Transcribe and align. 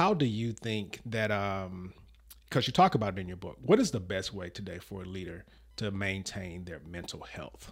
how 0.00 0.14
do 0.14 0.24
you 0.24 0.50
think 0.50 0.98
that 1.04 1.30
um 1.30 1.92
because 2.48 2.66
you 2.66 2.72
talk 2.72 2.94
about 2.94 3.18
it 3.18 3.20
in 3.20 3.28
your 3.28 3.36
book, 3.36 3.58
what 3.60 3.78
is 3.78 3.90
the 3.90 4.00
best 4.00 4.32
way 4.32 4.48
today 4.48 4.78
for 4.78 5.02
a 5.02 5.04
leader 5.04 5.44
to 5.76 5.90
maintain 5.90 6.64
their 6.64 6.80
mental 6.88 7.20
health? 7.20 7.70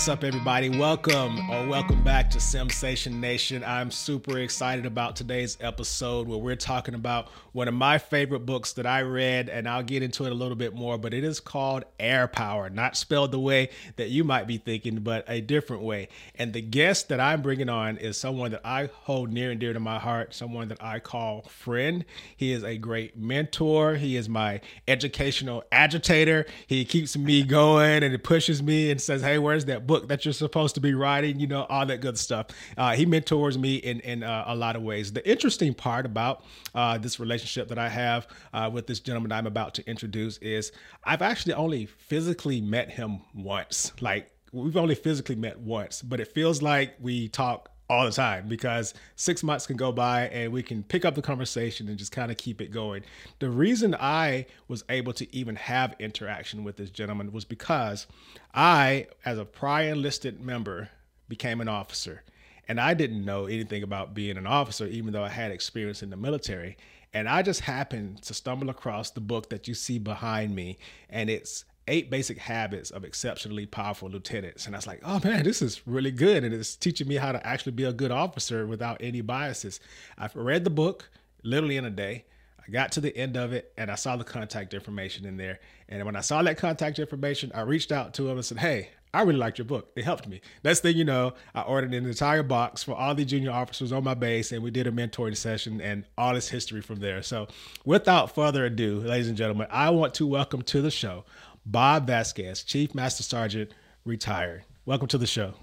What's 0.00 0.08
up, 0.08 0.24
everybody? 0.24 0.70
Welcome 0.70 1.50
or 1.50 1.68
welcome 1.68 2.02
back 2.02 2.30
to 2.30 2.38
Simsation 2.38 3.20
Nation. 3.20 3.62
I'm 3.62 3.90
super 3.90 4.38
excited 4.38 4.86
about 4.86 5.14
today's 5.14 5.58
episode 5.60 6.26
where 6.26 6.38
we're 6.38 6.56
talking 6.56 6.94
about 6.94 7.28
one 7.52 7.68
of 7.68 7.74
my 7.74 7.98
favorite 7.98 8.46
books 8.46 8.72
that 8.74 8.86
I 8.86 9.02
read, 9.02 9.50
and 9.50 9.68
I'll 9.68 9.82
get 9.82 10.02
into 10.02 10.24
it 10.24 10.32
a 10.32 10.34
little 10.34 10.56
bit 10.56 10.74
more, 10.74 10.96
but 10.96 11.12
it 11.12 11.22
is 11.22 11.38
called 11.38 11.84
Heirpower, 11.98 12.72
not 12.72 12.96
spelled 12.96 13.30
the 13.30 13.38
way 13.38 13.68
that 13.96 14.08
you 14.08 14.24
might 14.24 14.46
be 14.46 14.56
thinking, 14.56 15.00
but 15.00 15.22
a 15.28 15.42
different 15.42 15.82
way. 15.82 16.08
And 16.34 16.54
the 16.54 16.62
guest 16.62 17.10
that 17.10 17.20
I'm 17.20 17.42
bringing 17.42 17.68
on 17.68 17.98
is 17.98 18.16
someone 18.16 18.52
that 18.52 18.62
I 18.64 18.88
hold 19.02 19.30
near 19.30 19.50
and 19.50 19.60
dear 19.60 19.74
to 19.74 19.80
my 19.80 19.98
heart, 19.98 20.32
someone 20.32 20.68
that 20.68 20.82
I 20.82 21.00
call 21.00 21.42
friend. 21.42 22.06
He 22.34 22.52
is 22.52 22.64
a 22.64 22.78
great 22.78 23.18
mentor, 23.18 23.96
he 23.96 24.16
is 24.16 24.30
my 24.30 24.62
educational 24.88 25.62
agitator. 25.70 26.46
He 26.66 26.86
keeps 26.86 27.18
me 27.18 27.42
going 27.42 28.02
and 28.02 28.14
it 28.14 28.24
pushes 28.24 28.62
me 28.62 28.90
and 28.90 28.98
says, 28.98 29.20
Hey, 29.20 29.38
where's 29.38 29.66
that 29.66 29.86
book 29.90 30.06
that 30.06 30.24
you're 30.24 30.32
supposed 30.32 30.76
to 30.76 30.80
be 30.80 30.94
writing, 30.94 31.40
you 31.40 31.48
know, 31.48 31.66
all 31.68 31.84
that 31.84 32.00
good 32.00 32.16
stuff. 32.16 32.46
Uh, 32.78 32.94
he 32.94 33.04
mentors 33.04 33.58
me 33.58 33.74
in, 33.74 33.98
in 34.00 34.22
uh, 34.22 34.44
a 34.46 34.54
lot 34.54 34.76
of 34.76 34.82
ways. 34.82 35.12
The 35.12 35.28
interesting 35.28 35.74
part 35.74 36.06
about 36.06 36.44
uh, 36.76 36.96
this 36.98 37.18
relationship 37.18 37.66
that 37.70 37.78
I 37.78 37.88
have 37.88 38.28
uh, 38.54 38.70
with 38.72 38.86
this 38.86 39.00
gentleman 39.00 39.32
I'm 39.32 39.48
about 39.48 39.74
to 39.74 39.90
introduce 39.90 40.38
is 40.38 40.70
I've 41.02 41.22
actually 41.22 41.54
only 41.54 41.86
physically 41.86 42.60
met 42.60 42.88
him 42.88 43.22
once. 43.34 43.92
Like, 44.00 44.30
we've 44.52 44.76
only 44.76 44.94
physically 44.94 45.34
met 45.34 45.58
once, 45.58 46.02
but 46.02 46.20
it 46.20 46.28
feels 46.28 46.62
like 46.62 46.94
we 47.00 47.28
talk 47.28 47.69
all 47.90 48.04
the 48.04 48.12
time 48.12 48.46
because 48.46 48.94
six 49.16 49.42
months 49.42 49.66
can 49.66 49.76
go 49.76 49.90
by 49.90 50.28
and 50.28 50.52
we 50.52 50.62
can 50.62 50.84
pick 50.84 51.04
up 51.04 51.16
the 51.16 51.22
conversation 51.22 51.88
and 51.88 51.98
just 51.98 52.12
kind 52.12 52.30
of 52.30 52.36
keep 52.36 52.60
it 52.60 52.70
going. 52.70 53.02
The 53.40 53.50
reason 53.50 53.96
I 53.98 54.46
was 54.68 54.84
able 54.88 55.12
to 55.14 55.36
even 55.36 55.56
have 55.56 55.96
interaction 55.98 56.62
with 56.62 56.76
this 56.76 56.88
gentleman 56.88 57.32
was 57.32 57.44
because 57.44 58.06
I, 58.54 59.08
as 59.24 59.38
a 59.38 59.44
prior 59.44 59.90
enlisted 59.90 60.40
member, 60.40 60.88
became 61.28 61.60
an 61.60 61.66
officer. 61.66 62.22
And 62.68 62.80
I 62.80 62.94
didn't 62.94 63.24
know 63.24 63.46
anything 63.46 63.82
about 63.82 64.14
being 64.14 64.36
an 64.36 64.46
officer, 64.46 64.86
even 64.86 65.12
though 65.12 65.24
I 65.24 65.28
had 65.28 65.50
experience 65.50 66.00
in 66.00 66.10
the 66.10 66.16
military. 66.16 66.76
And 67.12 67.28
I 67.28 67.42
just 67.42 67.62
happened 67.62 68.22
to 68.22 68.34
stumble 68.34 68.70
across 68.70 69.10
the 69.10 69.20
book 69.20 69.50
that 69.50 69.66
you 69.66 69.74
see 69.74 69.98
behind 69.98 70.54
me, 70.54 70.78
and 71.08 71.28
it's 71.28 71.64
eight 71.90 72.08
basic 72.08 72.38
habits 72.38 72.90
of 72.90 73.04
exceptionally 73.04 73.66
powerful 73.66 74.08
lieutenants. 74.08 74.64
And 74.64 74.74
I 74.74 74.78
was 74.78 74.86
like, 74.86 75.00
oh 75.04 75.20
man, 75.22 75.42
this 75.42 75.60
is 75.60 75.86
really 75.86 76.12
good. 76.12 76.44
And 76.44 76.54
it's 76.54 76.76
teaching 76.76 77.08
me 77.08 77.16
how 77.16 77.32
to 77.32 77.46
actually 77.46 77.72
be 77.72 77.84
a 77.84 77.92
good 77.92 78.12
officer 78.12 78.66
without 78.66 78.98
any 79.00 79.20
biases. 79.20 79.80
I've 80.16 80.34
read 80.34 80.64
the 80.64 80.70
book 80.70 81.10
literally 81.42 81.76
in 81.76 81.84
a 81.84 81.90
day. 81.90 82.24
I 82.66 82.70
got 82.70 82.92
to 82.92 83.00
the 83.00 83.14
end 83.16 83.36
of 83.36 83.52
it 83.52 83.72
and 83.76 83.90
I 83.90 83.96
saw 83.96 84.16
the 84.16 84.24
contact 84.24 84.72
information 84.72 85.26
in 85.26 85.36
there. 85.36 85.58
And 85.88 86.04
when 86.06 86.14
I 86.14 86.20
saw 86.20 86.42
that 86.44 86.56
contact 86.56 87.00
information, 87.00 87.50
I 87.54 87.62
reached 87.62 87.90
out 87.90 88.14
to 88.14 88.28
him 88.28 88.36
and 88.36 88.44
said, 88.44 88.58
hey, 88.58 88.90
I 89.12 89.22
really 89.22 89.38
liked 89.38 89.58
your 89.58 89.64
book. 89.64 89.90
It 89.96 90.04
helped 90.04 90.28
me. 90.28 90.40
Next 90.62 90.80
thing 90.80 90.96
you 90.96 91.04
know, 91.04 91.34
I 91.52 91.62
ordered 91.62 91.92
an 91.92 92.06
entire 92.06 92.44
box 92.44 92.84
for 92.84 92.94
all 92.94 93.12
the 93.12 93.24
junior 93.24 93.50
officers 93.50 93.90
on 93.90 94.04
my 94.04 94.14
base, 94.14 94.52
and 94.52 94.62
we 94.62 94.70
did 94.70 94.86
a 94.86 94.92
mentoring 94.92 95.36
session 95.36 95.80
and 95.80 96.04
all 96.16 96.34
this 96.34 96.48
history 96.48 96.80
from 96.80 97.00
there. 97.00 97.20
So, 97.22 97.48
without 97.84 98.32
further 98.32 98.64
ado, 98.66 99.00
ladies 99.00 99.26
and 99.26 99.36
gentlemen, 99.36 99.66
I 99.68 99.90
want 99.90 100.14
to 100.14 100.28
welcome 100.28 100.62
to 100.62 100.80
the 100.80 100.92
show 100.92 101.24
Bob 101.66 102.06
Vasquez, 102.06 102.62
Chief 102.62 102.94
Master 102.94 103.22
Sergeant, 103.22 103.72
retired. 104.04 104.64
Welcome 104.84 105.08
to 105.08 105.18
the 105.18 105.26
show. 105.26 105.54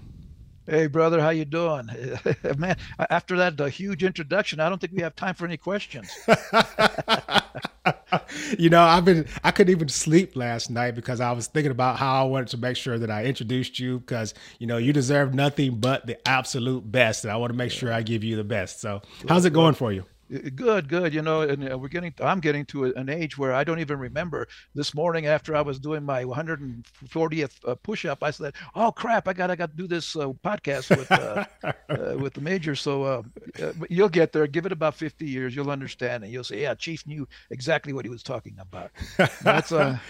Hey, 0.66 0.86
brother, 0.86 1.20
how 1.20 1.30
you 1.30 1.44
doing? 1.46 1.88
Man, 2.58 2.76
after 3.10 3.36
that 3.38 3.60
uh, 3.60 3.66
huge 3.66 4.04
introduction, 4.04 4.60
I 4.60 4.68
don't 4.68 4.78
think 4.78 4.92
we 4.92 5.02
have 5.02 5.16
time 5.16 5.34
for 5.34 5.46
any 5.46 5.56
questions. 5.56 6.10
you 8.58 8.70
know, 8.70 8.82
I've 8.82 9.04
been 9.04 9.26
I 9.42 9.50
couldn't 9.50 9.72
even 9.72 9.88
sleep 9.88 10.36
last 10.36 10.70
night 10.70 10.94
because 10.94 11.20
I 11.20 11.32
was 11.32 11.46
thinking 11.46 11.70
about 11.70 11.98
how 11.98 12.22
I 12.22 12.24
wanted 12.26 12.48
to 12.48 12.56
make 12.58 12.76
sure 12.76 12.98
that 12.98 13.10
I 13.10 13.24
introduced 13.24 13.78
you 13.78 14.00
because 14.00 14.34
you 14.58 14.66
know 14.66 14.76
you 14.76 14.92
deserve 14.92 15.34
nothing 15.34 15.76
but 15.76 16.06
the 16.06 16.28
absolute 16.28 16.90
best, 16.90 17.24
and 17.24 17.32
I 17.32 17.36
want 17.36 17.52
to 17.52 17.56
make 17.56 17.72
sure 17.72 17.92
I 17.92 18.02
give 18.02 18.24
you 18.24 18.36
the 18.36 18.44
best. 18.44 18.80
So, 18.80 19.02
how's 19.28 19.44
it 19.44 19.52
going 19.52 19.74
for 19.74 19.92
you? 19.92 20.04
Good, 20.54 20.88
good. 20.88 21.14
You 21.14 21.22
know, 21.22 21.40
and 21.40 21.72
uh, 21.72 21.78
we're 21.78 21.88
getting. 21.88 22.12
I'm 22.20 22.40
getting 22.40 22.66
to 22.66 22.84
an 22.84 23.08
age 23.08 23.38
where 23.38 23.54
I 23.54 23.64
don't 23.64 23.78
even 23.78 23.98
remember. 23.98 24.46
This 24.74 24.94
morning, 24.94 25.26
after 25.26 25.56
I 25.56 25.62
was 25.62 25.78
doing 25.78 26.02
my 26.02 26.24
140th 26.24 27.52
uh, 27.66 27.74
push-up, 27.76 28.22
I 28.22 28.30
said, 28.30 28.52
"Oh 28.74 28.92
crap! 28.92 29.26
I 29.26 29.32
got, 29.32 29.50
I 29.50 29.56
got 29.56 29.70
to 29.70 29.76
do 29.76 29.86
this 29.86 30.16
uh, 30.16 30.28
podcast 30.44 30.90
with 30.90 31.10
uh, 31.10 31.44
uh, 31.88 32.18
with 32.18 32.34
the 32.34 32.42
major." 32.42 32.74
So 32.74 33.04
uh, 33.04 33.22
you'll 33.88 34.10
get 34.10 34.32
there. 34.32 34.46
Give 34.46 34.66
it 34.66 34.72
about 34.72 34.94
50 34.94 35.24
years, 35.24 35.56
you'll 35.56 35.70
understand, 35.70 36.24
and 36.24 36.32
you'll 36.32 36.44
say, 36.44 36.60
"Yeah, 36.60 36.74
Chief 36.74 37.06
knew 37.06 37.26
exactly 37.48 37.94
what 37.94 38.04
he 38.04 38.10
was 38.10 38.22
talking 38.22 38.56
about." 38.60 38.90
That's 39.42 39.72
a. 39.72 40.00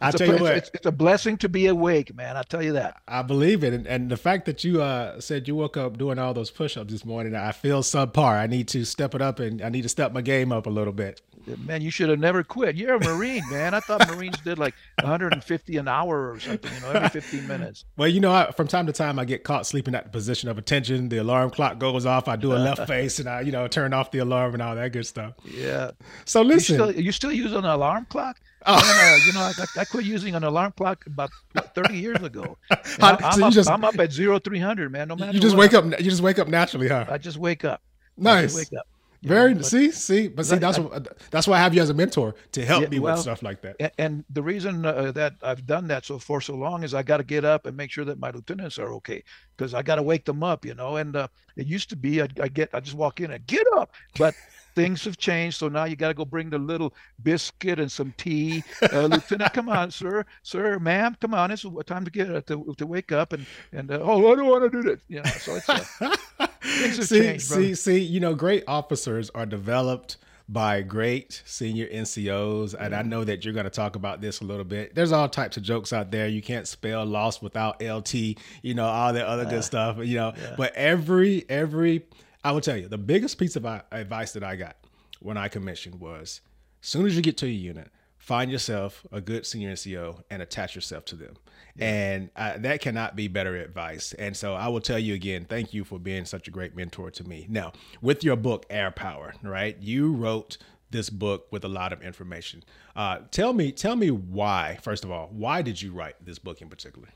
I 0.00 0.10
tell 0.10 0.28
a, 0.28 0.36
you 0.36 0.42
what, 0.42 0.56
it's, 0.56 0.70
it's, 0.74 0.86
a 0.86 0.92
blessing 0.92 1.36
to 1.38 1.48
be 1.48 1.66
awake, 1.66 2.14
man. 2.16 2.36
I 2.36 2.42
tell 2.42 2.62
you 2.62 2.72
that. 2.72 3.00
I 3.06 3.22
believe 3.22 3.62
it, 3.62 3.72
and, 3.72 3.86
and 3.86 4.10
the 4.10 4.16
fact 4.16 4.44
that 4.46 4.64
you 4.64 4.78
said 5.20 5.46
you 5.46 5.54
woke 5.54 5.76
up 5.76 5.98
doing 5.98 6.18
all 6.18 6.34
those 6.34 6.50
push-ups 6.50 6.92
this 6.92 7.04
morning, 7.04 7.36
I 7.36 7.52
feel 7.52 7.82
subpar. 7.82 8.40
I 8.40 8.48
need 8.48 8.66
to 8.68 8.84
step 8.84 9.14
it 9.14 9.22
up 9.22 9.38
and 9.38 9.67
I 9.68 9.70
need 9.70 9.82
to 9.82 9.88
step 9.90 10.14
my 10.14 10.22
game 10.22 10.50
up 10.50 10.66
a 10.66 10.70
little 10.70 10.94
bit. 10.94 11.20
Man, 11.66 11.82
you 11.82 11.90
should 11.90 12.08
have 12.08 12.18
never 12.18 12.42
quit. 12.42 12.74
You're 12.74 12.94
a 12.94 13.00
Marine, 13.04 13.42
man. 13.50 13.74
I 13.74 13.80
thought 13.80 14.08
Marines 14.08 14.38
did 14.38 14.58
like 14.58 14.74
150 15.02 15.76
an 15.76 15.86
hour 15.86 16.32
or 16.32 16.40
something, 16.40 16.72
you 16.74 16.80
know, 16.80 16.90
every 16.92 17.10
15 17.10 17.46
minutes. 17.46 17.84
Well, 17.98 18.08
you 18.08 18.18
know, 18.18 18.32
I, 18.32 18.50
from 18.52 18.66
time 18.66 18.86
to 18.86 18.94
time, 18.94 19.18
I 19.18 19.26
get 19.26 19.44
caught 19.44 19.66
sleeping 19.66 19.94
at 19.94 20.04
the 20.04 20.10
position 20.10 20.48
of 20.48 20.56
attention. 20.56 21.10
The 21.10 21.18
alarm 21.18 21.50
clock 21.50 21.78
goes 21.78 22.06
off. 22.06 22.28
I 22.28 22.36
do 22.36 22.54
a 22.54 22.56
left 22.56 22.86
face 22.86 23.18
and 23.18 23.28
I, 23.28 23.42
you 23.42 23.52
know, 23.52 23.68
turn 23.68 23.92
off 23.92 24.10
the 24.10 24.20
alarm 24.20 24.54
and 24.54 24.62
all 24.62 24.74
that 24.74 24.90
good 24.90 25.06
stuff. 25.06 25.34
Yeah. 25.44 25.90
So 26.24 26.40
listen, 26.40 26.76
you 26.76 26.78
still, 26.78 27.02
you 27.02 27.12
still 27.12 27.32
use 27.32 27.52
an 27.52 27.66
alarm 27.66 28.06
clock? 28.08 28.40
Oh. 28.64 28.80
Uh, 28.82 29.18
you 29.26 29.34
know, 29.34 29.40
I, 29.40 29.80
I, 29.80 29.84
quit 29.84 30.06
using 30.06 30.34
an 30.34 30.44
alarm 30.44 30.72
clock 30.78 31.04
about 31.04 31.28
30 31.74 31.98
years 31.98 32.22
ago. 32.22 32.56
How, 32.70 33.18
I'm, 33.20 33.32
so 33.32 33.46
up, 33.46 33.52
just, 33.52 33.70
I'm 33.70 33.84
up 33.84 33.98
at 33.98 34.12
zero 34.12 34.38
three 34.38 34.58
hundred, 34.58 34.92
man. 34.92 35.08
No 35.08 35.16
matter. 35.16 35.32
You 35.32 35.40
just 35.40 35.56
wake 35.56 35.74
up. 35.74 35.84
You 35.84 36.10
just 36.10 36.22
wake 36.22 36.38
up 36.38 36.48
naturally, 36.48 36.88
huh? 36.88 37.04
I 37.08 37.18
just 37.18 37.36
wake 37.36 37.66
up. 37.66 37.82
Nice. 38.16 38.56
wake 38.56 38.72
up. 38.72 38.86
Very 39.22 39.54
know, 39.54 39.62
see, 39.62 39.90
see, 39.90 40.28
but 40.28 40.46
see, 40.46 40.56
that's 40.56 40.78
what 40.78 41.18
that's 41.30 41.48
why 41.48 41.56
I 41.56 41.60
have 41.60 41.74
you 41.74 41.82
as 41.82 41.90
a 41.90 41.94
mentor 41.94 42.36
to 42.52 42.64
help 42.64 42.82
yeah, 42.82 42.88
me 42.88 42.98
well, 43.00 43.14
with 43.14 43.22
stuff 43.22 43.42
like 43.42 43.60
that. 43.62 43.92
And 43.98 44.24
the 44.30 44.42
reason 44.42 44.86
uh, 44.86 45.10
that 45.12 45.34
I've 45.42 45.66
done 45.66 45.88
that 45.88 46.04
so 46.04 46.20
for 46.20 46.40
so 46.40 46.54
long 46.54 46.84
is 46.84 46.94
I 46.94 47.02
got 47.02 47.16
to 47.16 47.24
get 47.24 47.44
up 47.44 47.66
and 47.66 47.76
make 47.76 47.90
sure 47.90 48.04
that 48.04 48.20
my 48.20 48.30
lieutenants 48.30 48.78
are 48.78 48.92
okay 48.94 49.24
because 49.56 49.74
I 49.74 49.82
got 49.82 49.96
to 49.96 50.04
wake 50.04 50.24
them 50.24 50.44
up, 50.44 50.64
you 50.64 50.74
know. 50.74 50.96
And 50.96 51.16
uh, 51.16 51.26
it 51.56 51.66
used 51.66 51.90
to 51.90 51.96
be 51.96 52.22
I, 52.22 52.28
I 52.40 52.46
get 52.46 52.70
I 52.72 52.78
just 52.78 52.96
walk 52.96 53.20
in 53.20 53.32
and 53.32 53.44
get 53.46 53.66
up, 53.76 53.92
but 54.16 54.34
things 54.78 55.04
have 55.04 55.16
changed. 55.16 55.58
So 55.58 55.68
now 55.68 55.84
you 55.84 55.96
got 55.96 56.08
to 56.08 56.14
go 56.14 56.24
bring 56.24 56.50
the 56.50 56.58
little 56.58 56.94
biscuit 57.22 57.80
and 57.80 57.90
some 57.90 58.14
tea. 58.16 58.62
Uh, 58.92 59.06
Lieutenant, 59.12 59.52
come 59.52 59.68
on, 59.68 59.90
sir, 59.90 60.24
sir, 60.44 60.78
ma'am, 60.78 61.16
come 61.20 61.34
on. 61.34 61.50
It's 61.50 61.64
time 61.86 62.04
to 62.04 62.10
get 62.10 62.30
uh, 62.30 62.40
to, 62.42 62.74
to 62.78 62.86
wake 62.86 63.10
up 63.10 63.32
and 63.32 63.44
and 63.72 63.90
uh, 63.90 63.98
oh, 64.00 64.32
I 64.32 64.36
don't 64.36 64.46
want 64.46 64.70
to 64.70 64.82
do 64.82 64.88
that. 64.88 65.00
You 65.08 65.22
know, 65.22 65.30
so 65.30 65.56
it's 65.56 65.68
uh, 65.68 66.46
things 66.62 66.96
have 66.96 67.08
see, 67.08 67.20
changed. 67.20 67.44
See, 67.44 67.74
see, 67.74 67.98
you 67.98 68.20
know, 68.20 68.34
great 68.34 68.62
officers 68.68 69.30
are 69.30 69.46
developed 69.46 70.16
by 70.48 70.80
great 70.80 71.42
senior 71.44 71.86
NCOs. 71.88 72.74
And 72.78 72.94
I 72.94 73.02
know 73.02 73.22
that 73.24 73.44
you're 73.44 73.52
going 73.52 73.64
to 73.64 73.70
talk 73.70 73.96
about 73.96 74.20
this 74.20 74.40
a 74.40 74.44
little 74.44 74.64
bit. 74.64 74.94
There's 74.94 75.12
all 75.12 75.28
types 75.28 75.58
of 75.58 75.62
jokes 75.62 75.92
out 75.92 76.10
there. 76.10 76.26
You 76.26 76.40
can't 76.40 76.66
spell 76.66 77.04
lost 77.04 77.42
without 77.42 77.82
LT, 77.82 78.14
you 78.62 78.74
know, 78.74 78.86
all 78.86 79.12
that 79.12 79.26
other 79.26 79.44
good 79.44 79.58
uh, 79.58 79.62
stuff, 79.62 79.98
you 79.98 80.16
know. 80.16 80.32
Yeah. 80.40 80.54
But 80.56 80.74
every, 80.74 81.44
every, 81.50 82.06
I 82.44 82.52
will 82.52 82.60
tell 82.60 82.76
you, 82.76 82.88
the 82.88 82.98
biggest 82.98 83.38
piece 83.38 83.56
of 83.56 83.64
advice 83.64 84.32
that 84.32 84.44
I 84.44 84.56
got 84.56 84.76
when 85.20 85.36
I 85.36 85.48
commissioned 85.48 86.00
was 86.00 86.40
as 86.82 86.88
soon 86.88 87.06
as 87.06 87.16
you 87.16 87.22
get 87.22 87.36
to 87.38 87.48
your 87.48 87.74
unit, 87.74 87.90
find 88.18 88.50
yourself 88.50 89.06
a 89.10 89.20
good 89.20 89.46
senior 89.46 89.72
NCO 89.72 90.22
and 90.30 90.42
attach 90.42 90.74
yourself 90.74 91.04
to 91.06 91.16
them. 91.16 91.34
Yeah. 91.76 91.86
And 91.86 92.30
that 92.62 92.80
cannot 92.80 93.16
be 93.16 93.28
better 93.28 93.56
advice. 93.56 94.12
And 94.14 94.36
so 94.36 94.54
I 94.54 94.68
will 94.68 94.80
tell 94.80 94.98
you 94.98 95.14
again, 95.14 95.46
thank 95.48 95.74
you 95.74 95.84
for 95.84 95.98
being 95.98 96.24
such 96.24 96.48
a 96.48 96.50
great 96.50 96.76
mentor 96.76 97.10
to 97.10 97.24
me. 97.24 97.46
Now, 97.48 97.72
with 98.02 98.22
your 98.22 98.36
book, 98.36 98.68
Heirpower, 98.68 99.32
right? 99.42 99.76
You 99.80 100.12
wrote 100.12 100.58
this 100.90 101.10
book 101.10 101.46
with 101.50 101.64
a 101.64 101.68
lot 101.68 101.92
of 101.92 102.02
information. 102.02 102.64
Uh, 102.96 103.18
tell 103.30 103.52
me, 103.52 103.72
tell 103.72 103.96
me 103.96 104.10
why. 104.10 104.78
First 104.82 105.04
of 105.04 105.10
all, 105.10 105.28
why 105.32 105.62
did 105.62 105.80
you 105.80 105.92
write 105.92 106.14
this 106.24 106.38
book 106.38 106.62
in 106.62 106.68
particular? 106.68 107.08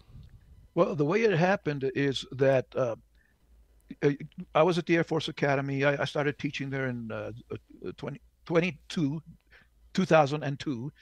Well, 0.75 0.95
the 0.95 1.05
way 1.05 1.23
it 1.23 1.33
happened 1.33 1.91
is 1.95 2.25
that 2.33 2.67
uh, 2.77 2.97
I 4.55 4.63
was 4.63 4.79
at 4.79 4.87
the 4.87 4.97
Air 4.97 5.05
Force 5.05 5.29
Academy. 5.29 5.85
I, 5.85 6.03
I 6.03 6.05
started 6.05 6.39
teaching 6.39 6.71
there 6.71 6.87
in 6.87 7.11
uh, 7.11 7.33
20, 7.97 8.21
22, 8.47 9.23
2002 9.95 10.93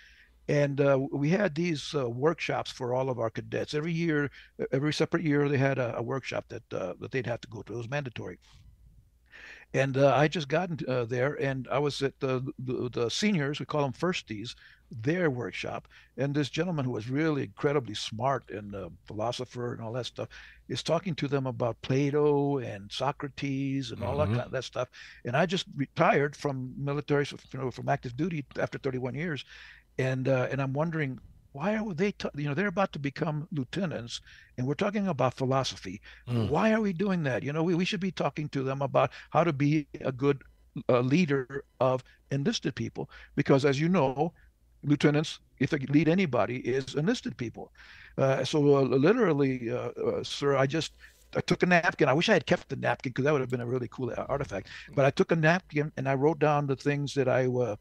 and 0.50 0.80
uh, 0.80 0.98
we 1.12 1.30
had 1.30 1.54
these 1.54 1.94
uh, 1.94 2.10
workshops 2.10 2.72
for 2.72 2.92
all 2.92 3.08
of 3.08 3.20
our 3.20 3.30
cadets. 3.30 3.72
Every 3.72 3.92
year 3.92 4.30
every 4.72 4.92
separate 4.92 5.22
year 5.22 5.48
they 5.48 5.58
had 5.58 5.78
a, 5.78 5.96
a 5.98 6.02
workshop 6.02 6.46
that 6.48 6.62
uh, 6.72 6.94
that 6.98 7.12
they'd 7.12 7.26
have 7.26 7.40
to 7.42 7.48
go 7.48 7.62
to. 7.62 7.74
It 7.74 7.76
was 7.76 7.88
mandatory. 7.88 8.40
And 9.72 9.96
uh, 9.96 10.12
I 10.16 10.26
just 10.26 10.48
gotten 10.48 10.78
uh, 10.88 11.04
there, 11.04 11.40
and 11.40 11.68
I 11.70 11.78
was 11.78 12.02
at 12.02 12.18
the, 12.18 12.44
the, 12.58 12.90
the 12.90 13.08
seniors, 13.08 13.60
we 13.60 13.66
call 13.66 13.82
them 13.82 13.92
firsties, 13.92 14.56
their 14.90 15.30
workshop, 15.30 15.88
and 16.16 16.34
this 16.34 16.50
gentleman 16.50 16.84
who 16.84 16.90
was 16.90 17.08
really 17.08 17.44
incredibly 17.44 17.94
smart 17.94 18.50
and 18.50 18.74
a 18.74 18.90
philosopher 19.06 19.72
and 19.72 19.82
all 19.82 19.92
that 19.92 20.06
stuff 20.06 20.28
is 20.68 20.82
talking 20.82 21.14
to 21.16 21.28
them 21.28 21.46
about 21.46 21.80
Plato 21.82 22.58
and 22.58 22.90
Socrates 22.90 23.90
and 23.90 24.02
all 24.02 24.16
mm-hmm. 24.16 24.32
that 24.32 24.36
kind 24.36 24.46
of 24.46 24.52
that 24.52 24.64
stuff. 24.64 24.88
And 25.24 25.36
I 25.36 25.46
just 25.46 25.66
retired 25.76 26.36
from 26.36 26.74
military, 26.76 27.26
you 27.52 27.58
know, 27.58 27.70
from 27.70 27.88
active 27.88 28.16
duty 28.16 28.44
after 28.58 28.78
31 28.78 29.14
years, 29.14 29.44
and 29.98 30.28
uh, 30.28 30.48
and 30.50 30.60
I'm 30.60 30.72
wondering 30.72 31.18
why 31.52 31.76
are 31.76 31.94
they 31.94 32.12
t- 32.12 32.28
you 32.36 32.48
know 32.48 32.54
they're 32.54 32.68
about 32.68 32.92
to 32.92 32.98
become 32.98 33.48
lieutenants 33.52 34.20
and 34.56 34.66
we're 34.66 34.74
talking 34.74 35.08
about 35.08 35.34
philosophy 35.34 36.00
mm. 36.28 36.48
why 36.48 36.72
are 36.72 36.80
we 36.80 36.92
doing 36.92 37.22
that 37.24 37.42
you 37.42 37.52
know 37.52 37.62
we, 37.62 37.74
we 37.74 37.84
should 37.84 38.00
be 38.00 38.12
talking 38.12 38.48
to 38.48 38.62
them 38.62 38.82
about 38.82 39.10
how 39.30 39.42
to 39.42 39.52
be 39.52 39.86
a 40.02 40.12
good 40.12 40.42
uh, 40.88 41.00
leader 41.00 41.64
of 41.80 42.04
enlisted 42.30 42.74
people 42.74 43.10
because 43.34 43.64
as 43.64 43.80
you 43.80 43.88
know 43.88 44.32
lieutenants 44.82 45.40
if 45.58 45.70
they 45.70 45.78
lead 45.78 46.08
anybody 46.08 46.56
is 46.58 46.94
enlisted 46.94 47.36
people 47.36 47.72
uh, 48.18 48.44
so 48.44 48.58
uh, 48.76 48.80
literally 48.82 49.70
uh, 49.70 49.90
uh, 49.90 50.22
sir 50.24 50.56
i 50.56 50.66
just 50.66 50.92
I 51.36 51.40
took 51.40 51.62
a 51.62 51.66
napkin. 51.66 52.08
I 52.08 52.12
wish 52.12 52.28
I 52.28 52.32
had 52.32 52.46
kept 52.46 52.68
the 52.68 52.76
napkin 52.76 53.10
because 53.10 53.24
that 53.24 53.32
would 53.32 53.40
have 53.40 53.50
been 53.50 53.60
a 53.60 53.66
really 53.66 53.88
cool 53.88 54.12
artifact. 54.28 54.68
But 54.94 55.04
I 55.04 55.10
took 55.10 55.30
a 55.32 55.36
napkin 55.36 55.92
and 55.96 56.08
I 56.08 56.14
wrote 56.14 56.38
down 56.38 56.66
the 56.66 56.76
things 56.76 57.14
that 57.14 57.28
I 57.28 57.46
uh, 57.46 57.76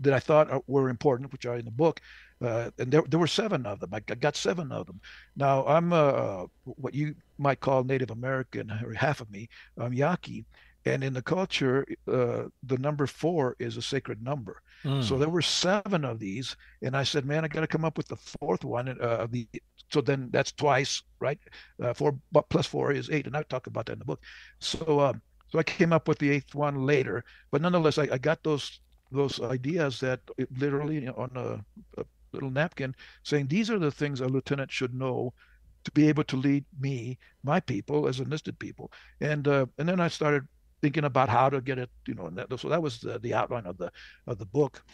that 0.00 0.12
I 0.12 0.18
thought 0.18 0.68
were 0.68 0.88
important, 0.88 1.32
which 1.32 1.46
are 1.46 1.56
in 1.56 1.64
the 1.64 1.70
book. 1.70 2.00
Uh, 2.40 2.70
and 2.78 2.90
there, 2.90 3.02
there 3.02 3.20
were 3.20 3.26
seven 3.28 3.66
of 3.66 3.78
them. 3.78 3.90
I 3.92 4.00
got 4.00 4.34
seven 4.36 4.72
of 4.72 4.86
them. 4.86 5.00
Now 5.36 5.64
I'm 5.66 5.92
uh, 5.92 6.46
what 6.64 6.94
you 6.94 7.14
might 7.38 7.60
call 7.60 7.84
Native 7.84 8.10
American, 8.10 8.70
or 8.70 8.92
half 8.94 9.20
of 9.20 9.30
me. 9.30 9.48
I'm 9.78 9.92
Yaqui, 9.92 10.44
and 10.84 11.04
in 11.04 11.12
the 11.12 11.22
culture, 11.22 11.86
uh, 12.08 12.44
the 12.64 12.78
number 12.78 13.06
four 13.06 13.56
is 13.58 13.76
a 13.76 13.82
sacred 13.82 14.22
number. 14.22 14.62
Mm. 14.84 15.02
So 15.02 15.16
there 15.16 15.28
were 15.28 15.42
seven 15.42 16.04
of 16.04 16.18
these, 16.18 16.56
and 16.82 16.96
I 16.96 17.04
said, 17.04 17.24
"Man, 17.24 17.44
I 17.44 17.48
got 17.48 17.60
to 17.60 17.66
come 17.66 17.84
up 17.84 17.96
with 17.96 18.08
the 18.08 18.16
fourth 18.16 18.64
one." 18.64 18.88
Uh, 19.00 19.26
the 19.30 19.46
so 19.90 20.00
then 20.00 20.28
that's 20.32 20.52
twice, 20.52 21.02
right? 21.20 21.38
Uh, 21.80 21.94
four 21.94 22.18
plus 22.48 22.66
four 22.66 22.92
is 22.92 23.10
eight, 23.10 23.26
and 23.26 23.36
I 23.36 23.42
talk 23.42 23.66
about 23.66 23.86
that 23.86 23.94
in 23.94 23.98
the 23.98 24.04
book. 24.04 24.22
So 24.58 25.00
um, 25.00 25.22
so 25.48 25.58
I 25.58 25.62
came 25.62 25.92
up 25.92 26.08
with 26.08 26.18
the 26.18 26.30
eighth 26.30 26.54
one 26.54 26.86
later, 26.86 27.24
but 27.50 27.62
nonetheless, 27.62 27.98
I, 27.98 28.08
I 28.12 28.18
got 28.18 28.42
those 28.42 28.80
those 29.12 29.40
ideas 29.40 30.00
that 30.00 30.20
literally 30.58 31.06
on 31.06 31.30
a, 31.34 32.00
a 32.00 32.04
little 32.32 32.50
napkin 32.50 32.94
saying 33.22 33.46
these 33.46 33.70
are 33.70 33.78
the 33.78 33.90
things 33.90 34.20
a 34.20 34.26
lieutenant 34.26 34.72
should 34.72 34.94
know 34.94 35.34
to 35.84 35.90
be 35.90 36.08
able 36.08 36.24
to 36.24 36.36
lead 36.36 36.64
me, 36.80 37.18
my 37.42 37.60
people, 37.60 38.08
as 38.08 38.20
enlisted 38.20 38.58
people. 38.58 38.90
And 39.20 39.46
uh, 39.46 39.66
and 39.78 39.88
then 39.88 40.00
I 40.00 40.08
started 40.08 40.46
thinking 40.82 41.04
about 41.04 41.30
how 41.30 41.48
to 41.48 41.60
get 41.60 41.78
it, 41.78 41.88
you 42.06 42.14
know, 42.14 42.26
and 42.26 42.36
that, 42.36 42.60
so 42.60 42.68
that 42.68 42.82
was 42.82 43.00
the, 43.00 43.18
the 43.20 43.32
outline 43.32 43.64
of 43.64 43.78
the 43.78 43.90
of 44.26 44.38
the 44.38 44.44
book. 44.44 44.84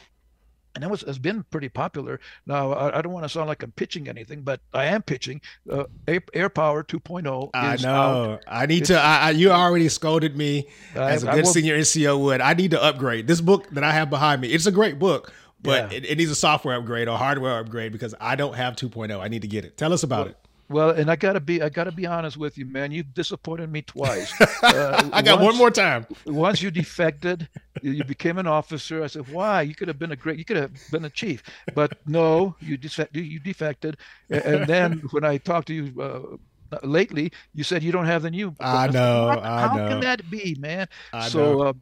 And 0.75 0.85
that 0.85 0.91
was 0.91 1.01
has 1.01 1.19
been 1.19 1.43
pretty 1.45 1.71
popular. 1.71 2.21
Now 2.47 2.73
I, 2.73 2.99
I 2.99 3.03
don't 3.03 3.13
want 3.13 3.25
to 3.25 3.29
sound 3.29 3.49
like 3.49 3.63
I'm 3.65 3.73
pitching 3.73 4.07
anything, 4.07 4.43
but 4.43 4.61
I 4.73 4.85
am 4.85 5.03
pitching. 5.03 5.41
Uh, 5.69 5.85
Air, 6.07 6.21
Heirpower 6.21 6.87
2.0. 6.87 7.51
I 7.55 7.77
know. 7.77 7.89
Out. 8.35 8.45
I 8.47 8.67
need 8.67 8.83
it's, 8.83 8.89
to. 8.89 9.01
I, 9.01 9.31
you 9.31 9.51
already 9.51 9.89
scolded 9.89 10.37
me 10.37 10.69
as 10.95 11.25
a 11.25 11.33
good 11.33 11.47
senior 11.49 11.77
NCO 11.77 12.21
would. 12.21 12.41
I 12.41 12.53
need 12.53 12.71
to 12.73 12.83
upgrade 12.83 13.27
this 13.27 13.41
book 13.41 13.69
that 13.71 13.83
I 13.83 13.93
have 13.93 14.11
behind 14.11 14.43
me. 14.43 14.49
It's 14.49 14.67
a 14.67 14.71
great 14.71 15.01
book, 15.01 15.33
but 15.61 15.91
yeah. 15.91 15.99
it, 15.99 16.05
it, 16.05 16.19
needs 16.19 16.31
a 16.31 16.37
software 16.37 16.77
upgrade 16.77 17.09
or 17.09 17.17
hardware 17.17 17.59
upgrade 17.59 17.91
because 17.91 18.15
I 18.21 18.37
don't 18.37 18.55
have 18.55 18.77
2.0. 18.77 19.19
I 19.19 19.27
need 19.29 19.43
to 19.43 19.49
get 19.49 19.65
it. 19.65 19.77
Tell 19.77 19.93
us 19.93 20.03
about 20.05 20.27
well, 20.27 20.29
it. 20.29 20.48
Well, 20.71 20.91
and 20.91 21.11
I 21.11 21.17
gotta 21.17 21.41
be 21.41 21.63
I 21.63 21.71
gotta 21.71 21.93
be 21.93 22.07
honest 22.07 22.37
with 22.37 22.59
you, 22.59 22.67
man. 22.67 22.93
You've 22.93 23.15
disappointed 23.15 23.73
me 23.73 23.83
twice. 23.83 24.39
Uh, 24.63 25.09
I 25.13 25.23
got 25.23 25.41
once, 25.41 25.53
one 25.53 25.57
more 25.57 25.71
time. 25.71 26.07
once 26.27 26.61
you 26.61 26.71
defected, 26.71 27.49
you 27.81 28.05
became 28.05 28.37
an 28.37 28.47
officer. 28.47 29.03
I 29.03 29.07
said, 29.07 29.29
"Why? 29.29 29.63
You 29.63 29.75
could 29.75 29.89
have 29.89 29.99
been 29.99 30.13
a 30.13 30.17
great. 30.17 30.39
You 30.39 30.45
could 30.45 30.59
have 30.59 30.73
been 30.91 31.07
a 31.07 31.11
chief." 31.11 31.43
But 31.75 31.99
no, 32.07 32.55
you 32.61 32.77
defected. 32.77 33.25
You 33.25 33.41
defected. 33.41 33.97
And 34.29 34.67
then 34.67 35.03
when 35.11 35.25
I 35.25 35.39
talked 35.39 35.69
to 35.69 35.75
you 35.75 36.03
uh, 36.03 36.77
lately, 36.83 37.33
you 37.55 37.65
said 37.65 37.83
you 37.83 37.93
don't 37.93 38.07
have 38.07 38.23
the 38.23 38.31
new. 38.31 38.55
I 38.61 38.89
know. 38.89 39.29
I, 39.29 39.69
how 39.69 39.77
know. 39.77 39.89
can 39.89 40.01
that 40.01 40.29
be, 40.31 40.55
man? 40.59 40.87
I 41.15 41.29
so 41.29 41.63
uh, 41.63 41.73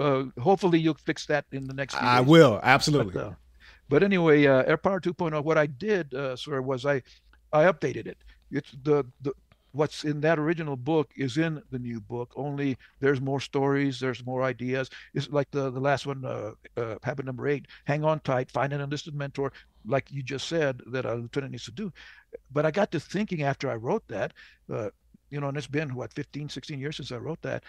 uh, 0.00 0.24
hopefully 0.40 0.80
you'll 0.80 0.94
fix 0.94 1.26
that 1.26 1.44
in 1.52 1.66
the 1.68 1.74
next. 1.74 1.94
I 1.94 2.20
will 2.20 2.58
absolutely. 2.62 3.14
But, 3.14 3.24
uh, 3.24 3.32
but 3.88 4.02
anyway, 4.02 4.46
uh, 4.46 4.64
Heirpower 4.64 5.00
2.0. 5.00 5.44
What 5.44 5.58
I 5.58 5.66
did, 5.66 6.14
uh, 6.14 6.34
sir, 6.34 6.60
was 6.60 6.86
I 6.86 7.02
I 7.52 7.64
updated 7.64 8.06
it. 8.06 8.18
It's 8.52 8.72
the 8.82 9.04
the 9.22 9.32
what's 9.72 10.04
in 10.04 10.20
that 10.20 10.38
original 10.38 10.76
book 10.76 11.10
is 11.16 11.38
in 11.38 11.62
the 11.70 11.78
new 11.78 11.98
book 11.98 12.30
only 12.36 12.76
there's 13.00 13.22
more 13.22 13.40
stories 13.40 13.98
there's 13.98 14.24
more 14.26 14.42
ideas. 14.42 14.90
It's 15.14 15.30
like 15.30 15.50
the 15.50 15.70
the 15.70 15.80
last 15.80 16.06
one 16.06 16.24
uh, 16.24 16.52
uh, 16.76 16.96
habit 17.02 17.26
number 17.26 17.48
eight 17.48 17.66
hang 17.84 18.04
on 18.04 18.20
tight 18.20 18.50
find 18.50 18.72
an 18.72 18.80
enlisted 18.80 19.14
mentor. 19.14 19.52
Like 19.86 20.10
you 20.10 20.22
just 20.22 20.46
said 20.46 20.82
that 20.86 21.06
a 21.06 21.14
lieutenant 21.14 21.52
needs 21.52 21.64
to 21.64 21.72
do. 21.72 21.92
But 22.52 22.66
i 22.66 22.70
got 22.70 22.90
to 22.92 23.00
thinking 23.00 23.42
after 23.42 23.70
i 23.70 23.74
wrote 23.74 24.06
that 24.08 24.32
uh, 24.72 24.90
you 25.30 25.40
know 25.40 25.48
and 25.48 25.56
it's 25.56 25.66
been 25.66 25.94
what 25.94 26.12
15 26.12 26.50
16 26.50 26.78
years 26.78 26.96
since 26.96 27.10
i 27.12 27.16
wrote 27.16 27.42
that 27.42 27.64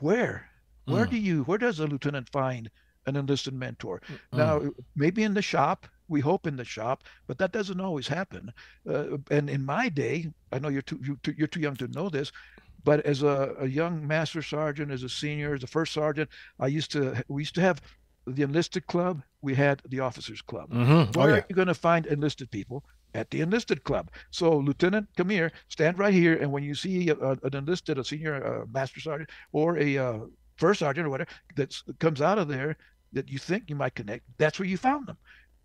where? 0.00 0.48
Where 0.86 1.06
mm. 1.06 1.10
do 1.10 1.16
you 1.16 1.42
where 1.44 1.58
does 1.58 1.80
a 1.80 1.86
lieutenant 1.86 2.28
find 2.30 2.70
an 3.06 3.16
enlisted 3.16 3.54
mentor 3.54 4.00
mm. 4.08 4.38
now 4.38 4.62
maybe 4.96 5.22
in 5.22 5.34
the 5.34 5.42
shop 5.42 5.86
we 6.08 6.20
hope 6.20 6.46
in 6.46 6.56
the 6.56 6.64
shop, 6.64 7.04
but 7.26 7.38
that 7.38 7.52
doesn't 7.52 7.80
always 7.80 8.06
happen. 8.06 8.52
Uh, 8.88 9.18
and 9.30 9.48
in 9.48 9.64
my 9.64 9.88
day, 9.88 10.30
I 10.52 10.58
know 10.58 10.68
you're 10.68 10.82
too, 10.82 11.00
you're 11.36 11.48
too 11.48 11.60
young 11.60 11.76
to 11.76 11.88
know 11.88 12.08
this, 12.08 12.32
but 12.84 13.00
as 13.06 13.22
a, 13.22 13.54
a, 13.60 13.66
young 13.66 14.06
master 14.06 14.42
sergeant, 14.42 14.90
as 14.90 15.02
a 15.02 15.08
senior, 15.08 15.54
as 15.54 15.62
a 15.62 15.66
first 15.66 15.92
sergeant, 15.92 16.28
I 16.60 16.66
used 16.66 16.92
to 16.92 17.24
we 17.28 17.42
used 17.42 17.54
to 17.54 17.62
have 17.62 17.80
the 18.26 18.42
enlisted 18.42 18.86
club. 18.86 19.22
We 19.40 19.54
had 19.54 19.80
the 19.88 20.00
officers 20.00 20.42
club. 20.42 20.70
Mm-hmm. 20.70 21.18
Where 21.18 21.26
oh, 21.26 21.34
yeah. 21.34 21.40
are 21.40 21.46
you 21.48 21.56
going 21.56 21.68
to 21.68 21.74
find 21.74 22.06
enlisted 22.06 22.50
people? 22.50 22.84
At 23.14 23.30
the 23.30 23.42
enlisted 23.42 23.84
club. 23.84 24.10
So, 24.32 24.58
Lieutenant, 24.58 25.06
come 25.16 25.30
here, 25.30 25.52
stand 25.68 26.00
right 26.00 26.12
here, 26.12 26.34
and 26.34 26.50
when 26.50 26.64
you 26.64 26.74
see 26.74 27.10
a, 27.10 27.14
an 27.14 27.54
enlisted, 27.54 27.96
a 27.96 28.04
senior 28.04 28.44
uh, 28.44 28.66
master 28.66 28.98
sergeant, 28.98 29.30
or 29.52 29.78
a 29.78 29.96
uh, 29.96 30.18
first 30.56 30.80
sergeant 30.80 31.06
or 31.06 31.10
whatever 31.10 31.30
that 31.54 31.74
comes 32.00 32.20
out 32.20 32.38
of 32.38 32.48
there 32.48 32.76
that 33.14 33.28
you 33.28 33.38
think 33.38 33.64
you 33.68 33.76
might 33.76 33.94
connect, 33.94 34.24
that's 34.38 34.58
where 34.58 34.68
you 34.68 34.76
found 34.76 35.06
them 35.06 35.16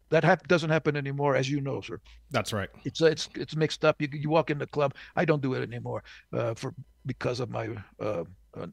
that 0.09 0.23
hap- 0.23 0.47
doesn't 0.47 0.69
happen 0.69 0.95
anymore, 0.95 1.35
as 1.35 1.49
you 1.49 1.61
know, 1.61 1.81
sir. 1.81 1.99
That's 2.31 2.53
right. 2.53 2.69
It's 2.83 3.01
it's 3.01 3.29
it's 3.35 3.55
mixed 3.55 3.85
up. 3.85 4.01
You 4.01 4.09
you 4.11 4.29
walk 4.29 4.49
in 4.49 4.57
the 4.57 4.67
club. 4.67 4.93
I 5.15 5.25
don't 5.25 5.41
do 5.41 5.53
it 5.53 5.61
anymore 5.61 6.03
uh, 6.33 6.53
for 6.53 6.73
because 7.05 7.39
of 7.39 7.49
my 7.49 7.69
uh, 7.99 8.23
uh, 8.55 8.67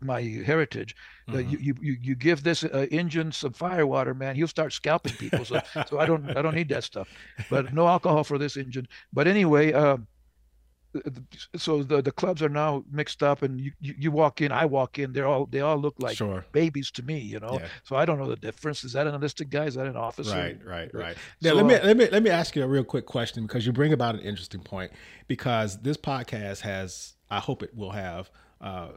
my 0.00 0.22
heritage. 0.22 0.94
Uh, 1.28 1.32
mm-hmm. 1.32 1.50
you, 1.50 1.74
you 1.80 1.96
you 2.00 2.14
give 2.14 2.42
this 2.42 2.64
uh, 2.64 2.86
engine 2.90 3.32
some 3.32 3.52
fire 3.52 3.86
water, 3.86 4.14
man, 4.14 4.36
he'll 4.36 4.48
start 4.48 4.72
scalping 4.72 5.14
people. 5.14 5.44
So 5.44 5.60
so 5.86 5.98
I 5.98 6.06
don't 6.06 6.36
I 6.36 6.42
don't 6.42 6.54
need 6.54 6.68
that 6.68 6.84
stuff. 6.84 7.08
But 7.50 7.72
no 7.72 7.88
alcohol 7.88 8.24
for 8.24 8.38
this 8.38 8.56
engine. 8.56 8.86
But 9.12 9.26
anyway. 9.26 9.72
Um, 9.72 10.06
so 11.56 11.82
the 11.82 12.02
the 12.02 12.12
clubs 12.12 12.42
are 12.42 12.48
now 12.48 12.84
mixed 12.90 13.22
up 13.22 13.42
and 13.42 13.60
you, 13.60 13.72
you, 13.80 13.94
you 13.98 14.10
walk 14.10 14.40
in 14.40 14.52
i 14.52 14.64
walk 14.64 14.98
in 14.98 15.12
they're 15.12 15.26
all 15.26 15.46
they 15.46 15.60
all 15.60 15.76
look 15.76 15.94
like 15.98 16.16
sure. 16.16 16.44
babies 16.52 16.90
to 16.90 17.02
me 17.02 17.18
you 17.18 17.40
know? 17.40 17.58
Yeah. 17.60 17.68
so 17.84 17.96
i 17.96 18.04
don't 18.04 18.18
know 18.18 18.28
the 18.28 18.36
difference. 18.36 18.84
Is 18.84 18.92
that 18.92 19.06
an 19.06 19.14
enlisted 19.14 19.50
guy? 19.50 19.64
Is 19.64 19.74
that 19.74 19.86
an 19.86 19.96
officer? 19.96 20.36
Right 20.36 20.58
right 20.64 20.90
right. 20.94 21.16
now 21.42 21.50
so, 21.50 21.56
let 21.56 21.66
me 21.66 21.74
uh, 21.74 21.86
let 21.86 21.96
me 21.96 22.08
let 22.10 22.22
me 22.22 22.30
ask 22.30 22.56
you 22.56 22.62
a 22.62 22.68
real 22.68 22.84
quick 22.84 23.06
question 23.06 23.46
because 23.46 23.66
you 23.66 23.72
bring 23.72 23.92
about 23.92 24.14
an 24.14 24.20
interesting 24.20 24.60
point 24.60 24.92
because 25.26 25.80
this 25.82 25.96
podcast 25.96 26.60
has 26.60 27.14
i 27.30 27.38
hope 27.38 27.62
it 27.62 27.74
will 27.74 27.90
have 27.92 28.30
uh, 28.60 28.88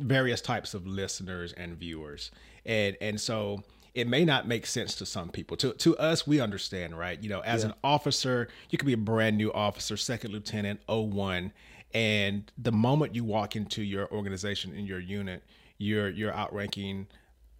various 0.00 0.40
types 0.40 0.74
of 0.74 0.86
listeners 0.86 1.52
and 1.52 1.76
viewers. 1.76 2.30
And 2.64 2.96
and 3.00 3.20
so 3.20 3.62
it 3.94 4.06
may 4.06 4.24
not 4.24 4.46
make 4.46 4.66
sense 4.66 4.94
to 4.96 5.06
some 5.06 5.30
people. 5.30 5.56
To 5.58 5.72
to 5.72 5.96
us, 5.98 6.26
we 6.26 6.40
understand, 6.40 6.98
right? 6.98 7.22
You 7.22 7.28
know, 7.28 7.40
as 7.40 7.62
yeah. 7.62 7.70
an 7.70 7.74
officer, 7.82 8.48
you 8.70 8.78
could 8.78 8.86
be 8.86 8.92
a 8.92 8.98
brand 8.98 9.36
new 9.36 9.52
officer, 9.52 9.96
second 9.96 10.32
lieutenant, 10.32 10.80
01, 10.88 11.52
and 11.92 12.50
the 12.56 12.72
moment 12.72 13.14
you 13.14 13.24
walk 13.24 13.56
into 13.56 13.82
your 13.82 14.10
organization 14.12 14.74
in 14.74 14.86
your 14.86 15.00
unit, 15.00 15.42
you're 15.78 16.08
you're 16.08 16.34
outranking 16.34 17.08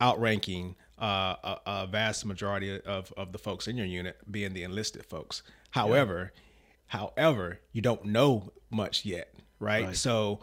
outranking 0.00 0.76
uh, 1.00 1.36
a, 1.42 1.58
a, 1.66 1.86
vast 1.86 2.24
majority 2.24 2.80
of, 2.82 3.12
of 3.16 3.32
the 3.32 3.38
folks 3.38 3.68
in 3.68 3.76
your 3.76 3.86
unit 3.86 4.16
being 4.30 4.52
the 4.52 4.62
enlisted 4.62 5.04
folks. 5.04 5.42
However, 5.70 6.32
yeah. 6.34 6.40
however, 6.86 7.60
you 7.72 7.82
don't 7.82 8.06
know 8.06 8.50
much 8.70 9.04
yet, 9.04 9.34
right? 9.58 9.86
right? 9.86 9.96
So 9.96 10.40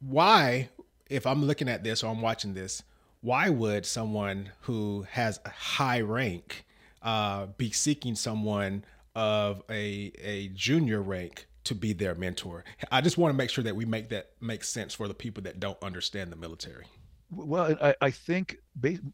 why, 0.00 0.68
if 1.08 1.26
I'm 1.26 1.44
looking 1.44 1.68
at 1.68 1.84
this 1.84 2.02
or 2.02 2.10
I'm 2.10 2.20
watching 2.20 2.54
this, 2.54 2.82
why 3.22 3.48
would 3.48 3.86
someone 3.86 4.50
who 4.60 5.06
has 5.10 5.40
a 5.44 5.50
high 5.50 6.00
rank 6.00 6.64
uh, 7.02 7.46
be 7.56 7.70
seeking 7.70 8.14
someone 8.14 8.84
of 9.14 9.62
a 9.70 10.12
a 10.22 10.48
junior 10.54 11.02
rank 11.02 11.46
to 11.64 11.74
be 11.74 11.92
their 11.92 12.14
mentor. 12.14 12.64
I 12.90 13.00
just 13.00 13.18
want 13.18 13.32
to 13.32 13.36
make 13.36 13.50
sure 13.50 13.62
that 13.64 13.76
we 13.76 13.84
make 13.84 14.08
that 14.10 14.30
make 14.40 14.64
sense 14.64 14.94
for 14.94 15.06
the 15.06 15.14
people 15.14 15.42
that 15.44 15.60
don't 15.60 15.80
understand 15.82 16.32
the 16.32 16.36
military. 16.36 16.86
Well, 17.30 17.76
I, 17.80 17.94
I 18.00 18.10
think 18.10 18.58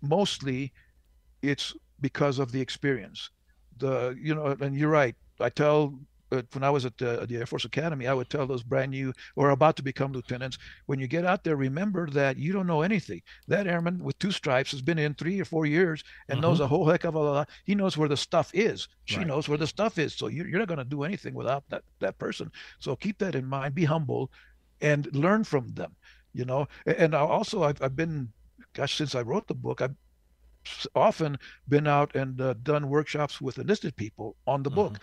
mostly 0.02 0.72
it's 1.42 1.74
because 2.00 2.38
of 2.38 2.52
the 2.52 2.60
experience. 2.60 3.30
The 3.78 4.16
you 4.20 4.34
know, 4.34 4.56
and 4.60 4.76
you're 4.76 4.90
right. 4.90 5.14
I 5.40 5.50
tell 5.50 5.98
when 6.30 6.62
I 6.62 6.70
was 6.70 6.84
at 6.84 6.98
the, 6.98 7.26
the, 7.26 7.36
Air 7.36 7.46
Force 7.46 7.64
Academy, 7.64 8.06
I 8.06 8.14
would 8.14 8.28
tell 8.28 8.46
those 8.46 8.62
brand 8.62 8.90
new 8.90 9.12
or 9.36 9.50
about 9.50 9.76
to 9.76 9.82
become 9.82 10.12
lieutenants, 10.12 10.58
when 10.86 10.98
you 10.98 11.06
get 11.06 11.24
out 11.24 11.44
there, 11.44 11.56
remember 11.56 12.08
that 12.10 12.36
you 12.36 12.52
don't 12.52 12.66
know 12.66 12.82
anything. 12.82 13.22
That 13.46 13.66
airman 13.66 14.02
with 14.02 14.18
two 14.18 14.30
stripes 14.30 14.70
has 14.72 14.82
been 14.82 14.98
in 14.98 15.14
three 15.14 15.40
or 15.40 15.44
four 15.44 15.66
years 15.66 16.04
and 16.28 16.36
mm-hmm. 16.36 16.42
knows 16.42 16.60
a 16.60 16.66
whole 16.66 16.88
heck 16.88 17.04
of 17.04 17.14
a 17.14 17.18
lot. 17.18 17.48
He 17.64 17.74
knows 17.74 17.96
where 17.96 18.08
the 18.08 18.16
stuff 18.16 18.50
is. 18.52 18.88
She 19.06 19.18
right. 19.18 19.26
knows 19.26 19.48
where 19.48 19.58
the 19.58 19.66
stuff 19.66 19.98
is. 19.98 20.14
So 20.14 20.26
you're, 20.26 20.46
you're 20.46 20.58
not 20.58 20.68
going 20.68 20.78
to 20.78 20.84
do 20.84 21.02
anything 21.02 21.34
without 21.34 21.64
that 21.70 21.82
that 22.00 22.18
person. 22.18 22.50
So 22.78 22.96
keep 22.96 23.18
that 23.18 23.34
in 23.34 23.46
mind. 23.46 23.74
Be 23.74 23.84
humble, 23.84 24.30
and 24.80 25.14
learn 25.14 25.44
from 25.44 25.68
them. 25.74 25.94
You 26.34 26.44
know. 26.44 26.68
And 26.86 27.14
also, 27.14 27.62
I've, 27.62 27.80
I've 27.82 27.96
been, 27.96 28.30
gosh, 28.74 28.96
since 28.96 29.14
I 29.14 29.22
wrote 29.22 29.46
the 29.46 29.54
book, 29.54 29.80
I've 29.80 29.96
often 30.94 31.38
been 31.68 31.86
out 31.86 32.14
and 32.14 32.40
uh, 32.40 32.54
done 32.62 32.88
workshops 32.88 33.40
with 33.40 33.58
enlisted 33.58 33.96
people 33.96 34.36
on 34.46 34.62
the 34.62 34.70
mm-hmm. 34.70 34.76
book 34.76 34.98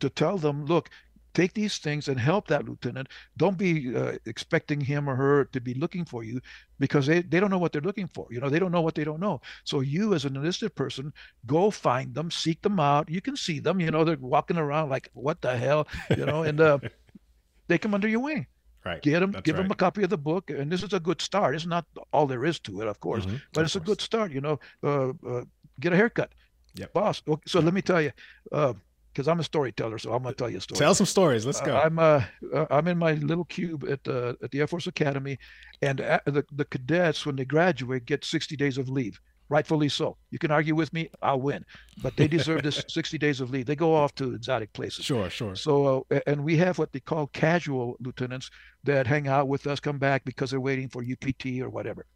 to 0.00 0.10
tell 0.10 0.38
them, 0.38 0.66
look, 0.66 0.90
take 1.34 1.52
these 1.52 1.78
things 1.78 2.08
and 2.08 2.18
help 2.18 2.46
that 2.46 2.64
lieutenant. 2.64 3.08
Don't 3.36 3.58
be 3.58 3.94
uh, 3.94 4.12
expecting 4.24 4.80
him 4.80 5.10
or 5.10 5.16
her 5.16 5.44
to 5.46 5.60
be 5.60 5.74
looking 5.74 6.04
for 6.04 6.22
you 6.22 6.40
because 6.78 7.06
they, 7.06 7.22
they 7.22 7.40
don't 7.40 7.50
know 7.50 7.58
what 7.58 7.72
they're 7.72 7.82
looking 7.82 8.08
for. 8.08 8.26
You 8.30 8.40
know, 8.40 8.48
they 8.48 8.58
don't 8.58 8.72
know 8.72 8.80
what 8.80 8.94
they 8.94 9.04
don't 9.04 9.20
know. 9.20 9.40
So 9.64 9.80
you 9.80 10.14
as 10.14 10.24
an 10.24 10.36
enlisted 10.36 10.74
person, 10.74 11.12
go 11.46 11.70
find 11.70 12.14
them, 12.14 12.30
seek 12.30 12.62
them 12.62 12.78
out. 12.80 13.10
You 13.10 13.20
can 13.20 13.36
see 13.36 13.58
them, 13.58 13.80
you 13.80 13.90
know, 13.90 14.04
they're 14.04 14.16
walking 14.16 14.56
around 14.56 14.88
like, 14.88 15.10
what 15.12 15.42
the 15.42 15.56
hell, 15.56 15.88
you 16.16 16.24
know, 16.24 16.44
and 16.44 16.60
uh, 16.60 16.78
they 17.68 17.78
come 17.78 17.94
under 17.94 18.08
your 18.08 18.20
wing. 18.20 18.46
Right. 18.84 19.00
Get 19.00 19.20
them, 19.20 19.32
That's 19.32 19.42
give 19.44 19.56
right. 19.56 19.62
them 19.62 19.72
a 19.72 19.76
copy 19.76 20.02
of 20.02 20.10
the 20.10 20.18
book, 20.18 20.50
and 20.50 20.70
this 20.70 20.82
is 20.82 20.92
a 20.92 21.00
good 21.00 21.20
start. 21.22 21.54
It's 21.54 21.64
not 21.64 21.86
all 22.12 22.26
there 22.26 22.44
is 22.44 22.60
to 22.60 22.82
it, 22.82 22.86
of 22.86 23.00
course, 23.00 23.24
mm-hmm. 23.24 23.36
but 23.54 23.60
of 23.60 23.64
it's 23.64 23.72
course. 23.72 23.82
a 23.82 23.86
good 23.86 24.00
start. 24.02 24.30
You 24.30 24.42
know, 24.42 24.60
uh, 24.82 25.12
uh, 25.26 25.44
get 25.80 25.94
a 25.94 25.96
haircut. 25.96 26.32
Yep. 26.74 26.92
Boss. 26.92 27.22
Okay, 27.26 27.42
so 27.46 27.60
let 27.60 27.72
me 27.72 27.80
tell 27.80 28.02
you, 28.02 28.12
uh, 28.52 28.74
because 29.14 29.28
I'm 29.28 29.38
a 29.38 29.44
storyteller, 29.44 29.98
so 29.98 30.12
I'm 30.12 30.22
gonna 30.22 30.34
tell 30.34 30.50
you 30.50 30.58
a 30.58 30.60
story. 30.60 30.78
Tell 30.78 30.94
some 30.94 31.06
stories. 31.06 31.46
Let's 31.46 31.60
go. 31.60 31.76
Uh, 31.76 31.80
I'm 31.80 31.98
uh, 31.98 32.24
uh, 32.52 32.66
I'm 32.70 32.88
in 32.88 32.98
my 32.98 33.12
little 33.14 33.44
cube 33.44 33.84
at 33.88 34.06
uh, 34.08 34.34
at 34.42 34.50
the 34.50 34.60
Air 34.60 34.66
Force 34.66 34.86
Academy, 34.86 35.38
and 35.82 35.98
the 35.98 36.44
the 36.52 36.64
cadets 36.64 37.24
when 37.24 37.36
they 37.36 37.44
graduate 37.44 38.04
get 38.06 38.24
60 38.24 38.56
days 38.56 38.76
of 38.76 38.88
leave. 38.88 39.20
Rightfully 39.50 39.90
so. 39.90 40.16
You 40.30 40.38
can 40.38 40.50
argue 40.50 40.74
with 40.74 40.90
me, 40.94 41.10
I'll 41.20 41.40
win, 41.40 41.66
but 42.02 42.16
they 42.16 42.26
deserve 42.26 42.62
this 42.62 42.82
60 42.88 43.18
days 43.18 43.42
of 43.42 43.50
leave. 43.50 43.66
They 43.66 43.76
go 43.76 43.94
off 43.94 44.14
to 44.14 44.34
exotic 44.34 44.72
places. 44.72 45.04
Sure, 45.04 45.28
sure. 45.28 45.54
So, 45.54 46.06
uh, 46.10 46.20
and 46.26 46.42
we 46.42 46.56
have 46.56 46.78
what 46.78 46.92
they 46.92 47.00
call 47.00 47.26
casual 47.26 47.96
lieutenants 48.00 48.50
that 48.84 49.06
hang 49.06 49.28
out 49.28 49.46
with 49.46 49.66
us, 49.66 49.80
come 49.80 49.98
back 49.98 50.24
because 50.24 50.50
they're 50.50 50.60
waiting 50.60 50.88
for 50.88 51.02
UPT 51.02 51.60
or 51.60 51.68
whatever. 51.68 52.06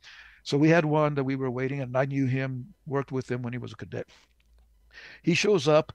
So 0.42 0.56
we 0.56 0.70
had 0.70 0.86
one 0.86 1.14
that 1.16 1.24
we 1.24 1.36
were 1.36 1.50
waiting, 1.50 1.82
and 1.82 1.94
I 1.94 2.06
knew 2.06 2.24
him, 2.24 2.72
worked 2.86 3.12
with 3.12 3.30
him 3.30 3.42
when 3.42 3.52
he 3.52 3.58
was 3.58 3.74
a 3.74 3.76
cadet. 3.76 4.08
He 5.22 5.34
shows 5.34 5.68
up 5.68 5.92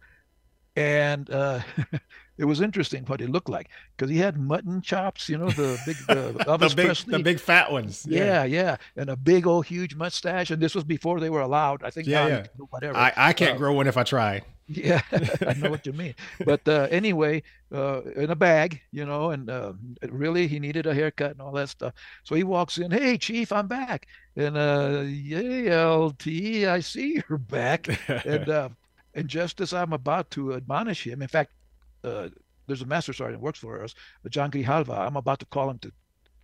and 0.76 1.30
uh, 1.30 1.62
it 2.38 2.46
was 2.46 2.62
interesting 2.62 3.04
what 3.06 3.20
he 3.20 3.28
looked 3.28 3.50
like 3.50 3.70
because 3.96 4.10
he 4.10 4.18
had 4.18 4.38
mutton 4.38 4.82
chops, 4.82 5.30
you 5.30 5.38
know, 5.38 5.50
the 5.50 5.80
big 5.86 5.98
the 6.08 6.34
Elvis 6.46 6.70
the 6.70 6.76
big, 6.76 6.86
Presley, 6.86 7.18
the 7.18 7.24
big 7.24 7.40
fat 7.40 7.72
ones. 7.72 8.06
Yeah. 8.10 8.44
yeah. 8.44 8.44
yeah, 8.44 8.78
and 8.96 9.10
a 9.10 9.16
big 9.16 9.46
old 9.46 9.66
huge 9.66 9.96
mustache. 9.96 10.52
And 10.52 10.62
this 10.62 10.76
was 10.76 10.84
before 10.84 11.20
they 11.20 11.30
were 11.30 11.42
allowed. 11.42 11.84
I 11.84 11.90
think. 11.90 12.08
Yeah, 12.08 12.28
yeah. 12.28 12.46
Whatever. 12.70 12.98
I, 12.98 13.14
I 13.16 13.34
can't 13.34 13.56
uh, 13.56 13.58
grow 13.58 13.74
one 13.74 13.88
if 13.88 13.98
I 13.98 14.04
try. 14.04 14.42
Yeah, 14.66 15.02
I 15.46 15.54
know 15.56 15.70
what 15.70 15.86
you 15.86 15.92
mean. 15.92 16.16
But 16.46 16.66
uh, 16.68 16.88
anyway, 16.90 17.44
uh, 17.74 18.02
in 18.16 18.32
a 18.32 18.36
bag, 18.36 18.82
you 18.94 19.06
know, 19.06 19.32
and 19.32 19.50
uh, 19.50 19.74
really 20.08 20.48
he 20.48 20.58
needed 20.58 20.88
a 20.88 20.94
haircut 20.94 21.32
and 21.32 21.42
all 21.42 21.52
that 21.52 21.68
stuff. 21.68 21.94
So 22.24 22.34
he 22.34 22.46
walks 22.46 22.78
in, 22.78 22.90
hey, 22.90 23.18
Chief, 23.18 23.52
I'm 23.52 23.68
back. 23.68 24.08
And 24.38 24.56
uh, 24.56 25.04
yeah, 25.06 25.86
LT, 25.86 26.28
I 26.66 26.80
see 26.80 27.22
you're 27.30 27.38
back. 27.38 27.90
and 28.26 28.48
uh, 28.48 28.70
and 29.14 29.28
just 29.28 29.62
as 29.62 29.74
I'm 29.74 29.94
about 29.94 30.32
to 30.32 30.54
admonish 30.54 31.06
him, 31.06 31.22
in 31.22 31.28
fact, 31.28 31.54
uh, 32.04 32.30
there's 32.68 32.82
a 32.82 32.86
master 32.86 33.14
sergeant 33.14 33.42
works 33.42 33.60
for 33.60 33.84
us, 33.84 33.94
John 34.30 34.52
Grijalva. 34.52 34.98
I'm 34.98 35.18
about 35.18 35.40
to 35.40 35.46
call 35.46 35.70
him 35.70 35.80
to 35.80 35.92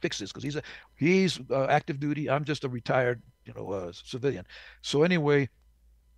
fix 0.02 0.20
this 0.20 0.32
because 0.32 0.44
he's 0.44 0.56
a 0.56 0.64
he's 0.96 1.40
uh, 1.50 1.66
active 1.66 2.00
duty. 2.00 2.30
I'm 2.30 2.46
just 2.46 2.64
a 2.64 2.70
retired, 2.70 3.22
you 3.46 3.54
know, 3.54 3.72
uh, 3.72 3.92
civilian. 3.92 4.46
So 4.82 5.04
anyway, 5.04 5.50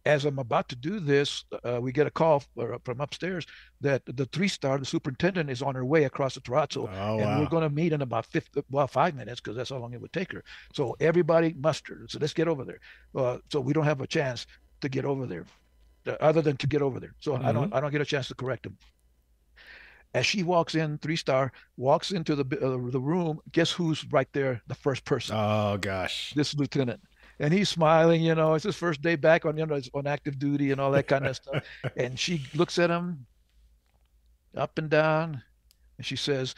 as 0.06 0.26
I'm 0.26 0.40
about 0.40 0.68
to 0.70 0.76
do 0.76 1.00
this, 1.00 1.44
uh, 1.64 1.80
we 1.80 1.92
get 1.92 2.08
a 2.08 2.12
call 2.12 2.44
from 2.84 3.02
upstairs 3.02 3.46
that 3.82 4.02
the 4.06 4.26
three 4.26 4.48
star, 4.48 4.78
the 4.80 4.86
superintendent, 4.86 5.50
is 5.50 5.62
on 5.62 5.76
her 5.76 5.86
way 5.86 6.06
across 6.06 6.34
the 6.34 6.42
terrazzo, 6.42 6.90
oh, 6.92 7.20
and 7.20 7.26
wow. 7.26 7.40
we're 7.40 7.50
going 7.50 7.64
to 7.64 7.70
meet 7.70 7.94
in 7.94 8.02
about 8.02 8.26
fifth, 8.26 8.50
well, 8.72 8.88
five 8.88 9.16
minutes 9.16 9.40
because 9.40 9.56
that's 9.56 9.70
how 9.70 9.78
long 9.78 9.94
it 9.94 10.02
would 10.02 10.14
take 10.14 10.32
her. 10.32 10.44
So 10.74 10.96
everybody 11.00 11.54
mustered. 11.54 12.10
So 12.10 12.18
let's 12.20 12.34
get 12.34 12.48
over 12.48 12.66
there. 12.66 12.80
Uh, 13.16 13.38
so 13.52 13.62
we 13.62 13.74
don't 13.74 13.86
have 13.86 14.02
a 14.02 14.08
chance 14.08 14.48
to 14.82 14.90
get 14.90 15.06
over 15.06 15.28
there 15.28 15.46
other 16.20 16.42
than 16.42 16.58
to 16.58 16.68
get 16.68 16.82
over 16.82 17.00
there. 17.00 17.14
So 17.20 17.34
mm-hmm. 17.34 17.46
I 17.46 17.52
don't 17.52 17.66
mm-hmm. 17.66 17.76
I 17.76 17.80
don't 17.82 17.92
get 17.92 18.02
a 18.02 18.06
chance 18.06 18.28
to 18.30 18.36
correct 18.36 18.66
him. 18.66 18.78
As 20.14 20.26
she 20.26 20.44
walks 20.44 20.76
in, 20.76 20.98
three 20.98 21.16
star 21.16 21.52
walks 21.78 22.12
into 22.12 22.36
the 22.36 22.44
uh, 22.44 22.92
the 22.92 23.00
room. 23.00 23.40
Guess 23.52 23.72
who's 23.72 24.06
right 24.12 24.28
there? 24.34 24.62
The 24.68 24.76
first 24.76 25.06
person. 25.06 25.36
Oh 25.38 25.78
gosh, 25.80 26.34
this 26.36 26.54
lieutenant. 26.56 27.02
And 27.40 27.52
he's 27.52 27.70
smiling, 27.70 28.22
you 28.22 28.36
know. 28.36 28.54
It's 28.54 28.66
his 28.66 28.76
first 28.76 29.02
day 29.02 29.16
back 29.16 29.46
on, 29.46 29.58
you 29.58 29.66
know, 29.66 29.82
on 29.96 30.06
active 30.06 30.38
duty 30.38 30.72
and 30.72 30.80
all 30.80 30.92
that 30.92 31.08
kind 31.08 31.26
of 31.26 31.36
stuff. 31.38 31.64
And 31.98 32.20
she 32.20 32.46
looks 32.54 32.78
at 32.78 32.92
him 32.92 33.26
up 34.56 34.78
and 34.78 34.90
down, 34.90 35.42
and 35.98 36.06
she 36.06 36.16
says, 36.16 36.54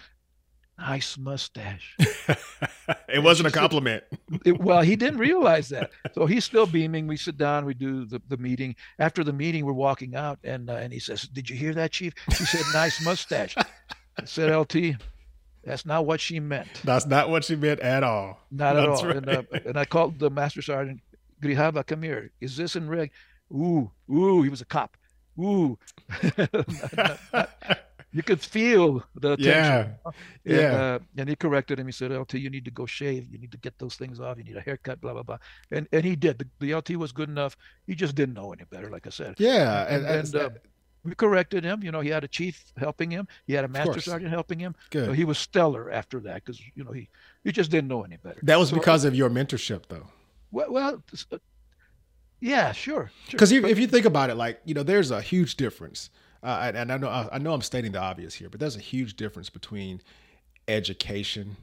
nice 0.77 1.17
mustache. 1.17 1.95
it 3.09 3.23
wasn't 3.23 3.47
a 3.47 3.51
compliment. 3.51 4.03
It, 4.45 4.59
well, 4.59 4.81
he 4.81 4.95
didn't 4.95 5.19
realize 5.29 5.69
that. 5.69 5.91
So 6.13 6.25
he's 6.25 6.45
still 6.45 6.65
beaming. 6.65 7.07
We 7.07 7.17
sit 7.17 7.37
down, 7.37 7.65
we 7.65 7.73
do 7.73 8.05
the, 8.05 8.21
the 8.27 8.37
meeting. 8.37 8.75
After 8.99 9.23
the 9.23 9.33
meeting, 9.33 9.65
we're 9.65 9.73
walking 9.73 10.15
out, 10.15 10.39
and 10.43 10.69
uh, 10.69 10.73
and 10.73 10.91
he 10.93 10.99
says, 10.99 11.23
Did 11.23 11.49
you 11.49 11.55
hear 11.55 11.73
that, 11.73 11.91
Chief? 11.91 12.13
She 12.35 12.45
said, 12.45 12.61
Nice 12.73 13.03
mustache. 13.03 13.55
I 13.57 14.25
said, 14.25 14.55
LT, 14.55 14.95
that's 15.63 15.85
not 15.85 16.05
what 16.05 16.19
she 16.19 16.39
meant. 16.39 16.67
That's 16.83 17.05
not 17.05 17.29
what 17.29 17.45
she 17.45 17.55
meant 17.55 17.79
at 17.79 18.03
all. 18.03 18.39
Not 18.51 18.73
that's 18.73 18.83
at 18.83 18.89
all. 18.89 19.05
Right. 19.07 19.15
And, 19.17 19.29
uh, 19.29 19.43
and 19.65 19.77
I 19.77 19.85
called 19.85 20.19
the 20.19 20.29
master 20.29 20.61
sergeant, 20.61 21.01
Grijalva, 21.41 21.85
come 21.85 22.03
here. 22.03 22.31
Is 22.41 22.57
this 22.57 22.75
in 22.75 22.87
rig? 22.87 23.11
Ooh, 23.51 23.91
ooh, 24.11 24.41
he 24.41 24.49
was 24.49 24.61
a 24.61 24.65
cop. 24.65 24.97
Ooh. 25.39 25.77
not, 26.37 27.19
not, 27.33 27.49
you 28.13 28.21
could 28.21 28.41
feel 28.41 29.03
the 29.15 29.35
tension. 29.35 29.51
Yeah. 29.51 29.87
And, 30.05 30.13
yeah. 30.45 30.81
Uh, 30.81 30.99
and 31.17 31.27
he 31.29 31.35
corrected 31.35 31.79
him. 31.79 31.87
He 31.87 31.91
said, 31.91 32.11
LT, 32.11 32.35
you 32.35 32.49
need 32.49 32.65
to 32.65 32.71
go 32.71 32.85
shave. 32.85 33.27
You 33.31 33.39
need 33.39 33.51
to 33.51 33.57
get 33.57 33.77
those 33.79 33.95
things 33.95 34.19
off. 34.19 34.37
You 34.37 34.43
need 34.43 34.55
a 34.55 34.61
haircut, 34.61 35.01
blah, 35.01 35.13
blah, 35.13 35.23
blah. 35.23 35.39
And 35.71 35.87
and 35.91 36.05
he 36.05 36.15
did. 36.15 36.37
The, 36.37 36.47
the 36.59 36.75
LT 36.75 36.91
was 36.91 37.11
good 37.11 37.29
enough. 37.29 37.57
He 37.87 37.95
just 37.95 38.15
didn't 38.15 38.35
know 38.35 38.53
any 38.53 38.65
better, 38.69 38.89
like 38.89 39.07
I 39.07 39.09
said. 39.09 39.35
Yeah. 39.39 39.87
And, 39.89 40.05
and, 40.05 40.33
and 40.33 40.35
uh, 40.35 40.49
we 41.03 41.15
corrected 41.15 41.63
him. 41.63 41.83
You 41.83 41.91
know, 41.91 42.01
he 42.01 42.09
had 42.09 42.23
a 42.23 42.27
chief 42.27 42.71
helping 42.77 43.09
him. 43.09 43.27
He 43.47 43.53
had 43.53 43.65
a 43.65 43.67
master 43.67 43.99
sergeant 43.99 44.31
helping 44.31 44.59
him. 44.59 44.75
Good. 44.91 45.07
So 45.07 45.13
he 45.13 45.25
was 45.25 45.39
stellar 45.39 45.91
after 45.91 46.19
that 46.21 46.45
because, 46.45 46.61
you 46.75 46.83
know, 46.83 46.91
he, 46.91 47.09
he 47.43 47.51
just 47.51 47.71
didn't 47.71 47.87
know 47.87 48.03
any 48.03 48.17
better. 48.17 48.39
That 48.43 48.59
was 48.59 48.69
so, 48.69 48.75
because 48.75 49.05
of 49.05 49.15
your 49.15 49.29
mentorship, 49.29 49.83
though. 49.89 50.07
Well, 50.51 50.71
well 50.71 51.03
uh, 51.31 51.37
yeah, 52.39 52.73
sure. 52.73 53.09
Because 53.31 53.49
sure. 53.49 53.65
if 53.65 53.79
you 53.79 53.87
think 53.87 54.05
about 54.05 54.29
it, 54.29 54.35
like, 54.35 54.61
you 54.65 54.75
know, 54.75 54.83
there's 54.83 55.09
a 55.09 55.21
huge 55.21 55.55
difference 55.55 56.11
uh, 56.43 56.71
and 56.75 56.91
I 56.91 56.97
know 56.97 57.29
I 57.31 57.37
know 57.37 57.53
I'm 57.53 57.61
stating 57.61 57.93
the 57.93 58.01
obvious 58.01 58.33
here, 58.33 58.49
but 58.49 58.59
there's 58.59 58.75
a 58.75 58.81
huge 58.81 59.15
difference 59.15 59.49
between 59.49 60.01
education 60.67 61.55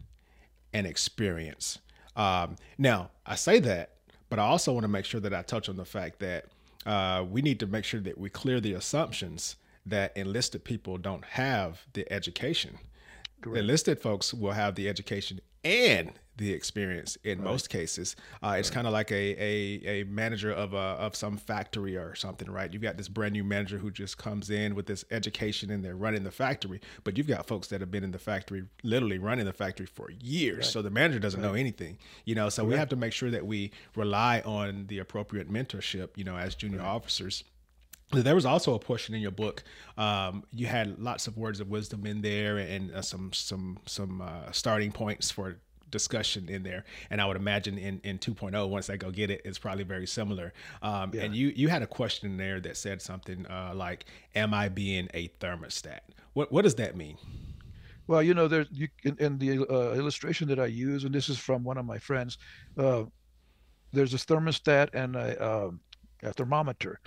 and 0.72 0.86
experience. 0.86 1.78
Um, 2.16 2.56
now, 2.78 3.10
I 3.26 3.34
say 3.34 3.60
that, 3.60 3.96
but 4.28 4.38
I 4.38 4.42
also 4.42 4.72
want 4.72 4.84
to 4.84 4.88
make 4.88 5.04
sure 5.04 5.20
that 5.20 5.34
I 5.34 5.42
touch 5.42 5.68
on 5.68 5.76
the 5.76 5.84
fact 5.84 6.18
that 6.20 6.46
uh, 6.86 7.24
we 7.28 7.42
need 7.42 7.60
to 7.60 7.66
make 7.66 7.84
sure 7.84 8.00
that 8.00 8.18
we 8.18 8.30
clear 8.30 8.60
the 8.60 8.72
assumptions 8.72 9.56
that 9.86 10.16
enlisted 10.16 10.64
people 10.64 10.98
don't 10.98 11.24
have 11.24 11.82
the 11.92 12.10
education. 12.12 12.78
Enlisted 13.46 14.00
folks 14.00 14.34
will 14.34 14.52
have 14.52 14.74
the 14.74 14.88
education 14.88 15.40
and 15.64 16.12
the 16.36 16.52
experience 16.52 17.16
in 17.22 17.38
right. 17.38 17.44
most 17.44 17.68
cases. 17.68 18.16
Uh, 18.42 18.56
it's 18.58 18.70
kind 18.70 18.86
of 18.86 18.94
like 18.94 19.12
a, 19.12 19.14
a, 19.14 20.00
a 20.00 20.04
manager 20.04 20.50
of 20.50 20.72
a, 20.72 20.76
of 20.76 21.14
some 21.14 21.36
factory 21.36 21.96
or 21.96 22.14
something, 22.14 22.50
right? 22.50 22.72
You've 22.72 22.82
got 22.82 22.96
this 22.96 23.08
brand 23.08 23.34
new 23.34 23.44
manager 23.44 23.76
who 23.76 23.90
just 23.90 24.16
comes 24.16 24.48
in 24.48 24.74
with 24.74 24.86
this 24.86 25.04
education 25.10 25.70
and 25.70 25.84
they're 25.84 25.96
running 25.96 26.24
the 26.24 26.30
factory, 26.30 26.80
but 27.04 27.18
you've 27.18 27.26
got 27.26 27.46
folks 27.46 27.68
that 27.68 27.80
have 27.82 27.90
been 27.90 28.04
in 28.04 28.12
the 28.12 28.18
factory, 28.18 28.64
literally 28.82 29.18
running 29.18 29.44
the 29.44 29.52
factory 29.52 29.86
for 29.86 30.10
years. 30.10 30.56
Right. 30.56 30.64
So 30.64 30.82
the 30.82 30.90
manager 30.90 31.18
doesn't 31.18 31.42
know 31.42 31.52
anything, 31.54 31.98
you 32.24 32.34
know. 32.34 32.48
So 32.48 32.64
we 32.64 32.74
have 32.74 32.88
to 32.88 32.96
make 32.96 33.12
sure 33.12 33.30
that 33.30 33.44
we 33.44 33.70
rely 33.94 34.40
on 34.40 34.86
the 34.86 34.98
appropriate 34.98 35.52
mentorship, 35.52 36.08
you 36.16 36.24
know, 36.24 36.38
as 36.38 36.54
junior 36.54 36.80
officers 36.80 37.44
there 38.12 38.34
was 38.34 38.46
also 38.46 38.74
a 38.74 38.78
portion 38.78 39.14
in 39.14 39.20
your 39.20 39.30
book. 39.30 39.62
Um, 39.96 40.44
you 40.52 40.66
had 40.66 40.98
lots 40.98 41.26
of 41.26 41.36
words 41.36 41.60
of 41.60 41.68
wisdom 41.68 42.06
in 42.06 42.22
there, 42.22 42.58
and 42.58 42.92
uh, 42.92 43.02
some 43.02 43.32
some 43.32 43.78
some 43.86 44.20
uh, 44.20 44.50
starting 44.52 44.92
points 44.92 45.30
for 45.30 45.56
discussion 45.90 46.48
in 46.48 46.62
there. 46.62 46.84
And 47.10 47.20
I 47.20 47.26
would 47.26 47.36
imagine 47.36 47.76
in, 47.76 48.00
in 48.04 48.18
2.0, 48.18 48.68
once 48.68 48.88
I 48.90 48.96
go 48.96 49.10
get 49.10 49.30
it, 49.30 49.42
it's 49.44 49.58
probably 49.58 49.84
very 49.84 50.06
similar. 50.06 50.52
Um, 50.82 51.10
yeah. 51.12 51.22
And 51.22 51.34
you, 51.34 51.48
you 51.48 51.66
had 51.66 51.82
a 51.82 51.86
question 51.86 52.36
there 52.36 52.60
that 52.60 52.76
said 52.76 53.02
something 53.02 53.44
uh, 53.46 53.72
like, 53.74 54.04
Am 54.34 54.54
I 54.54 54.68
being 54.68 55.08
a 55.14 55.28
thermostat? 55.40 56.00
What, 56.34 56.52
what 56.52 56.62
does 56.62 56.76
that 56.76 56.96
mean? 56.96 57.16
Well, 58.06 58.22
you 58.22 58.34
know, 58.34 58.48
there's 58.48 58.66
you 58.72 58.88
in, 59.04 59.16
in 59.18 59.38
the 59.38 59.60
uh, 59.70 59.94
illustration 59.94 60.48
that 60.48 60.58
I 60.58 60.66
use, 60.66 61.04
and 61.04 61.14
this 61.14 61.28
is 61.28 61.38
from 61.38 61.62
one 61.62 61.78
of 61.78 61.84
my 61.84 61.98
friends. 61.98 62.38
Uh, 62.76 63.04
there's 63.92 64.14
a 64.14 64.16
thermostat 64.16 64.88
and 64.94 65.14
a, 65.14 65.40
uh, 65.40 65.70
a, 66.24 66.32
thermometer. 66.32 66.98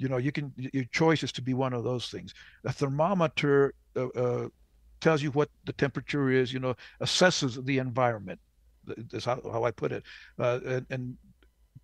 You 0.00 0.08
know, 0.08 0.16
you 0.16 0.32
can 0.32 0.52
your 0.56 0.84
choice 0.84 1.22
is 1.22 1.32
to 1.32 1.42
be 1.42 1.54
one 1.54 1.72
of 1.72 1.84
those 1.84 2.08
things. 2.08 2.34
A 2.64 2.72
thermometer 2.72 3.74
uh, 3.96 4.08
uh, 4.08 4.48
tells 5.00 5.22
you 5.22 5.30
what 5.32 5.50
the 5.66 5.74
temperature 5.74 6.30
is. 6.30 6.52
You 6.52 6.60
know, 6.60 6.74
assesses 7.00 7.64
the 7.64 7.78
environment. 7.78 8.40
That's 8.86 9.26
how, 9.26 9.40
how 9.44 9.64
I 9.64 9.70
put 9.70 9.92
it. 9.92 10.02
Uh, 10.38 10.60
and, 10.64 10.86
and 10.90 11.16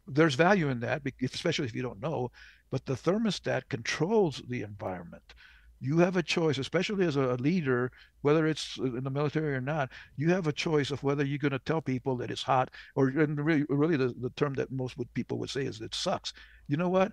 there's 0.08 0.35
value 0.35 0.68
in 0.70 0.80
that, 0.80 1.02
especially 1.23 1.66
if 1.66 1.75
you 1.75 1.82
don't 1.82 2.00
know. 2.00 2.30
But 2.70 2.87
the 2.87 2.94
thermostat 2.94 3.68
controls 3.68 4.42
the 4.49 4.62
environment 4.62 5.35
you 5.80 5.99
have 5.99 6.16
a 6.16 6.23
choice, 6.23 6.58
especially 6.58 7.04
as 7.04 7.16
a 7.16 7.35
leader, 7.35 7.92
whether 8.23 8.46
it's 8.46 8.78
in 8.78 9.04
the 9.04 9.11
military 9.11 9.54
or 9.54 9.61
not, 9.61 9.90
you 10.16 10.30
have 10.30 10.46
a 10.46 10.52
choice 10.52 10.90
of 10.90 11.02
whether 11.02 11.25
you're 11.25 11.38
going 11.38 11.52
to 11.52 11.58
tell 11.58 11.82
people 11.82 12.16
that 12.16 12.30
it's 12.30 12.42
hot 12.42 12.70
or 12.94 13.06
really, 13.06 13.64
really 13.68 13.96
the, 13.96 14.14
the 14.20 14.30
term 14.30 14.54
that 14.54 14.73
most 14.73 14.96
people 15.14 15.38
would 15.38 15.50
say 15.50 15.64
is 15.64 15.80
it 15.80 15.94
sucks. 15.94 16.32
You 16.68 16.76
know 16.76 16.88
what? 16.88 17.12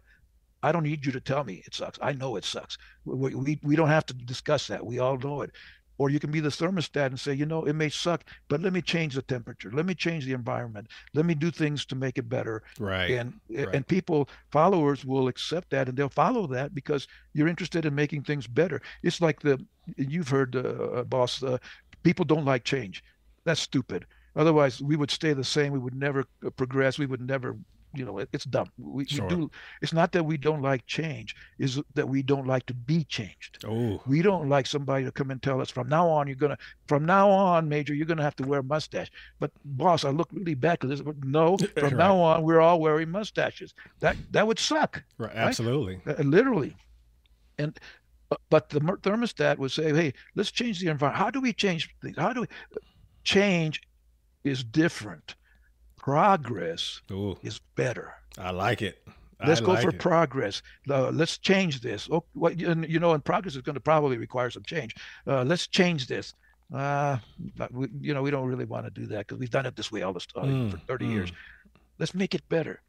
I 0.63 0.71
don't 0.71 0.83
need 0.83 1.05
you 1.05 1.11
to 1.11 1.19
tell 1.19 1.43
me 1.43 1.61
it 1.65 1.75
sucks. 1.75 1.99
I 2.01 2.13
know 2.13 2.37
it 2.37 2.45
sucks. 2.45 2.77
We, 3.05 3.35
we, 3.35 3.59
we 3.61 3.75
don't 3.75 3.89
have 3.89 4.05
to 4.07 4.13
discuss 4.13 4.67
that. 4.67 4.85
We 4.85 4.99
all 4.99 5.17
know 5.17 5.41
it. 5.41 5.51
Or 5.99 6.09
you 6.09 6.19
can 6.19 6.31
be 6.31 6.39
the 6.39 6.49
thermostat 6.49 7.07
and 7.07 7.19
say, 7.19 7.33
you 7.33 7.45
know, 7.45 7.65
it 7.65 7.73
may 7.73 7.89
suck, 7.89 8.23
but 8.47 8.61
let 8.61 8.73
me 8.73 8.81
change 8.81 9.13
the 9.13 9.21
temperature. 9.21 9.71
Let 9.71 9.85
me 9.85 9.93
change 9.93 10.25
the 10.25 10.33
environment. 10.33 10.87
Let 11.13 11.25
me 11.25 11.35
do 11.35 11.51
things 11.51 11.85
to 11.85 11.95
make 11.95 12.17
it 12.17 12.27
better. 12.27 12.63
Right. 12.79 13.11
And 13.11 13.33
right. 13.55 13.67
and 13.75 13.87
people, 13.87 14.27
followers 14.51 15.05
will 15.05 15.27
accept 15.27 15.69
that 15.69 15.87
and 15.87 15.95
they'll 15.95 16.09
follow 16.09 16.47
that 16.47 16.73
because 16.73 17.07
you're 17.33 17.47
interested 17.47 17.85
in 17.85 17.93
making 17.93 18.23
things 18.23 18.47
better. 18.47 18.81
It's 19.03 19.21
like 19.21 19.41
the 19.41 19.63
you've 19.97 20.29
heard, 20.29 20.55
uh, 20.55 21.03
boss, 21.03 21.43
uh, 21.43 21.59
people 22.01 22.25
don't 22.25 22.45
like 22.45 22.63
change. 22.63 23.03
That's 23.43 23.61
stupid. 23.61 24.07
Otherwise, 24.35 24.81
we 24.81 24.95
would 24.95 25.11
stay 25.11 25.33
the 25.33 25.43
same. 25.43 25.73
We 25.73 25.79
would 25.79 25.95
never 25.95 26.25
uh, 26.45 26.49
progress. 26.49 26.97
We 26.97 27.05
would 27.05 27.21
never 27.21 27.55
you 27.93 28.05
know, 28.05 28.17
it's 28.17 28.45
dumb. 28.45 28.71
We, 28.77 29.05
sure. 29.05 29.27
we, 29.27 29.35
do. 29.35 29.51
It's 29.81 29.93
not 29.93 30.11
that 30.13 30.23
we 30.23 30.37
don't 30.37 30.61
like 30.61 30.85
change; 30.87 31.35
is 31.59 31.79
that 31.93 32.07
we 32.07 32.23
don't 32.23 32.47
like 32.47 32.65
to 32.67 32.73
be 32.73 33.03
changed. 33.03 33.63
Oh, 33.67 34.01
we 34.07 34.21
don't 34.21 34.49
like 34.49 34.65
somebody 34.65 35.05
to 35.05 35.11
come 35.11 35.29
and 35.31 35.41
tell 35.41 35.61
us 35.61 35.69
from 35.69 35.89
now 35.89 36.07
on 36.09 36.27
you're 36.27 36.35
gonna, 36.35 36.57
from 36.87 37.05
now 37.05 37.29
on, 37.29 37.69
Major, 37.69 37.93
you're 37.93 38.07
gonna 38.07 38.23
have 38.23 38.35
to 38.37 38.43
wear 38.43 38.61
a 38.61 38.63
mustache. 38.63 39.11
But 39.39 39.51
boss, 39.63 40.05
I 40.05 40.09
look 40.09 40.29
really 40.31 40.55
bad 40.55 40.79
because 40.79 41.03
no, 41.23 41.57
from 41.75 41.83
right. 41.83 41.93
now 41.93 42.17
on 42.17 42.43
we're 42.43 42.61
all 42.61 42.79
wearing 42.79 43.09
mustaches. 43.09 43.73
That 43.99 44.17
that 44.31 44.47
would 44.47 44.59
suck. 44.59 45.03
Right. 45.17 45.35
Absolutely. 45.35 46.01
Uh, 46.07 46.21
literally, 46.23 46.75
and 47.59 47.79
uh, 48.31 48.37
but 48.49 48.69
the 48.69 48.79
thermostat 48.79 49.57
would 49.59 49.71
say, 49.71 49.93
hey, 49.93 50.13
let's 50.35 50.51
change 50.51 50.79
the 50.79 50.87
environment. 50.87 51.23
How 51.23 51.29
do 51.29 51.41
we 51.41 51.53
change 51.53 51.93
things? 52.01 52.17
How 52.17 52.33
do 52.33 52.41
we 52.41 52.47
change? 53.23 53.81
Is 54.43 54.61
different 54.61 55.35
progress 56.03 57.01
Ooh. 57.11 57.37
is 57.43 57.61
better. 57.75 58.13
I 58.37 58.51
like 58.51 58.81
it. 58.81 59.01
Let's 59.45 59.61
go 59.61 59.75
for 59.75 59.89
it. 59.89 59.99
progress. 59.99 60.61
Uh, 60.89 61.09
let's 61.11 61.37
change 61.37 61.81
this. 61.81 62.09
Oh, 62.11 62.23
what 62.33 62.59
you 62.59 62.99
know, 62.99 63.11
and 63.11 63.23
progress 63.23 63.55
is 63.55 63.61
going 63.61 63.75
to 63.75 63.81
probably 63.81 64.17
require 64.17 64.49
some 64.49 64.63
change. 64.63 64.95
Uh, 65.27 65.43
let's 65.43 65.67
change 65.67 66.07
this. 66.07 66.33
Uh, 66.73 67.17
we, 67.71 67.87
you 68.01 68.13
know, 68.13 68.21
we 68.21 68.31
don't 68.31 68.47
really 68.47 68.65
want 68.65 68.85
to 68.85 68.91
do 68.91 69.05
that 69.07 69.27
because 69.27 69.37
we've 69.37 69.49
done 69.49 69.65
it 69.65 69.75
this 69.75 69.91
way 69.91 70.01
all 70.01 70.13
this 70.13 70.25
mm, 70.25 70.71
for 70.71 70.77
30 70.77 71.05
mm. 71.05 71.13
years. 71.13 71.31
Let's 71.99 72.13
make 72.13 72.35
it 72.35 72.47
better. 72.49 72.81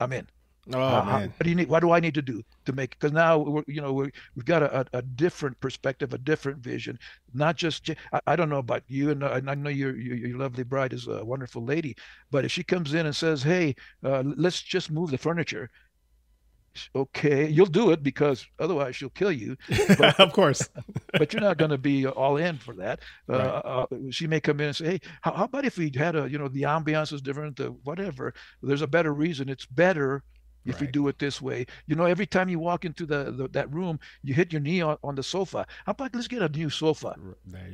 I'm 0.00 0.12
in. 0.12 0.26
Oh 0.70 0.80
uh, 0.80 1.04
man! 1.04 1.34
What 1.36 1.44
do 1.44 1.50
you 1.50 1.56
need? 1.56 1.68
What 1.68 1.80
do 1.80 1.90
I 1.90 1.98
need 1.98 2.14
to 2.14 2.22
do 2.22 2.40
to 2.66 2.72
make? 2.72 2.90
Because 2.90 3.10
now 3.10 3.38
we're, 3.38 3.64
you 3.66 3.80
know, 3.80 3.92
we 3.92 4.10
have 4.36 4.44
got 4.44 4.62
a, 4.62 4.86
a, 4.92 5.02
different 5.02 5.58
perspective, 5.58 6.14
a 6.14 6.18
different 6.18 6.58
vision. 6.58 7.00
Not 7.34 7.56
just 7.56 7.90
I, 8.12 8.20
I 8.28 8.36
don't 8.36 8.48
know 8.48 8.58
about 8.58 8.84
you, 8.86 9.10
and 9.10 9.24
I, 9.24 9.42
I 9.44 9.54
know 9.56 9.70
your, 9.70 9.96
your, 9.96 10.14
your 10.14 10.38
lovely 10.38 10.62
bride 10.62 10.92
is 10.92 11.08
a 11.08 11.24
wonderful 11.24 11.64
lady, 11.64 11.96
but 12.30 12.44
if 12.44 12.52
she 12.52 12.62
comes 12.62 12.94
in 12.94 13.06
and 13.06 13.16
says, 13.16 13.42
"Hey, 13.42 13.74
uh, 14.04 14.22
let's 14.24 14.62
just 14.62 14.92
move 14.92 15.10
the 15.10 15.18
furniture," 15.18 15.68
okay, 16.94 17.48
you'll 17.48 17.66
do 17.66 17.90
it 17.90 18.04
because 18.04 18.46
otherwise 18.60 18.94
she'll 18.94 19.10
kill 19.10 19.32
you. 19.32 19.56
But, 19.98 20.20
of 20.20 20.32
course. 20.32 20.68
but 21.18 21.32
you're 21.32 21.42
not 21.42 21.58
going 21.58 21.72
to 21.72 21.78
be 21.78 22.06
all 22.06 22.36
in 22.36 22.58
for 22.58 22.74
that. 22.76 23.00
Uh. 23.28 23.32
Uh, 23.32 23.86
she 24.10 24.28
may 24.28 24.40
come 24.40 24.60
in 24.60 24.66
and 24.66 24.76
say, 24.76 24.84
"Hey, 24.84 25.00
how, 25.22 25.32
how, 25.32 25.44
about 25.44 25.64
if 25.64 25.76
we 25.76 25.90
had 25.96 26.14
a, 26.14 26.30
you 26.30 26.38
know, 26.38 26.46
the 26.46 26.62
ambiance 26.62 27.12
is 27.12 27.20
different, 27.20 27.56
the 27.56 27.70
whatever. 27.82 28.32
There's 28.62 28.82
a 28.82 28.86
better 28.86 29.12
reason. 29.12 29.48
It's 29.48 29.66
better 29.66 30.22
if 30.64 30.74
right. 30.74 30.82
you 30.82 30.86
do 30.88 31.08
it 31.08 31.18
this 31.18 31.40
way. 31.40 31.66
You 31.86 31.96
know, 31.96 32.04
every 32.04 32.26
time 32.26 32.48
you 32.48 32.58
walk 32.58 32.84
into 32.84 33.06
the, 33.06 33.32
the 33.32 33.48
that 33.48 33.72
room, 33.72 33.98
you 34.22 34.34
hit 34.34 34.52
your 34.52 34.60
knee 34.60 34.80
on, 34.80 34.96
on, 35.02 35.14
the 35.14 35.22
sofa. 35.22 35.66
How 35.86 35.92
about 35.92 36.14
let's 36.14 36.28
get 36.28 36.42
a 36.42 36.48
new 36.48 36.70
sofa? 36.70 37.16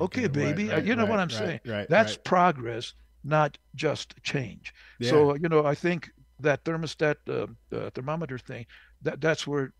Okay, 0.01 0.23
go. 0.23 0.29
baby. 0.29 0.67
Right, 0.67 0.75
right, 0.75 0.85
you 0.85 0.95
know 0.95 1.05
what 1.05 1.19
I'm 1.19 1.29
saying? 1.29 1.59
Right. 1.65 1.87
That's 1.89 2.17
progress, 2.17 2.93
not 3.23 3.57
just 3.75 4.15
change. 4.23 4.73
Yeah. 4.99 5.09
So 5.11 5.35
you 5.35 5.49
know, 5.49 5.65
I 5.65 5.75
think 5.75 6.11
that 6.39 6.63
thermostat 6.63 7.15
uh, 7.27 7.47
uh, 7.75 7.89
thermometer 7.91 8.37
thing, 8.37 8.65
that 9.01 9.21
that's 9.21 9.45
where 9.45 9.73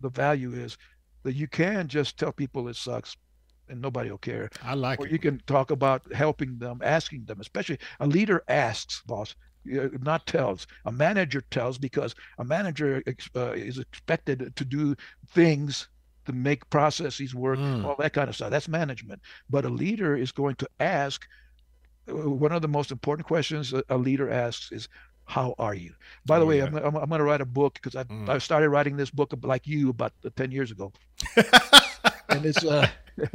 the 0.00 0.10
value 0.10 0.52
is. 0.52 0.76
That 1.22 1.34
you 1.34 1.48
can 1.48 1.88
just 1.88 2.18
tell 2.18 2.30
people 2.30 2.68
it 2.68 2.76
sucks, 2.76 3.16
and 3.68 3.80
nobody 3.80 4.10
will 4.10 4.18
care. 4.18 4.48
I 4.62 4.74
like 4.74 5.00
or 5.00 5.06
it. 5.06 5.12
you 5.12 5.18
can 5.18 5.42
talk 5.46 5.72
about 5.72 6.12
helping 6.12 6.58
them, 6.58 6.80
asking 6.84 7.24
them, 7.24 7.40
especially 7.40 7.78
a 7.98 8.06
leader 8.06 8.44
asks, 8.48 9.02
boss, 9.06 9.34
not 10.02 10.26
tells. 10.26 10.66
A 10.84 10.92
manager 10.92 11.42
tells 11.50 11.78
because 11.78 12.14
a 12.38 12.44
manager 12.44 13.02
uh, 13.34 13.52
is 13.52 13.78
expected 13.78 14.54
to 14.56 14.64
do 14.64 14.96
things 15.28 15.88
to 16.26 16.32
make 16.32 16.68
processes 16.70 17.34
work, 17.34 17.58
mm. 17.58 17.84
all 17.84 17.96
that 17.98 18.12
kind 18.12 18.28
of 18.28 18.34
stuff. 18.34 18.50
That's 18.50 18.68
management. 18.68 19.22
But 19.48 19.64
a 19.64 19.68
leader 19.68 20.16
is 20.16 20.32
going 20.32 20.56
to 20.56 20.68
ask. 20.80 21.26
Uh, 22.08 22.30
one 22.30 22.52
of 22.52 22.62
the 22.62 22.68
most 22.68 22.90
important 22.90 23.26
questions 23.26 23.72
a 23.88 23.96
leader 23.96 24.30
asks 24.30 24.70
is, 24.72 24.88
"How 25.24 25.54
are 25.58 25.74
you?" 25.74 25.92
By 26.24 26.38
the 26.38 26.46
way. 26.46 26.60
I'm, 26.60 26.74
I'm, 26.76 26.96
I'm 26.96 27.08
going 27.08 27.18
to 27.18 27.24
write 27.24 27.40
a 27.40 27.46
book 27.46 27.74
because 27.74 27.96
I, 27.96 28.04
mm. 28.04 28.28
I 28.28 28.38
started 28.38 28.68
writing 28.68 28.96
this 28.96 29.10
book 29.10 29.32
like 29.42 29.66
you 29.66 29.90
about 29.90 30.12
ten 30.36 30.50
years 30.50 30.70
ago, 30.70 30.92
and 32.28 32.44
it's 32.44 32.64
uh, 32.64 32.88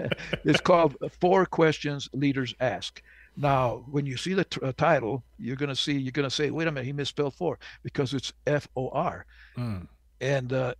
it's 0.46 0.62
called 0.62 0.96
Four 1.20 1.46
Questions 1.46 2.10
Leaders 2.13 2.54
Ask. 2.60 3.02
Now, 3.38 3.86
when 3.89 4.06
you 4.06 4.17
see 4.17 4.34
the 4.34 4.44
t- 4.44 4.60
uh, 4.62 4.74
title, 4.78 5.24
you're 5.38 5.56
going 5.56 5.70
to 5.70 5.76
see, 5.76 5.98
you're 5.98 6.12
going 6.12 6.30
to 6.30 6.36
say, 6.36 6.52
wait 6.52 6.67
a 6.67 6.72
minute, 6.72 6.86
he 6.86 6.94
misspelled 6.94 7.34
four 7.34 7.60
because 7.84 8.13
it's 8.13 8.34
F 8.46 8.67
O 8.76 8.89
R. 8.89 9.26
Mm. 9.58 9.88
And, 10.20 10.54
uh, 10.54 10.74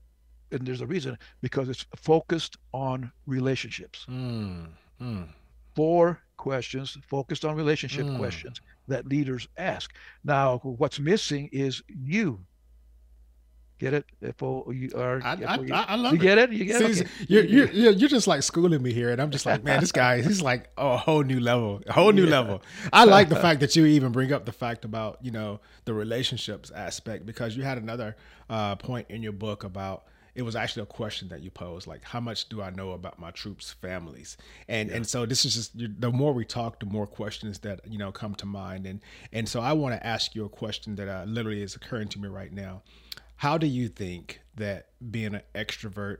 and 0.52 0.68
there's 0.68 0.82
a 0.82 0.88
reason 0.88 1.18
because 1.42 1.70
it's 1.70 1.86
focused 1.96 2.58
on 2.74 3.12
relationships. 3.26 4.06
Mm. 4.10 4.68
Mm. 5.02 5.30
Four 5.76 6.20
questions 6.38 6.98
focused 7.08 7.46
on 7.46 7.56
relationship 7.56 8.06
hmm. 8.06 8.18
questions 8.18 8.62
that 8.88 9.06
leaders 9.06 9.48
ask. 9.58 9.94
Now, 10.24 10.58
what's 10.64 11.00
missing 11.00 11.50
is 11.52 11.84
you 11.88 12.40
Get 13.82 13.96
it? 13.96 14.06
F 14.22 14.44
O 14.44 14.72
U 14.72 14.90
R. 14.96 15.20
I, 15.24 15.34
I, 15.44 15.86
I 15.88 15.96
love 15.96 16.14
you 16.14 16.20
it. 16.20 16.22
get 16.22 16.38
it? 16.38 16.52
You 16.52 16.66
get 16.66 16.84
it? 16.84 17.00
Okay. 17.00 17.10
You're, 17.28 17.46
you're, 17.46 17.92
you're 17.94 18.10
just 18.10 18.28
like 18.28 18.44
schooling 18.44 18.84
me 18.84 18.94
here, 18.94 19.10
and 19.10 19.20
I'm 19.20 19.32
just 19.32 19.44
like, 19.44 19.64
man, 19.64 19.80
this 19.80 19.92
guy, 19.92 20.22
he's 20.22 20.40
like 20.40 20.70
oh, 20.78 20.92
a 20.92 20.98
whole 20.98 21.24
new 21.24 21.40
level, 21.40 21.82
a 21.88 21.94
whole 21.94 22.12
new 22.12 22.26
yeah. 22.26 22.30
level. 22.30 22.62
I 22.94 23.06
like 23.06 23.30
the 23.30 23.36
fact 23.48 23.60
that 23.62 23.76
you 23.76 23.88
even 23.88 24.12
bring 24.12 24.32
up 24.32 24.46
the 24.46 24.52
fact 24.52 24.86
about 24.86 25.18
you 25.24 25.32
know 25.32 25.62
the 25.86 25.96
relationships 25.96 26.70
aspect 26.70 27.26
because 27.26 27.58
you 27.58 27.64
had 27.64 27.80
another 27.80 28.16
uh, 28.52 28.76
point 28.76 29.08
in 29.10 29.24
your 29.24 29.34
book 29.34 29.64
about 29.64 30.04
it 30.36 30.44
was 30.44 30.56
actually 30.56 30.84
a 30.84 30.86
question 30.86 31.28
that 31.30 31.42
you 31.42 31.52
posed 31.52 31.88
like 31.88 32.04
how 32.06 32.20
much 32.20 32.48
do 32.48 32.62
i 32.62 32.70
know 32.70 32.92
about 32.92 33.20
my 33.20 33.32
troops 33.32 33.74
families 33.82 34.38
and 34.70 34.90
yeah. 34.90 34.96
and 34.96 35.06
so 35.06 35.26
this 35.26 35.44
is 35.44 35.56
just 35.56 36.02
the 36.02 36.10
more 36.10 36.34
we 36.34 36.46
talk 36.46 36.80
the 36.80 36.86
more 36.86 37.06
questions 37.06 37.60
that 37.60 37.82
you 37.86 37.98
know 37.98 38.14
come 38.14 38.34
to 38.34 38.46
mind 38.46 38.86
and 38.86 39.02
and 39.34 39.50
so 39.50 39.60
i 39.60 39.74
want 39.74 39.94
to 39.94 40.08
ask 40.08 40.34
you 40.34 40.46
a 40.46 40.50
question 40.50 40.96
that 40.96 41.10
uh, 41.10 41.26
literally 41.26 41.62
is 41.62 41.76
occurring 41.76 42.08
to 42.08 42.18
me 42.18 42.30
right 42.30 42.54
now 42.54 42.82
how 43.42 43.58
do 43.58 43.66
you 43.66 43.88
think 43.88 44.40
that 44.54 44.90
being 45.10 45.34
an 45.34 45.42
extrovert 45.56 46.18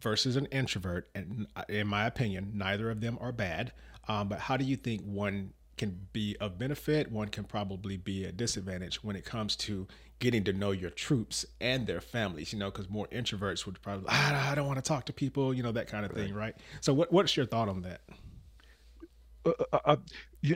versus 0.00 0.36
an 0.36 0.46
introvert, 0.46 1.08
and 1.12 1.48
in 1.68 1.88
my 1.88 2.06
opinion, 2.06 2.52
neither 2.54 2.92
of 2.92 3.00
them 3.00 3.18
are 3.20 3.32
bad, 3.32 3.72
um, 4.06 4.28
but 4.28 4.38
how 4.38 4.56
do 4.56 4.64
you 4.64 4.76
think 4.76 5.02
one 5.02 5.52
can 5.76 5.98
be 6.12 6.36
of 6.40 6.56
benefit, 6.56 7.10
one 7.10 7.26
can 7.26 7.42
probably 7.42 7.96
be 7.96 8.24
a 8.24 8.30
disadvantage 8.30 9.02
when 9.02 9.16
it 9.16 9.24
comes 9.24 9.56
to 9.56 9.88
getting 10.20 10.44
to 10.44 10.52
know 10.52 10.70
your 10.70 10.90
troops 10.90 11.44
and 11.60 11.88
their 11.88 12.00
families, 12.00 12.52
you 12.52 12.58
know, 12.60 12.70
because 12.70 12.88
more 12.88 13.08
introverts 13.08 13.66
would 13.66 13.82
probably, 13.82 14.06
ah, 14.08 14.52
I 14.52 14.54
don't 14.54 14.68
want 14.68 14.78
to 14.78 14.88
talk 14.88 15.06
to 15.06 15.12
people, 15.12 15.52
you 15.52 15.64
know, 15.64 15.72
that 15.72 15.88
kind 15.88 16.06
of 16.06 16.12
thing, 16.12 16.32
right? 16.32 16.54
So, 16.80 16.94
what, 16.94 17.12
what's 17.12 17.36
your 17.36 17.46
thought 17.46 17.68
on 17.68 17.82
that? 17.82 18.02
Uh, 19.44 19.64
uh, 19.72 19.78
uh 19.84 19.96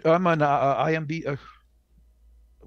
I'm 0.05 0.29
an 0.29 0.43
uh, 0.43 0.85
IMB, 0.85 1.37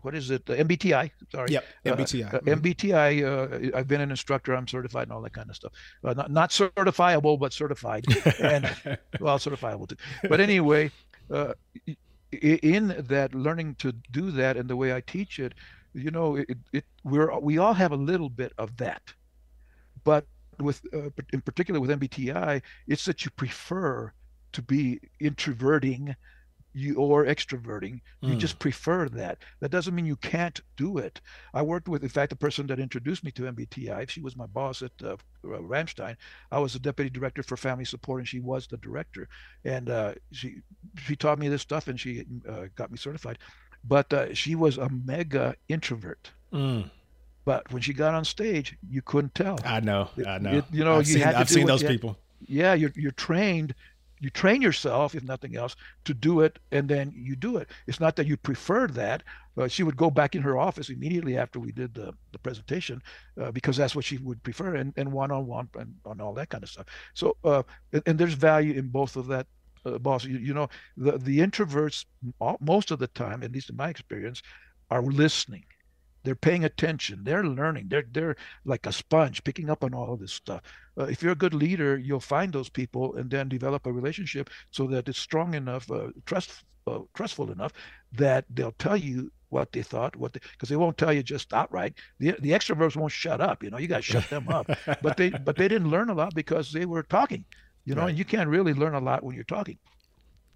what 0.05 0.13
is 0.13 0.29
it? 0.29 0.45
MBTI. 0.45 1.09
Sorry. 1.31 1.51
Yep. 1.51 1.65
MBTI. 1.85 2.33
Uh, 2.33 2.39
mm-hmm. 2.39 2.61
MBTI. 2.61 3.73
Uh, 3.73 3.77
I've 3.77 3.87
been 3.87 4.01
an 4.01 4.11
instructor. 4.11 4.55
I'm 4.55 4.67
certified 4.67 5.03
and 5.03 5.11
all 5.11 5.21
that 5.23 5.33
kind 5.33 5.49
of 5.49 5.55
stuff. 5.55 5.73
Uh, 6.03 6.13
not 6.13 6.31
not 6.31 6.49
certifiable, 6.51 7.39
but 7.39 7.51
certified, 7.51 8.05
and 8.39 8.65
well, 9.19 9.39
certifiable 9.39 9.89
too. 9.89 9.95
But 10.29 10.39
anyway, 10.39 10.91
uh, 11.31 11.53
in 12.31 13.03
that 13.07 13.33
learning 13.33 13.75
to 13.79 13.93
do 14.11 14.29
that 14.31 14.57
and 14.57 14.69
the 14.69 14.75
way 14.75 14.93
I 14.93 15.01
teach 15.01 15.39
it, 15.39 15.53
you 15.95 16.11
know, 16.11 16.35
it, 16.35 16.57
it 16.71 16.85
we're 17.03 17.37
we 17.39 17.57
all 17.57 17.73
have 17.73 17.91
a 17.91 17.97
little 17.97 18.29
bit 18.29 18.53
of 18.59 18.77
that, 18.77 19.01
but 20.03 20.25
with 20.59 20.81
uh, 20.93 21.09
in 21.33 21.41
particular 21.41 21.79
with 21.79 21.89
MBTI, 21.89 22.61
it's 22.87 23.05
that 23.05 23.25
you 23.25 23.31
prefer 23.31 24.13
to 24.51 24.61
be 24.61 24.99
introverting 25.19 26.15
you 26.75 26.95
or 26.95 27.25
extroverting 27.25 28.01
you 28.21 28.35
Mm. 28.35 28.38
just 28.38 28.59
prefer 28.59 29.07
that 29.09 29.38
that 29.61 29.71
doesn't 29.71 29.95
mean 29.95 30.05
you 30.05 30.17
can't 30.17 30.59
do 30.75 30.97
it 30.97 31.21
i 31.53 31.61
worked 31.61 31.88
with 31.88 32.03
in 32.03 32.09
fact 32.09 32.29
the 32.31 32.35
person 32.35 32.67
that 32.67 32.79
introduced 32.79 33.23
me 33.23 33.31
to 33.31 33.43
mbti 33.43 34.09
she 34.09 34.19
was 34.19 34.35
my 34.35 34.45
boss 34.47 34.81
at 34.81 34.91
uh, 35.03 35.13
uh, 35.45 35.59
ramstein 35.73 36.15
i 36.51 36.59
was 36.59 36.73
the 36.73 36.79
deputy 36.79 37.09
director 37.09 37.41
for 37.43 37.55
family 37.55 37.85
support 37.85 38.19
and 38.19 38.27
she 38.27 38.41
was 38.41 38.67
the 38.67 38.77
director 38.77 39.27
and 39.63 39.89
uh, 39.89 40.13
she 40.33 40.57
she 41.05 41.15
taught 41.15 41.39
me 41.39 41.47
this 41.47 41.61
stuff 41.61 41.88
and 41.88 41.97
she 41.99 42.25
uh, 42.49 42.65
got 42.75 42.91
me 42.91 42.97
certified 42.97 43.38
but 43.88 44.11
uh, 44.13 44.33
she 44.33 44.53
was 44.55 44.77
a 44.77 44.89
mega 45.05 45.55
introvert 45.69 46.31
Mm. 46.53 46.89
but 47.45 47.71
when 47.71 47.81
she 47.81 47.93
got 47.93 48.13
on 48.13 48.25
stage 48.25 48.77
you 48.89 49.01
couldn't 49.01 49.33
tell 49.35 49.57
I 49.63 49.79
know. 49.79 50.09
I 50.27 50.38
know. 50.39 50.51
it- 50.57 50.65
you 50.71 50.83
know, 50.83 50.95
I've 50.99 51.07
you 51.07 51.13
seen, 51.13 51.21
had 51.23 51.31
to 51.31 51.39
I've 51.39 51.49
seen 51.49 51.67
those 51.67 51.81
you 51.81 51.88
had- 51.88 51.93
people. 51.95 52.17
yeah 52.47 52.73
you're 52.73 52.91
you're 52.95 53.11
trained 53.27 53.73
you 54.25 54.31
train 54.31 54.59
yourself 54.59 55.13
if 55.13 55.23
nothing 55.23 55.55
else 55.55 55.75
to 56.03 56.13
do 56.13 56.41
it 56.41 56.57
and 56.71 56.89
then 56.89 57.13
you 57.15 57.35
do 57.35 57.57
it. 57.57 57.69
It's 57.85 57.99
not 57.99 58.15
that 58.15 58.25
you 58.25 58.38
prefer 58.38 58.88
that 58.88 59.21
she 59.67 59.83
would 59.83 59.95
go 59.95 60.09
back 60.09 60.35
in 60.35 60.41
her 60.41 60.57
office 60.57 60.89
immediately 60.89 61.38
after 61.38 61.59
we 61.59 61.71
did 61.71 61.93
the, 61.93 62.11
the 62.31 62.39
presentation 62.39 63.01
uh, 63.39 63.51
because 63.51 63.77
that's 63.77 63.95
what 63.95 64.03
she 64.03 64.17
would 64.17 64.41
prefer 64.41 64.75
and, 64.75 64.93
and 64.97 65.11
one-on-one 65.11 65.69
and 65.79 65.93
on 66.05 66.19
all 66.19 66.33
that 66.33 66.49
kind 66.49 66.63
of 66.63 66.69
stuff. 66.69 66.88
So 67.13 67.38
uh, 67.43 67.61
and, 67.93 68.03
and 68.07 68.19
there's 68.19 68.33
value 68.33 68.73
in 68.73 68.88
both 68.88 69.15
of 69.15 69.27
that 69.27 69.45
uh, 69.85 69.99
boss. 69.99 70.25
You, 70.25 70.39
you 70.39 70.53
know 70.55 70.69
the 70.97 71.19
the 71.19 71.38
introverts 71.39 72.05
most 72.59 72.89
of 72.91 72.97
the 72.97 73.07
time 73.07 73.43
at 73.43 73.51
least 73.51 73.69
in 73.69 73.75
my 73.75 73.89
experience 73.89 74.41
are 74.89 75.03
listening 75.03 75.65
they're 76.25 76.35
paying 76.35 76.65
attention 76.65 77.23
they're 77.23 77.43
learning 77.45 77.88
they're 77.89 78.05
they're 78.11 78.35
like 78.65 78.85
a 78.88 78.91
sponge 78.91 79.43
picking 79.43 79.69
up 79.69 79.83
on 79.83 79.93
all 79.93 80.13
of 80.13 80.19
this 80.19 80.33
stuff. 80.33 80.61
Uh, 80.99 81.05
if 81.05 81.21
you're 81.23 81.31
a 81.33 81.43
good 81.45 81.53
leader 81.53 81.97
you'll 81.97 82.19
find 82.19 82.51
those 82.53 82.69
people 82.69 83.15
and 83.15 83.29
then 83.31 83.47
develop 83.49 83.85
a 83.85 83.91
relationship 83.93 84.49
so 84.71 84.88
that 84.88 85.07
it's 85.09 85.19
strong 85.19 85.53
enough 85.53 85.89
uh, 85.91 86.07
trust 86.25 86.63
uh, 86.88 86.99
trustful 87.15 87.51
enough 87.51 87.73
that 88.13 88.45
they'll 88.49 88.73
tell 88.73 88.97
you 88.97 89.31
what 89.49 89.71
they 89.71 89.83
thought 89.83 90.15
what 90.15 90.33
because 90.33 90.69
they, 90.69 90.75
won't 90.75 90.97
tell 90.97 91.13
you 91.13 91.23
just 91.23 91.53
outright. 91.53 91.93
The, 92.19 92.35
the 92.39 92.51
extroverts 92.51 92.95
won't 92.95 93.11
shut 93.11 93.41
up 93.41 93.63
you 93.63 93.69
know 93.69 93.77
you 93.77 93.88
got 93.88 93.97
to 93.97 94.01
shut 94.03 94.29
them 94.29 94.47
up. 94.49 94.69
But 95.01 95.17
they 95.17 95.29
but 95.29 95.57
they 95.57 95.67
didn't 95.67 95.89
learn 95.89 96.09
a 96.09 96.13
lot 96.15 96.33
because 96.35 96.71
they 96.71 96.85
were 96.85 97.03
talking 97.03 97.45
you 97.85 97.95
know 97.95 98.01
Right. 98.01 98.09
and 98.09 98.17
you 98.17 98.25
can't 98.25 98.49
really 98.49 98.73
learn 98.73 98.95
a 98.95 98.99
lot 98.99 99.23
when 99.23 99.35
you're 99.35 99.43
talking. 99.45 99.77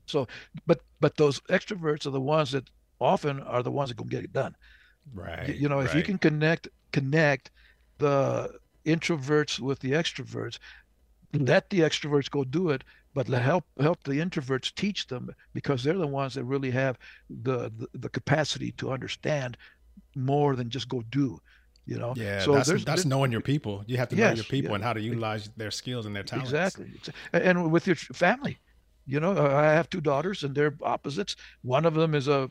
So 0.07 0.27
but 0.65 0.81
but 0.99 1.15
those 1.17 1.39
extroverts 1.49 2.05
are 2.05 2.11
the 2.11 2.21
ones 2.21 2.51
that 2.51 2.69
often 2.99 3.39
are 3.41 3.63
the 3.63 3.71
ones 3.71 3.89
that 3.89 3.97
can 3.97 4.07
get 4.07 4.23
it 4.23 4.33
done 4.33 4.55
right. 5.13 5.47
Y- 5.47 5.55
you 5.55 5.69
know 5.69 5.79
if 5.79 5.93
you 5.95 6.03
can 6.03 6.17
connect 6.17 6.67
connect 6.91 7.51
the 7.97 8.51
introverts 8.85 9.59
with 9.59 9.79
the 9.79 9.91
extroverts 9.91 10.57
let 11.33 11.69
the 11.69 11.81
extroverts 11.81 12.29
go 12.29 12.43
do 12.43 12.69
it 12.69 12.83
but 13.13 13.29
let 13.29 13.41
help 13.41 13.65
help 13.79 14.03
the 14.03 14.19
introverts 14.19 14.73
teach 14.75 15.07
them 15.07 15.29
because 15.53 15.83
they're 15.83 15.97
the 15.97 16.07
ones 16.07 16.33
that 16.33 16.43
really 16.43 16.71
have 16.71 16.97
the 17.29 17.71
the, 17.77 17.87
the 17.93 18.09
capacity 18.09 18.71
to 18.73 18.91
understand 18.91 19.57
more 20.15 20.55
than 20.55 20.69
just 20.69 20.87
go 20.89 21.01
do 21.09 21.39
you 21.85 21.97
know 21.97 22.13
Yeah, 22.15 22.39
so 22.39 22.53
that's, 22.53 22.83
that's 22.83 23.05
knowing 23.05 23.31
your 23.31 23.41
people. 23.41 23.83
You 23.87 23.97
have 23.97 24.09
to 24.09 24.15
know 24.15 24.31
your 24.31 24.43
people 24.43 24.71
yeah. 24.71 24.75
and 24.75 24.83
how 24.83 24.93
to 24.93 25.01
utilize 25.01 25.49
their 25.57 25.71
skills 25.71 26.05
and 26.05 26.15
their 26.15 26.23
talents. 26.23 26.51
Exactly. 26.51 26.91
And 27.33 27.71
with 27.71 27.87
your 27.87 27.95
family, 27.95 28.59
you 29.07 29.19
know, 29.19 29.31
I 29.35 29.63
have 29.73 29.89
two 29.89 30.01
daughters 30.01 30.43
and 30.43 30.53
they're 30.53 30.75
opposites. 30.83 31.35
One 31.63 31.85
of 31.85 31.95
them 31.95 32.13
is 32.13 32.27
a 32.27 32.47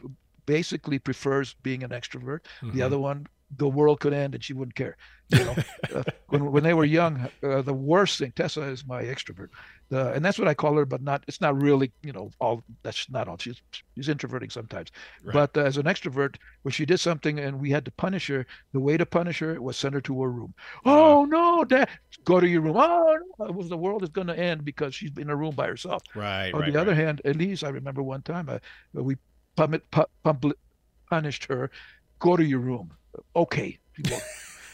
basically 0.48 0.98
prefers 0.98 1.54
being 1.62 1.84
an 1.84 1.90
extrovert. 1.90 2.40
Mhm. 2.62 2.72
The 2.72 2.82
other 2.82 2.98
one, 2.98 3.26
the 3.56 3.68
world 3.68 4.00
could 4.00 4.12
end 4.12 4.34
and 4.34 4.42
she 4.44 4.54
wouldn't 4.54 4.74
care. 4.74 4.96
You 5.28 5.44
know, 5.44 5.56
uh, 5.94 6.02
when 6.28 6.52
when 6.52 6.62
they 6.64 6.74
were 6.74 6.86
young, 6.86 7.28
uh, 7.42 7.62
the 7.62 7.74
worst 7.74 8.18
thing. 8.18 8.32
Tessa 8.34 8.62
is 8.62 8.86
my 8.86 9.02
extrovert, 9.02 9.50
uh, 9.92 10.12
and 10.14 10.24
that's 10.24 10.38
what 10.38 10.48
I 10.48 10.54
call 10.54 10.74
her. 10.76 10.86
But 10.86 11.02
not. 11.02 11.22
It's 11.28 11.40
not 11.40 11.60
really. 11.60 11.92
You 12.02 12.12
know, 12.12 12.30
all. 12.40 12.62
That's 12.82 13.10
not 13.10 13.28
all. 13.28 13.36
She's 13.38 13.60
she's 13.94 14.08
introverting 14.08 14.50
sometimes. 14.50 14.90
Right. 15.22 15.34
But 15.34 15.56
uh, 15.56 15.64
as 15.64 15.76
an 15.76 15.84
extrovert, 15.84 16.36
when 16.62 16.72
she 16.72 16.86
did 16.86 17.00
something 17.00 17.38
and 17.38 17.60
we 17.60 17.70
had 17.70 17.84
to 17.84 17.90
punish 17.90 18.28
her, 18.28 18.46
the 18.72 18.80
way 18.80 18.96
to 18.96 19.04
punish 19.04 19.38
her 19.40 19.60
was 19.60 19.76
send 19.76 19.94
her 19.94 20.00
to 20.02 20.22
her 20.22 20.30
room. 20.30 20.54
Oh 20.84 21.26
no, 21.26 21.64
Dad, 21.64 21.88
go 22.24 22.40
to 22.40 22.48
your 22.48 22.62
room. 22.62 22.76
Oh, 22.76 23.18
no. 23.38 23.62
The 23.62 23.76
world 23.76 24.02
is 24.02 24.10
going 24.10 24.28
to 24.28 24.38
end 24.38 24.64
because 24.64 24.94
she's 24.94 25.16
in 25.18 25.30
a 25.30 25.36
room 25.36 25.54
by 25.54 25.66
herself. 25.66 26.02
Right. 26.14 26.52
On 26.54 26.60
right, 26.60 26.72
the 26.72 26.80
other 26.80 26.92
right. 26.92 27.04
hand, 27.04 27.20
Elise, 27.24 27.62
I 27.62 27.68
remember 27.68 28.02
one 28.02 28.22
time 28.22 28.48
uh, 28.48 28.58
we 28.92 29.16
pump, 29.16 29.16
pu- 29.16 29.16
pump, 29.16 29.27
punished 31.10 31.44
her. 31.46 31.70
Go 32.18 32.36
to 32.36 32.44
your 32.44 32.60
room. 32.60 32.92
Okay. 33.34 33.78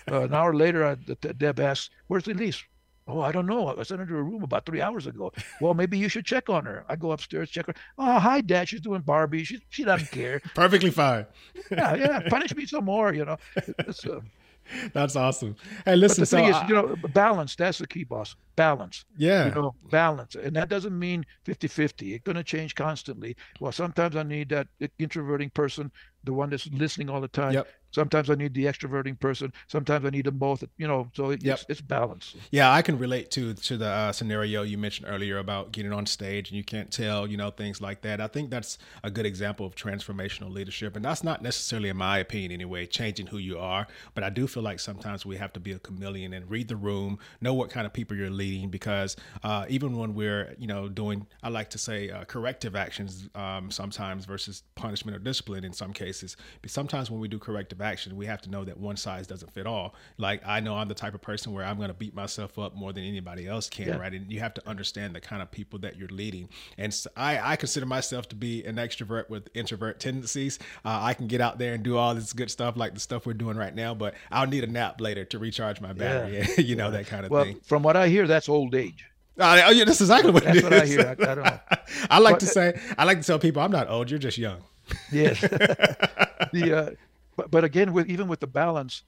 Uh, 0.06 0.20
an 0.20 0.34
hour 0.34 0.52
later, 0.52 0.84
I, 0.84 0.96
Deb 0.96 1.58
asked, 1.58 1.88
"Where's 2.08 2.28
Elise?" 2.28 2.62
Oh, 3.06 3.20
I 3.20 3.32
don't 3.32 3.46
know. 3.46 3.74
I 3.74 3.82
sent 3.84 4.00
her 4.00 4.06
to 4.06 4.12
her 4.14 4.22
room 4.22 4.42
about 4.42 4.66
three 4.66 4.82
hours 4.82 5.06
ago. 5.06 5.32
Well, 5.62 5.72
maybe 5.72 5.96
you 5.96 6.08
should 6.10 6.26
check 6.26 6.50
on 6.50 6.64
her. 6.66 6.84
I 6.90 6.96
go 6.96 7.12
upstairs, 7.12 7.50
check 7.50 7.66
her. 7.68 7.74
Oh, 7.98 8.18
hi, 8.18 8.40
Dad. 8.40 8.68
She's 8.68 8.82
doing 8.82 9.00
Barbie. 9.00 9.44
She 9.44 9.60
she 9.70 9.84
doesn't 9.84 10.10
care. 10.10 10.40
Perfectly 10.54 10.90
fine. 10.90 11.26
yeah, 11.70 11.94
yeah. 11.94 12.20
Punish 12.28 12.54
me 12.54 12.66
some 12.66 12.84
more. 12.84 13.14
You 13.14 13.24
know. 13.24 13.38
Uh, 13.56 14.20
That's 14.92 15.16
awesome. 15.16 15.56
Hey, 15.84 15.92
but 15.92 15.98
listen. 15.98 16.22
the 16.22 16.26
So 16.26 16.46
is, 16.46 16.54
I- 16.56 16.66
you 16.68 16.74
know, 16.74 16.96
balance. 17.12 17.56
That's 17.56 17.78
the 17.78 17.86
key, 17.86 18.04
boss. 18.04 18.36
Balance. 18.56 19.04
yeah. 19.16 19.46
you 19.48 19.50
know 19.56 19.74
balance 19.90 20.36
and 20.36 20.54
that 20.54 20.68
doesn't 20.68 20.96
mean 20.96 21.26
50-50 21.44 22.14
it's 22.14 22.22
going 22.22 22.36
to 22.36 22.44
change 22.44 22.76
constantly 22.76 23.34
well 23.58 23.72
sometimes 23.72 24.14
i 24.14 24.22
need 24.22 24.48
that 24.50 24.68
introverting 25.00 25.50
person 25.50 25.90
the 26.22 26.32
one 26.32 26.50
that's 26.50 26.68
listening 26.68 27.10
all 27.10 27.20
the 27.20 27.26
time 27.26 27.52
Yep. 27.54 27.66
Sometimes 27.94 28.28
i 28.30 28.34
need 28.34 28.52
the 28.54 28.64
extroverting 28.64 29.18
person 29.18 29.52
sometimes 29.66 30.04
i 30.04 30.10
need 30.10 30.26
them 30.26 30.38
both 30.38 30.62
you 30.76 30.86
know 30.88 31.00
so 31.14 31.30
it, 31.30 31.42
Yep. 31.42 31.54
it's, 31.54 31.66
it's 31.68 31.80
balance 31.80 32.34
Yeah, 32.50 32.70
I 32.78 32.82
can 32.82 32.98
relate 32.98 33.30
to 33.36 33.54
to 33.68 33.76
the 33.76 33.88
uh, 33.88 34.12
scenario 34.12 34.62
you 34.62 34.78
mentioned 34.78 35.06
earlier 35.14 35.38
about 35.38 35.72
getting 35.72 35.92
on 35.92 36.06
stage 36.06 36.50
and 36.50 36.56
you 36.56 36.64
can't 36.64 36.90
tell, 36.90 37.26
you 37.26 37.36
know, 37.36 37.50
things 37.50 37.80
like 37.80 38.00
that. 38.02 38.20
I 38.20 38.28
think 38.34 38.50
that's 38.50 38.78
a 39.02 39.10
good 39.10 39.26
example 39.26 39.64
of 39.66 39.74
transformational 39.74 40.50
leadership, 40.58 40.96
and 40.96 41.04
that's 41.04 41.22
not 41.24 41.42
necessarily, 41.42 41.88
in 41.88 41.96
my 41.96 42.18
opinion, 42.18 42.52
anyway, 42.52 42.86
changing 42.86 43.26
who 43.28 43.38
you 43.38 43.58
are. 43.58 43.86
But 44.14 44.24
I 44.24 44.30
do 44.30 44.46
feel 44.46 44.62
like 44.62 44.80
sometimes 44.80 45.24
we 45.26 45.36
have 45.36 45.52
to 45.54 45.60
be 45.60 45.72
a 45.72 45.78
chameleon 45.78 46.32
and 46.32 46.50
read 46.50 46.68
the 46.68 46.76
room, 46.76 47.18
know 47.40 47.54
what 47.54 47.70
kind 47.70 47.86
of 47.86 47.92
people 47.92 48.16
you're 48.16 48.30
leading, 48.44 48.70
because 48.70 49.16
uh, 49.42 49.66
even 49.68 49.96
when 49.96 50.14
we're, 50.14 50.54
you 50.58 50.66
know, 50.66 50.88
doing, 50.88 51.26
I 51.42 51.48
like 51.48 51.70
to 51.70 51.78
say, 51.78 52.10
uh, 52.10 52.24
corrective 52.24 52.74
actions 52.76 53.28
um, 53.34 53.70
sometimes 53.70 54.24
versus 54.24 54.62
punishment 54.74 55.16
or 55.16 55.20
discipline 55.20 55.64
in 55.64 55.72
some 55.72 55.92
cases. 55.92 56.36
But 56.62 56.70
sometimes 56.70 57.10
when 57.10 57.20
we 57.20 57.28
do 57.28 57.38
corrective 57.38 57.80
action, 57.84 58.16
we 58.16 58.26
have 58.26 58.40
to 58.42 58.50
know 58.50 58.64
that 58.64 58.76
one 58.78 58.96
size 58.96 59.26
doesn't 59.26 59.52
fit 59.52 59.66
all. 59.66 59.94
Like 60.18 60.42
I 60.46 60.58
know 60.60 60.74
I'm 60.76 60.88
the 60.88 60.94
type 60.94 61.14
of 61.14 61.22
person 61.22 61.52
where 61.52 61.64
I'm 61.64 61.76
going 61.76 61.88
to 61.88 61.94
beat 61.94 62.14
myself 62.14 62.58
up 62.58 62.74
more 62.74 62.92
than 62.92 63.04
anybody 63.04 63.46
else 63.46 63.68
can, 63.68 63.86
Yeah. 63.88 63.96
right? 63.98 64.12
And 64.12 64.32
you 64.32 64.40
have 64.40 64.54
to 64.54 64.68
understand 64.68 65.14
the 65.14 65.20
kind 65.20 65.42
of 65.42 65.50
people 65.50 65.78
that 65.80 65.96
you're 65.96 66.08
leading. 66.08 66.48
And 66.78 66.92
so 66.92 67.10
I, 67.16 67.52
I 67.52 67.56
consider 67.56 67.86
myself 67.86 68.28
to 68.30 68.36
be 68.36 68.64
an 68.64 68.76
extrovert 68.76 69.28
with 69.30 69.48
introvert 69.54 70.00
tendencies. 70.00 70.58
Uh, 70.84 70.98
I 71.02 71.14
can 71.14 71.26
get 71.28 71.40
out 71.40 71.58
there 71.58 71.74
and 71.74 71.84
do 71.84 71.96
all 71.96 72.14
this 72.14 72.32
good 72.32 72.50
stuff 72.50 72.76
like 72.76 72.94
the 72.94 73.00
stuff 73.00 73.26
we're 73.26 73.34
doing 73.34 73.56
right 73.56 73.74
now, 73.74 73.94
but 73.94 74.14
I'll 74.32 74.46
need 74.46 74.64
a 74.64 74.68
nap 74.68 75.00
later 75.00 75.24
to 75.26 75.38
recharge 75.38 75.80
my 75.80 75.92
battery. 75.92 76.46
you 76.58 76.74
know 76.76 76.90
that 76.90 77.06
kind 77.06 77.24
of 77.26 77.30
well 77.30 77.44
thing. 77.44 77.60
from 77.62 77.82
what 77.82 77.96
i 77.96 78.08
hear 78.08 78.26
that's 78.26 78.48
old 78.48 78.74
age 78.74 79.04
Uh, 79.38 79.62
oh 79.66 79.70
yeah, 79.72 79.84
that's 79.84 80.00
exactly 80.00 80.30
what 80.30 80.44
That's 80.44 80.58
it 80.58 80.64
what 80.64 80.72
I 80.72 80.86
hear. 80.86 81.00
I- 81.00 81.10
I 81.30 81.34
don't 81.34 81.44
know. 81.44 81.58
I 82.10 82.18
like 82.20 82.34
But- 82.34 82.40
to 82.40 82.46
say, 82.46 82.80
I 82.96 83.04
like 83.04 83.20
to 83.20 83.26
tell 83.26 83.38
people, 83.40 83.62
I'm 83.62 83.72
not 83.72 83.88
old. 83.90 84.08
You're 84.10 84.20
just 84.20 84.38
young. 84.38 84.62
yes 85.10 85.40
the 86.52 86.72
uh, 86.76 86.90
but, 87.36 87.50
but 87.50 87.64
again 87.64 87.92
with 87.92 88.08
even 88.08 88.28
with 88.28 88.40
the 88.40 88.46
balance 88.46 89.04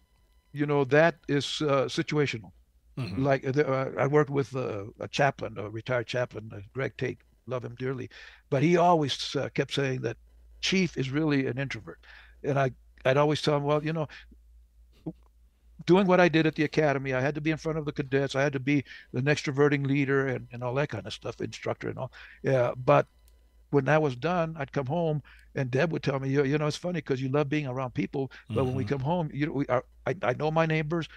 you 0.52 0.66
know 0.66 0.84
that 0.84 1.16
is 1.28 1.60
uh, 1.62 1.86
situational 1.86 2.52
Mhm. 2.98 3.24
like 3.24 3.46
uh, 3.46 3.60
uh, 3.62 3.92
I 3.98 4.06
worked 4.06 4.30
with 4.30 4.54
uh, 4.56 4.84
a 5.00 5.08
chaplain, 5.08 5.56
a 5.58 5.70
retired 5.70 6.06
chaplain, 6.06 6.50
uh, 6.54 6.60
Greg 6.74 6.94
Tate. 6.98 7.18
Love 7.46 7.64
him 7.64 7.76
dearly, 7.78 8.10
but 8.50 8.62
he 8.62 8.76
always 8.76 9.34
uh, 9.36 9.48
kept 9.54 9.72
saying 9.74 10.02
that 10.02 10.16
Chief 10.62 10.96
is 10.96 11.10
really 11.10 11.46
an 11.46 11.58
introvert, 11.58 11.98
and 12.44 12.58
I 12.58 12.72
I'd 13.04 13.16
always 13.18 13.42
tell 13.42 13.56
him, 13.56 13.64
well, 13.64 13.84
you 13.84 13.92
know, 13.92 14.08
doing 15.86 16.06
what 16.06 16.20
I 16.20 16.28
did 16.28 16.46
at 16.46 16.54
the 16.54 16.64
academy, 16.64 17.14
I 17.14 17.20
had 17.20 17.34
to 17.34 17.40
be 17.40 17.50
in 17.50 17.56
front 17.56 17.78
of 17.78 17.84
the 17.84 17.92
cadets, 17.92 18.34
I 18.34 18.42
had 18.42 18.52
to 18.54 18.60
be 18.60 18.84
an 19.12 19.24
extroverting 19.24 19.86
leader 19.86 20.26
and, 20.28 20.48
and 20.52 20.62
all 20.62 20.74
that 20.74 20.88
kind 20.88 21.06
of 21.06 21.12
stuff, 21.12 21.40
instructor 21.40 21.88
and 21.88 21.98
all. 21.98 22.12
Yeah, 22.42 22.72
but 22.76 23.06
when 23.70 23.86
that 23.86 24.02
was 24.02 24.16
done, 24.16 24.56
I'd 24.58 24.72
come 24.72 24.86
home 24.86 25.22
and 25.56 25.70
Deb 25.70 25.92
would 25.92 26.02
tell 26.04 26.20
me, 26.20 26.30
you, 26.30 26.44
you 26.44 26.58
know, 26.58 26.68
it's 26.68 26.76
funny 26.76 26.98
because 27.00 27.22
you 27.22 27.28
love 27.30 27.48
being 27.50 27.66
around 27.66 27.94
people, 27.94 28.30
but 28.54 28.66
when 28.66 28.74
we 28.74 28.84
Mhm. 28.84 28.88
come 28.88 29.00
home, 29.00 29.30
you 29.34 29.46
know, 29.46 29.52
we 29.52 29.66
are, 29.68 29.84
I, 30.06 30.16
I 30.22 30.34
know 30.34 30.50
my 30.52 30.66
neighbors. 30.66 31.08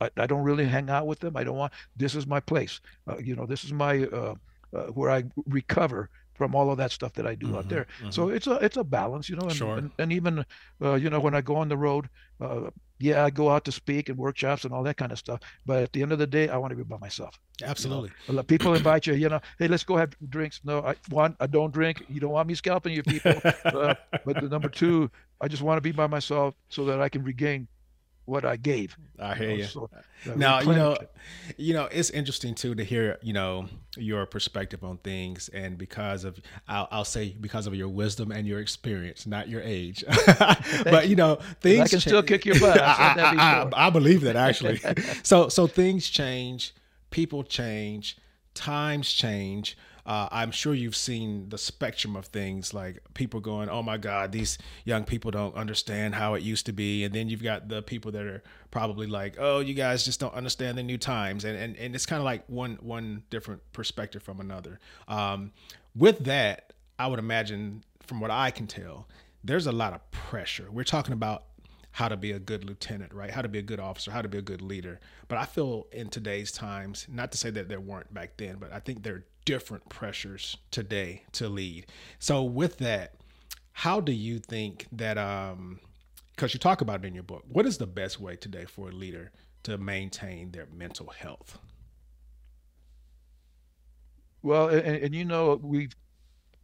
I, 0.00 0.10
I 0.16 0.26
don't 0.26 0.42
really 0.44 0.66
hang 0.66 0.90
out 0.90 1.06
with 1.06 1.20
them. 1.20 1.36
I 1.36 1.44
don't 1.44 1.56
want. 1.56 1.72
This 1.96 2.14
is 2.14 2.26
my 2.26 2.40
place. 2.40 2.80
Uh, 3.08 3.18
you 3.18 3.36
know, 3.36 3.46
this 3.46 3.64
is 3.64 3.72
my 3.72 4.04
uh, 4.04 4.34
uh, 4.76 4.86
where 4.88 5.10
I 5.10 5.24
recover 5.46 6.10
from 6.36 6.54
all 6.54 6.70
of 6.70 6.76
that 6.78 6.92
stuff 6.92 7.12
that 7.14 7.26
I 7.26 7.34
do 7.34 7.56
out 7.56 7.66
Mhm, 7.66 7.68
there. 7.68 7.86
So 8.10 8.28
it's 8.28 8.46
a 8.46 8.54
it's 8.64 8.76
a 8.76 8.84
balance, 8.84 9.28
you 9.28 9.36
know, 9.36 9.48
and 9.48 9.56
Sure. 9.56 9.76
and, 9.78 9.90
and 9.98 10.12
even 10.12 10.44
uh, 10.82 10.94
you 10.94 11.10
know 11.10 11.20
when 11.20 11.34
I 11.34 11.40
go 11.40 11.56
on 11.56 11.68
the 11.68 11.76
road, 11.76 12.08
uh, 12.40 12.70
yeah, 12.98 13.24
I 13.24 13.30
go 13.30 13.50
out 13.50 13.64
to 13.66 13.72
speak 13.72 14.08
and 14.08 14.18
workshops 14.18 14.64
and 14.64 14.72
all 14.72 14.82
that 14.84 14.96
kind 14.96 15.12
of 15.12 15.18
stuff. 15.18 15.40
But 15.66 15.82
at 15.82 15.92
the 15.92 16.02
end 16.02 16.12
of 16.12 16.18
the 16.18 16.26
day, 16.26 16.48
I 16.48 16.56
want 16.56 16.70
to 16.70 16.76
be 16.76 16.82
by 16.82 16.98
myself. 16.98 17.38
you 17.60 17.66
know. 17.66 17.70
Absolutely. 17.70 18.10
People 18.46 18.74
invite 18.74 19.06
you, 19.06 19.14
you 19.14 19.28
know, 19.28 19.40
hey, 19.58 19.68
let's 19.68 19.84
go 19.84 19.96
have 19.96 20.14
drinks. 20.28 20.60
No, 20.64 20.80
I 20.80 20.94
one, 21.10 21.36
I 21.40 21.46
don't 21.46 21.72
drink. 21.72 22.02
You 22.08 22.20
don't 22.20 22.32
want 22.32 22.48
me 22.48 22.54
scalping 22.54 22.94
you 22.94 23.02
people. 23.02 23.40
uh, 23.64 23.94
but 24.24 24.40
the 24.40 24.48
number 24.48 24.68
two, 24.68 25.10
I 25.40 25.48
just 25.48 25.62
want 25.62 25.76
to 25.78 25.82
be 25.82 25.92
by 25.92 26.06
myself 26.06 26.54
so 26.68 26.84
that 26.86 27.00
I 27.00 27.08
can 27.08 27.22
regain 27.22 27.68
what 28.26 28.44
I 28.44 28.56
gave. 28.56 28.96
I 29.18 29.34
hear 29.34 29.50
you. 29.50 29.62
Know, 29.62 29.68
so, 29.68 29.90
uh, 29.94 30.34
now 30.34 30.60
you 30.60 30.72
know, 30.72 30.96
you 31.56 31.72
know, 31.72 31.88
it's 31.90 32.10
interesting 32.10 32.54
too 32.54 32.74
to 32.74 32.84
hear 32.84 33.18
you 33.22 33.32
know 33.32 33.68
your 33.96 34.26
perspective 34.26 34.84
on 34.84 34.98
things, 34.98 35.48
and 35.48 35.78
because 35.78 36.24
of 36.24 36.38
I'll, 36.68 36.88
I'll 36.90 37.04
say 37.04 37.34
because 37.40 37.66
of 37.66 37.74
your 37.74 37.88
wisdom 37.88 38.32
and 38.32 38.46
your 38.46 38.60
experience, 38.60 39.26
not 39.26 39.48
your 39.48 39.62
age. 39.62 40.04
but 40.84 41.08
you 41.08 41.16
know, 41.16 41.38
things 41.60 41.80
I 41.80 41.88
can 41.88 42.00
cha- 42.00 42.08
still 42.08 42.22
kick 42.22 42.44
your 42.44 42.60
butt. 42.60 42.80
I, 42.82 43.68
I, 43.72 43.86
I 43.86 43.90
believe 43.90 44.20
that 44.22 44.36
actually. 44.36 44.80
so 45.22 45.48
so 45.48 45.66
things 45.66 46.08
change, 46.08 46.74
people 47.10 47.42
change, 47.44 48.18
times 48.54 49.12
change 49.12 49.78
uh, 50.06 50.28
I'm 50.30 50.52
sure 50.52 50.72
you've 50.72 50.94
seen 50.94 51.48
the 51.48 51.58
spectrum 51.58 52.14
of 52.14 52.26
things 52.26 52.72
like 52.72 53.02
people 53.14 53.40
going, 53.40 53.68
oh 53.68 53.82
my 53.82 53.96
God, 53.96 54.30
these 54.30 54.56
young 54.84 55.04
people 55.04 55.32
don't 55.32 55.54
understand 55.56 56.14
how 56.14 56.34
it 56.34 56.44
used 56.44 56.66
to 56.66 56.72
be. 56.72 57.02
And 57.02 57.12
then 57.12 57.28
you've 57.28 57.42
got 57.42 57.68
the 57.68 57.82
people 57.82 58.12
that 58.12 58.24
are 58.24 58.42
probably 58.70 59.08
like, 59.08 59.34
oh, 59.38 59.58
you 59.58 59.74
guys 59.74 60.04
just 60.04 60.20
don't 60.20 60.32
understand 60.32 60.78
the 60.78 60.84
new 60.84 60.96
times. 60.96 61.44
And, 61.44 61.58
and, 61.58 61.76
and 61.76 61.94
it's 61.96 62.06
kind 62.06 62.20
of 62.20 62.24
like 62.24 62.44
one, 62.46 62.78
one 62.80 63.24
different 63.30 63.60
perspective 63.72 64.22
from 64.22 64.38
another. 64.38 64.78
Um, 65.08 65.50
with 65.96 66.20
that, 66.26 66.72
I 67.00 67.08
would 67.08 67.18
imagine, 67.18 67.82
from 68.06 68.20
what 68.20 68.30
I 68.30 68.52
can 68.52 68.68
tell, 68.68 69.08
there's 69.42 69.66
a 69.66 69.72
lot 69.72 69.92
of 69.92 70.08
pressure. 70.12 70.68
We're 70.70 70.84
talking 70.84 71.14
about 71.14 71.44
how 71.90 72.08
to 72.08 72.16
be 72.16 72.30
a 72.30 72.38
good 72.38 72.64
lieutenant, 72.64 73.12
right? 73.12 73.30
How 73.30 73.42
to 73.42 73.48
be 73.48 73.58
a 73.58 73.62
good 73.62 73.80
officer, 73.80 74.10
how 74.10 74.22
to 74.22 74.28
be 74.28 74.38
a 74.38 74.42
good 74.42 74.62
leader. 74.62 75.00
But 75.26 75.38
I 75.38 75.46
feel 75.46 75.88
in 75.90 76.10
today's 76.10 76.52
times, 76.52 77.06
not 77.10 77.32
to 77.32 77.38
say 77.38 77.50
that 77.50 77.68
there 77.68 77.80
weren't 77.80 78.12
back 78.14 78.36
then, 78.36 78.58
but 78.60 78.72
I 78.72 78.78
think 78.78 79.02
there 79.02 79.24
different 79.46 79.88
pressures 79.88 80.58
today 80.70 81.22
to 81.32 81.48
lead. 81.48 81.86
So 82.18 82.44
with 82.44 82.78
that, 82.78 83.14
how 83.72 84.00
do 84.00 84.12
you 84.12 84.38
think 84.40 84.86
that 84.92 85.18
um 85.18 85.80
because 86.34 86.52
you 86.52 86.60
talk 86.60 86.82
about 86.82 87.02
it 87.04 87.08
in 87.08 87.14
your 87.14 87.22
book, 87.24 87.44
what 87.48 87.64
is 87.66 87.78
the 87.78 87.86
best 87.86 88.20
way 88.20 88.36
today 88.36 88.66
for 88.66 88.90
a 88.90 88.92
leader 88.92 89.32
to 89.62 89.78
maintain 89.78 90.52
their 90.52 90.66
mental 90.66 91.08
health? 91.08 91.58
Well, 94.42 94.68
and, 94.68 94.96
and 95.02 95.14
you 95.14 95.24
know, 95.24 95.58
we 95.62 95.88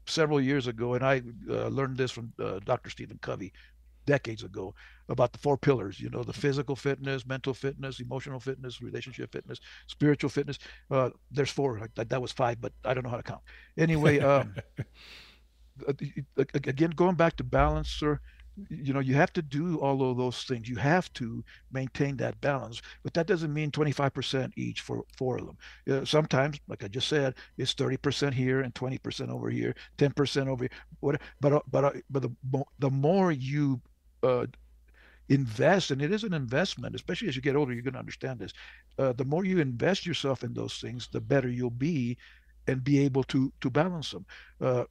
several 0.07 0.41
years 0.41 0.67
ago, 0.67 0.95
and 0.95 1.05
I 1.05 1.23
uh, 1.51 1.69
learned 1.69 1.97
this 1.97 2.11
from 2.13 2.33
uh, 2.39 2.61
Dr. 2.65 2.91
Stephen 2.91 3.19
Covey, 3.23 3.53
decades 4.07 4.43
ago 4.45 4.75
about 5.13 5.33
the 5.33 5.39
four 5.39 5.57
pillars 5.57 6.01
you 6.01 6.09
know 6.11 6.23
the 6.23 6.33
physical 6.33 6.75
fitness 6.75 7.27
mental 7.27 7.55
fitness 7.55 8.01
emotional 8.01 8.41
fitness 8.41 8.81
relationship 8.81 9.31
fitness 9.31 9.61
spiritual 9.87 10.31
fitness. 10.31 10.59
Uh, 10.91 11.11
there's 11.31 11.51
four 11.51 11.81
that, 11.95 12.09
that 12.09 12.21
was 12.21 12.33
five 12.33 12.61
but 12.61 12.73
i 12.85 12.95
don't 12.95 13.05
know 13.05 13.11
how 13.11 13.17
to 13.17 13.23
count. 13.23 13.43
Anyway 13.77 14.19
um, 14.33 14.55
again 16.47 16.91
going 16.91 17.15
back 17.15 17.37
to 17.37 17.45
balance 17.45 17.89
sir 17.91 18.19
you 18.69 18.93
know 18.93 19.01
you 19.01 19.15
have 19.15 19.33
to 19.33 19.41
do 19.41 19.79
all 19.79 20.11
of 20.11 20.19
those 20.19 20.45
things. 20.45 20.69
You 20.69 20.77
have 20.77 21.11
to 21.15 21.43
maintain 21.73 22.17
that 22.19 22.41
balance 22.41 22.83
but 23.03 23.15
that 23.15 23.27
doesn't 23.27 23.53
mean 23.53 23.71
25% 23.71 24.53
each 24.57 24.81
for 24.81 25.05
four 25.17 25.39
of 25.39 25.47
them. 25.47 25.57
Uh, 25.91 26.05
sometimes 26.05 26.59
like 26.69 26.85
i 26.85 26.89
just 26.89 27.09
said 27.09 27.35
it's 27.59 27.75
30% 27.75 28.33
here 28.33 28.61
and 28.61 28.75
20% 28.75 29.31
over 29.31 29.51
here 29.51 29.75
10% 29.99 30.49
over 30.49 30.65
here 30.65 30.71
what 31.01 31.21
but 31.41 31.53
uh, 31.53 31.61
but 31.71 31.85
uh, 31.85 31.93
but 32.11 32.23
the, 32.23 32.65
the 32.79 32.91
more 32.91 33.33
you 33.33 33.81
uh, 34.23 34.47
invest, 35.33 35.91
and 35.91 36.03
it 36.03 36.13
is 36.13 36.25
an 36.25 36.35
investment, 36.35 36.95
especially 36.95 37.29
as 37.29 37.37
you 37.37 37.43
get 37.43 37.57
older, 37.57 37.73
you're 37.73 37.83
going 37.83 37.95
to 37.95 37.99
understand 37.99 38.39
this. 38.39 38.53
Uh, 38.99 39.13
the 39.13 39.25
more 39.25 39.45
you 39.45 39.61
invest 39.61 40.05
yourself 40.07 40.45
in 40.45 40.53
those 40.55 40.79
things, 40.79 41.09
the 41.13 41.21
better 41.21 41.49
you'll 41.49 41.71
be, 41.71 42.17
and 42.67 42.85
be 42.85 43.01
able 43.01 43.25
to 43.25 43.53
to 43.61 43.71
balance 43.71 44.11
them. 44.11 44.27
Uh, 44.61 44.85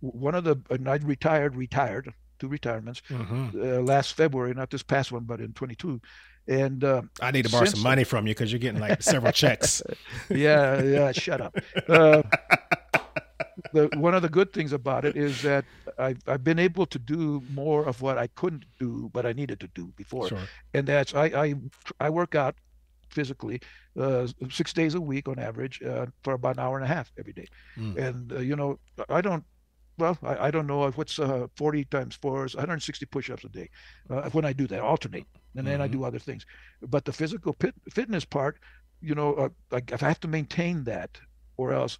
one 0.00 0.34
of 0.34 0.44
the 0.44 0.56
and 0.70 0.88
I 0.88 0.96
retired, 0.96 1.56
retired 1.56 2.12
two 2.38 2.48
retirements 2.48 3.02
mm-hmm. 3.08 3.60
uh, 3.60 3.80
last 3.80 4.14
February, 4.14 4.52
not 4.54 4.70
this 4.70 4.82
past 4.82 5.12
one, 5.12 5.24
but 5.24 5.40
in 5.40 5.52
22. 5.52 6.00
And 6.48 6.82
uh, 6.82 7.02
I 7.20 7.30
need 7.30 7.44
to 7.44 7.52
borrow 7.52 7.66
some 7.66 7.82
money 7.82 8.02
from 8.02 8.26
you 8.26 8.34
because 8.34 8.50
you're 8.50 8.58
getting 8.58 8.80
like 8.80 9.00
several 9.02 9.32
checks. 9.32 9.80
yeah, 10.28 10.82
yeah, 10.82 11.12
shut 11.12 11.40
up. 11.40 11.56
Uh, 11.88 12.22
the 13.72 13.88
one 13.96 14.14
of 14.14 14.22
the 14.22 14.28
good 14.28 14.52
things 14.52 14.72
about 14.72 15.04
it 15.04 15.16
is 15.16 15.42
that 15.42 15.64
I've, 15.98 16.18
I've 16.26 16.44
been 16.44 16.58
able 16.58 16.86
to 16.86 16.98
do 16.98 17.42
more 17.52 17.84
of 17.84 18.02
what 18.02 18.18
I 18.18 18.26
couldn't 18.28 18.64
do, 18.78 19.10
but 19.12 19.26
I 19.26 19.32
needed 19.32 19.60
to 19.60 19.68
do 19.68 19.92
before. 19.96 20.28
Sure. 20.28 20.38
And 20.74 20.86
that's 20.86 21.14
I, 21.14 21.26
I 21.26 21.54
I 22.00 22.10
work 22.10 22.34
out 22.34 22.54
physically 23.10 23.60
uh, 23.98 24.26
six 24.50 24.72
days 24.72 24.94
a 24.94 25.00
week 25.00 25.28
on 25.28 25.38
average 25.38 25.82
uh, 25.82 26.06
for 26.22 26.32
about 26.34 26.56
an 26.56 26.62
hour 26.62 26.76
and 26.76 26.84
a 26.84 26.88
half 26.88 27.12
every 27.18 27.32
day. 27.32 27.46
Mm. 27.76 27.96
And 27.96 28.32
uh, 28.32 28.38
you 28.40 28.56
know 28.56 28.78
I 29.08 29.20
don't 29.20 29.44
well, 29.98 30.18
I, 30.22 30.46
I, 30.46 30.50
don't 30.50 30.66
know 30.66 30.90
what's 30.90 31.18
uh, 31.18 31.46
40 31.56 31.84
times 31.84 32.14
four 32.16 32.46
is 32.46 32.54
160 32.54 33.06
push-ups 33.06 33.44
a 33.44 33.48
day 33.48 33.68
uh, 34.10 34.28
when 34.30 34.44
I 34.44 34.52
do 34.52 34.66
that, 34.68 34.80
alternate, 34.80 35.26
and 35.54 35.66
then 35.66 35.74
mm-hmm. 35.74 35.82
I 35.82 35.88
do 35.88 36.04
other 36.04 36.18
things. 36.18 36.46
But 36.80 37.04
the 37.04 37.12
physical 37.12 37.52
pit, 37.52 37.74
fitness 37.90 38.24
part, 38.24 38.58
you 39.00 39.14
know, 39.14 39.34
uh, 39.34 39.48
I, 39.70 39.82
I 39.92 40.06
have 40.06 40.20
to 40.20 40.28
maintain 40.28 40.84
that, 40.84 41.20
or 41.56 41.72
else 41.72 41.98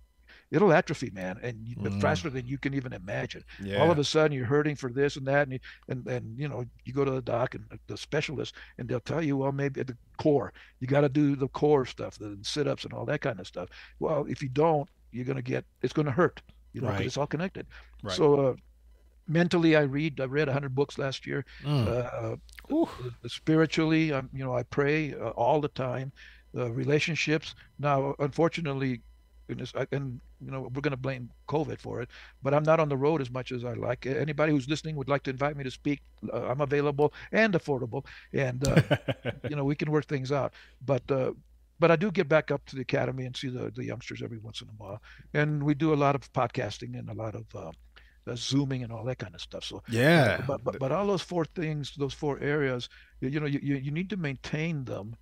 it'll 0.53 0.73
atrophy, 0.73 1.11
man, 1.11 1.41
and 1.43 1.57
mm. 1.67 2.01
faster 2.01 2.31
than 2.31 2.47
you 2.47 2.59
can 2.59 2.75
even 2.75 2.93
imagine. 2.93 3.43
Yeah. 3.61 3.79
All 3.79 3.91
of 3.91 3.99
a 3.99 4.05
sudden, 4.05 4.37
you're 4.37 4.47
hurting 4.47 4.77
for 4.77 4.91
this 4.91 5.17
and 5.17 5.27
that, 5.27 5.49
and 5.49 5.59
and 5.89 6.07
and 6.07 6.39
you 6.39 6.47
know, 6.47 6.65
you 6.85 6.93
go 6.93 7.05
to 7.05 7.11
the 7.11 7.23
doc 7.23 7.55
and 7.55 7.65
the 7.87 7.97
specialist, 7.97 8.55
and 8.79 8.89
they'll 8.89 9.01
tell 9.01 9.23
you, 9.23 9.39
well, 9.39 9.51
maybe 9.51 9.81
at 9.81 9.87
the 9.87 9.97
core, 10.19 10.53
you 10.79 10.87
got 10.87 11.01
to 11.01 11.09
do 11.09 11.35
the 11.35 11.49
core 11.49 11.87
stuff, 11.87 12.19
the 12.19 12.39
sit-ups 12.43 12.85
and 12.85 12.93
all 12.93 13.07
that 13.07 13.23
kind 13.23 13.41
of 13.41 13.47
stuff. 13.47 13.71
Well, 13.99 14.27
if 14.29 14.43
you 14.43 14.51
don't, 14.51 14.89
you're 15.11 15.25
gonna 15.25 15.43
get 15.43 15.65
it's 15.81 15.95
gonna 15.95 16.13
hurt, 16.13 16.43
you 16.75 16.83
know, 16.83 16.89
because 16.89 16.99
right. 17.01 17.07
it's 17.07 17.17
all 17.17 17.27
connected. 17.27 17.67
Right. 18.03 18.15
So. 18.15 18.49
Uh, 18.49 18.55
mentally 19.29 19.77
i 19.77 19.83
read 19.83 20.21
i 20.21 20.25
read 20.25 20.49
100 20.49 20.75
books 20.75 20.99
last 20.99 21.29
year 21.29 21.45
mm. 21.63 21.87
uh, 21.87 22.35
uh, 22.75 22.87
spiritually 23.29 24.13
I'm, 24.13 24.29
you 24.35 24.45
know 24.45 24.57
i 24.57 24.65
pray 24.65 25.15
uh, 25.15 25.29
all 25.29 25.61
the 25.61 25.69
time 25.69 26.11
uh, 26.57 26.73
relationships 26.73 27.55
now 27.79 28.17
unfortunately 28.19 29.01
goodness 29.47 29.73
and 29.93 30.21
you 30.45 30.51
know 30.51 30.63
we're 30.75 30.81
going 30.81 30.91
to 30.91 30.97
blame 30.97 31.31
covid 31.49 31.79
for 31.79 32.01
it 32.01 32.09
but 32.43 32.53
i'm 32.55 32.63
not 32.63 32.81
on 32.81 32.89
the 32.89 32.97
road 32.97 33.21
as 33.21 33.31
much 33.31 33.53
as 33.53 33.65
i 33.65 33.73
like 33.75 34.07
anybody 34.07 34.53
who's 34.53 34.69
listening 34.69 34.97
would 34.97 35.09
like 35.09 35.23
to 35.23 35.31
invite 35.31 35.57
me 35.57 35.65
to 35.65 35.71
speak 35.71 36.01
uh, 36.33 36.47
i'm 36.47 36.61
available 36.61 37.13
and 37.33 37.55
affordable 37.55 38.05
and 38.33 38.67
uh, 38.67 38.81
you 39.49 39.57
know 39.57 39.65
we 39.65 39.75
can 39.75 39.91
work 39.91 40.07
things 40.07 40.33
out 40.33 40.53
but 40.85 41.09
uh, 41.11 41.33
but 41.83 41.91
I 41.91 41.97
do 41.97 42.13
get 42.13 42.29
back 42.29 42.53
up 42.53 42.65
to 42.67 42.77
the 42.77 42.83
academy 42.83 43.25
and 43.25 43.37
see 43.37 43.49
the, 43.49 43.73
the 43.75 43.85
youngsters 43.85 44.23
every 44.23 44.39
once 44.39 44.61
in 44.63 44.69
a 44.69 44.73
while, 44.77 45.03
and 45.35 45.61
we 45.65 45.75
do 45.75 45.93
a 45.93 45.97
lot 45.97 46.15
of 46.15 46.33
podcasting 46.33 46.97
and 46.97 47.11
a 47.11 47.15
lot 47.15 47.35
of 47.35 47.45
uh, 47.57 47.73
uh, 48.29 48.37
zooming 48.37 48.85
and 48.85 48.93
all 48.93 49.05
that 49.05 49.19
kind 49.19 49.35
of 49.35 49.41
stuff. 49.41 49.65
So 49.65 49.83
yeah, 49.89 50.45
but, 50.47 50.63
but 50.63 50.79
but 50.79 50.93
all 50.93 51.09
those 51.09 51.23
four 51.23 51.45
things, 51.45 51.93
those 51.97 52.15
four 52.15 52.39
areas, 52.39 52.89
you 53.21 53.41
know, 53.41 53.47
you 53.47 53.59
you 53.59 53.91
need 53.91 54.11
to 54.11 54.17
maintain 54.17 54.85
them. 54.85 55.17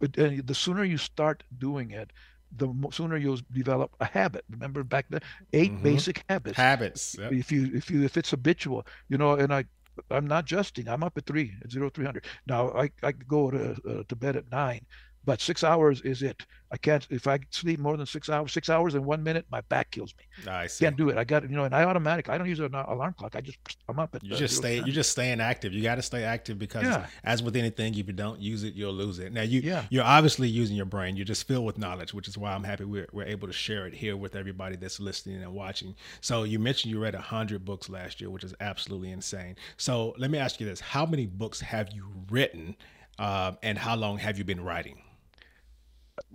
But 0.00 0.14
the 0.14 0.54
sooner 0.54 0.82
you 0.82 0.98
start 0.98 1.44
doing 1.58 1.92
it, 1.92 2.12
the 2.56 2.68
sooner 2.90 3.16
you'll 3.16 3.40
develop 3.52 3.94
a 4.00 4.04
habit. 4.04 4.44
Remember 4.50 4.84
back 4.84 5.06
then, 5.10 5.20
8 5.52 5.72
mm-hmm. 5.72 5.82
basic 5.82 6.24
habits. 6.28 6.56
Habits. 6.56 7.16
Yep. 7.18 7.32
If 7.32 7.52
you 7.52 7.70
if 7.74 7.90
you 7.90 8.04
if 8.04 8.16
it's 8.16 8.30
habitual, 8.30 8.86
you 9.08 9.18
know, 9.18 9.32
and 9.34 9.52
I 9.52 9.64
I'm 10.10 10.26
not 10.26 10.46
justing. 10.46 10.88
I'm 10.88 11.02
up 11.02 11.16
at 11.18 11.26
three 11.26 11.54
at 11.62 11.70
zero 11.70 11.90
three 11.90 12.04
hundred. 12.04 12.26
Now 12.46 12.70
I 12.70 12.90
I 13.02 13.12
go 13.12 13.50
to 13.50 13.76
uh, 13.88 14.02
to 14.08 14.16
bed 14.16 14.36
at 14.36 14.50
nine, 14.50 14.86
but 15.24 15.40
six 15.40 15.64
hours 15.64 16.00
is 16.02 16.22
it. 16.22 16.44
I 16.72 16.78
can't 16.78 17.06
if 17.10 17.26
I 17.26 17.38
sleep 17.50 17.78
more 17.78 17.98
than 17.98 18.06
six 18.06 18.30
hours, 18.30 18.50
six 18.50 18.70
hours 18.70 18.94
and 18.94 19.04
one 19.04 19.22
minute, 19.22 19.44
my 19.50 19.60
back 19.62 19.90
kills 19.90 20.14
me. 20.16 20.50
I 20.50 20.66
see. 20.66 20.86
Can't 20.86 20.96
do 20.96 21.10
it. 21.10 21.18
I 21.18 21.24
got 21.24 21.42
you 21.42 21.54
know, 21.54 21.64
and 21.64 21.74
I 21.74 21.84
automatic. 21.84 22.30
I 22.30 22.38
don't 22.38 22.48
use 22.48 22.60
an 22.60 22.74
alarm 22.74 23.14
clock. 23.18 23.36
I 23.36 23.42
just 23.42 23.58
I'm 23.90 23.98
up 23.98 24.14
at. 24.14 24.24
You 24.24 24.34
just 24.34 24.56
stay. 24.56 24.76
You're 24.76 24.86
just 24.86 25.10
staying 25.10 25.42
active. 25.42 25.74
You 25.74 25.82
got 25.82 25.96
to 25.96 26.02
stay 26.02 26.24
active 26.24 26.58
because, 26.58 26.84
yeah. 26.84 27.06
as 27.24 27.42
with 27.42 27.56
anything, 27.56 27.92
if 27.98 28.06
you 28.06 28.14
don't 28.14 28.40
use 28.40 28.64
it, 28.64 28.72
you'll 28.72 28.94
lose 28.94 29.18
it. 29.18 29.34
Now 29.34 29.42
you 29.42 29.60
yeah. 29.60 29.84
you're 29.90 30.02
obviously 30.02 30.48
using 30.48 30.74
your 30.74 30.86
brain. 30.86 31.14
You're 31.14 31.26
just 31.26 31.46
filled 31.46 31.66
with 31.66 31.76
knowledge, 31.76 32.14
which 32.14 32.26
is 32.26 32.38
why 32.38 32.52
I'm 32.52 32.64
happy 32.64 32.84
we're 32.84 33.08
we're 33.12 33.26
able 33.26 33.48
to 33.48 33.52
share 33.52 33.86
it 33.86 33.92
here 33.92 34.16
with 34.16 34.34
everybody 34.34 34.76
that's 34.76 34.98
listening 34.98 35.42
and 35.42 35.52
watching. 35.52 35.94
So 36.22 36.44
you 36.44 36.58
mentioned 36.58 36.90
you 36.90 37.00
read 37.00 37.14
hundred 37.14 37.66
books 37.66 37.90
last 37.90 38.18
year, 38.18 38.30
which 38.30 38.44
is 38.44 38.54
absolutely 38.60 39.10
insane. 39.10 39.56
So 39.76 40.14
let 40.16 40.30
me 40.30 40.38
ask 40.38 40.58
you 40.58 40.66
this: 40.66 40.80
How 40.80 41.04
many 41.04 41.26
books 41.26 41.60
have 41.60 41.92
you 41.92 42.06
written, 42.30 42.76
uh, 43.18 43.52
and 43.62 43.76
how 43.76 43.94
long 43.94 44.16
have 44.16 44.38
you 44.38 44.44
been 44.44 44.64
writing? 44.64 45.02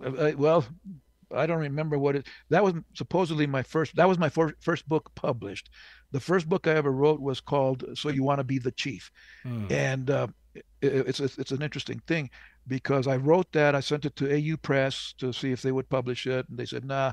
Uh, 0.02 0.12
uh, 0.12 0.32
well, 0.36 0.64
I 1.34 1.46
don't 1.46 1.58
remember 1.58 1.98
what 1.98 2.16
it. 2.16 2.26
That 2.48 2.64
was 2.64 2.74
supposedly 2.94 3.46
my 3.46 3.62
first. 3.62 3.96
That 3.96 4.08
was 4.08 4.18
my 4.18 4.28
first 4.28 4.54
first 4.60 4.88
book 4.88 5.10
published. 5.14 5.70
The 6.10 6.20
first 6.20 6.48
book 6.48 6.66
I 6.66 6.72
ever 6.72 6.92
wrote 6.92 7.20
was 7.20 7.40
called 7.40 7.84
"So 7.94 8.08
You 8.08 8.22
Want 8.22 8.38
to 8.38 8.44
Be 8.44 8.58
the 8.58 8.72
Chief," 8.72 9.10
mm. 9.44 9.70
and 9.70 10.10
uh, 10.10 10.28
it, 10.54 10.62
it's 10.80 11.20
it's 11.20 11.52
an 11.52 11.62
interesting 11.62 12.00
thing 12.06 12.30
because 12.66 13.06
I 13.06 13.16
wrote 13.16 13.52
that. 13.52 13.74
I 13.74 13.80
sent 13.80 14.04
it 14.04 14.16
to 14.16 14.32
AU 14.32 14.56
Press 14.56 15.14
to 15.18 15.32
see 15.32 15.52
if 15.52 15.62
they 15.62 15.72
would 15.72 15.88
publish 15.88 16.26
it, 16.26 16.48
and 16.48 16.58
they 16.58 16.66
said, 16.66 16.84
"Nah, 16.84 17.12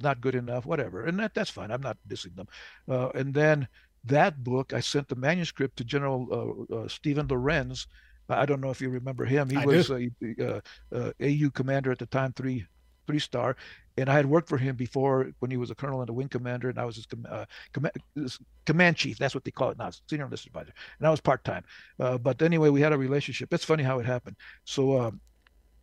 not 0.00 0.20
good 0.20 0.34
enough. 0.34 0.64
Whatever." 0.64 1.04
And 1.04 1.18
that 1.20 1.34
that's 1.34 1.50
fine. 1.50 1.70
I'm 1.70 1.82
not 1.82 1.98
dissing 2.08 2.36
them. 2.36 2.48
Uh, 2.88 3.10
and 3.10 3.34
then 3.34 3.68
that 4.04 4.42
book, 4.42 4.72
I 4.72 4.80
sent 4.80 5.08
the 5.08 5.16
manuscript 5.16 5.76
to 5.76 5.84
General 5.84 6.66
uh, 6.70 6.74
uh 6.74 6.88
Stephen 6.88 7.26
Lorenz 7.26 7.86
I 8.30 8.46
don't 8.46 8.60
know 8.60 8.70
if 8.70 8.80
you 8.80 8.88
remember 8.88 9.24
him. 9.24 9.50
He 9.50 9.56
I 9.56 9.64
was 9.64 9.90
a, 9.90 10.10
a, 10.22 10.62
a, 10.92 11.12
AU 11.20 11.50
commander 11.50 11.90
at 11.90 11.98
the 11.98 12.06
time, 12.06 12.32
three 12.32 12.66
three 13.06 13.18
star, 13.18 13.56
and 13.96 14.08
I 14.08 14.14
had 14.14 14.26
worked 14.26 14.48
for 14.48 14.56
him 14.56 14.76
before 14.76 15.32
when 15.40 15.50
he 15.50 15.56
was 15.56 15.70
a 15.70 15.74
colonel 15.74 16.00
and 16.00 16.08
a 16.08 16.12
wing 16.12 16.28
commander, 16.28 16.68
and 16.68 16.78
I 16.78 16.84
was 16.84 16.96
his, 16.96 17.06
uh, 17.28 17.44
com- 17.72 17.90
his 18.14 18.38
command 18.66 18.96
chief. 18.96 19.18
That's 19.18 19.34
what 19.34 19.44
they 19.44 19.50
call 19.50 19.70
it 19.70 19.78
now, 19.78 19.90
senior 20.08 20.26
enlisted 20.26 20.50
advisor. 20.50 20.72
And 20.98 21.08
I 21.08 21.10
was 21.10 21.20
part 21.20 21.44
time. 21.44 21.64
Uh, 21.98 22.18
but 22.18 22.40
anyway, 22.40 22.68
we 22.68 22.80
had 22.80 22.92
a 22.92 22.98
relationship. 22.98 23.52
It's 23.52 23.64
funny 23.64 23.82
how 23.82 23.98
it 23.98 24.06
happened. 24.06 24.36
So, 24.64 25.00
um, 25.00 25.20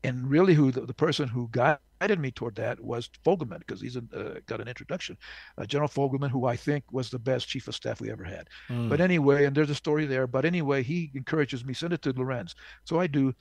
and 0.07 0.29
really, 0.29 0.53
who 0.53 0.71
the, 0.71 0.81
the, 0.81 0.93
person 0.93 1.27
who 1.27 1.49
guided 1.51 2.19
me 2.19 2.31
toward 2.31 2.55
that 2.55 2.79
was 2.79 3.09
Fogleman 3.25 3.59
because 3.59 3.81
he's 3.81 3.97
uh, 3.97 4.39
got 4.45 4.61
an 4.61 4.67
introduction. 4.67 5.17
Uh, 5.57 5.65
General 5.65 5.89
Fogleman, 5.89 6.29
who 6.29 6.45
I 6.45 6.55
think 6.55 6.83
was 6.91 7.09
the 7.09 7.19
best 7.19 7.47
chief 7.47 7.67
of 7.67 7.75
staff 7.75 8.01
we 8.01 8.11
ever 8.11 8.23
had. 8.23 8.49
Mm. 8.69 8.89
But 8.89 9.01
anyway, 9.01 9.45
and 9.45 9.55
there's 9.55 9.69
a 9.69 9.75
story 9.75 10.05
there. 10.05 10.27
But 10.27 10.45
anyway, 10.45 10.83
he 10.83 11.11
encourages 11.13 11.65
me 11.65 11.73
send 11.73 11.93
it 11.93 12.01
to 12.03 12.13
Lorenz. 12.13 12.55
So 12.85 12.99
I 12.99 13.07
do, 13.07 13.33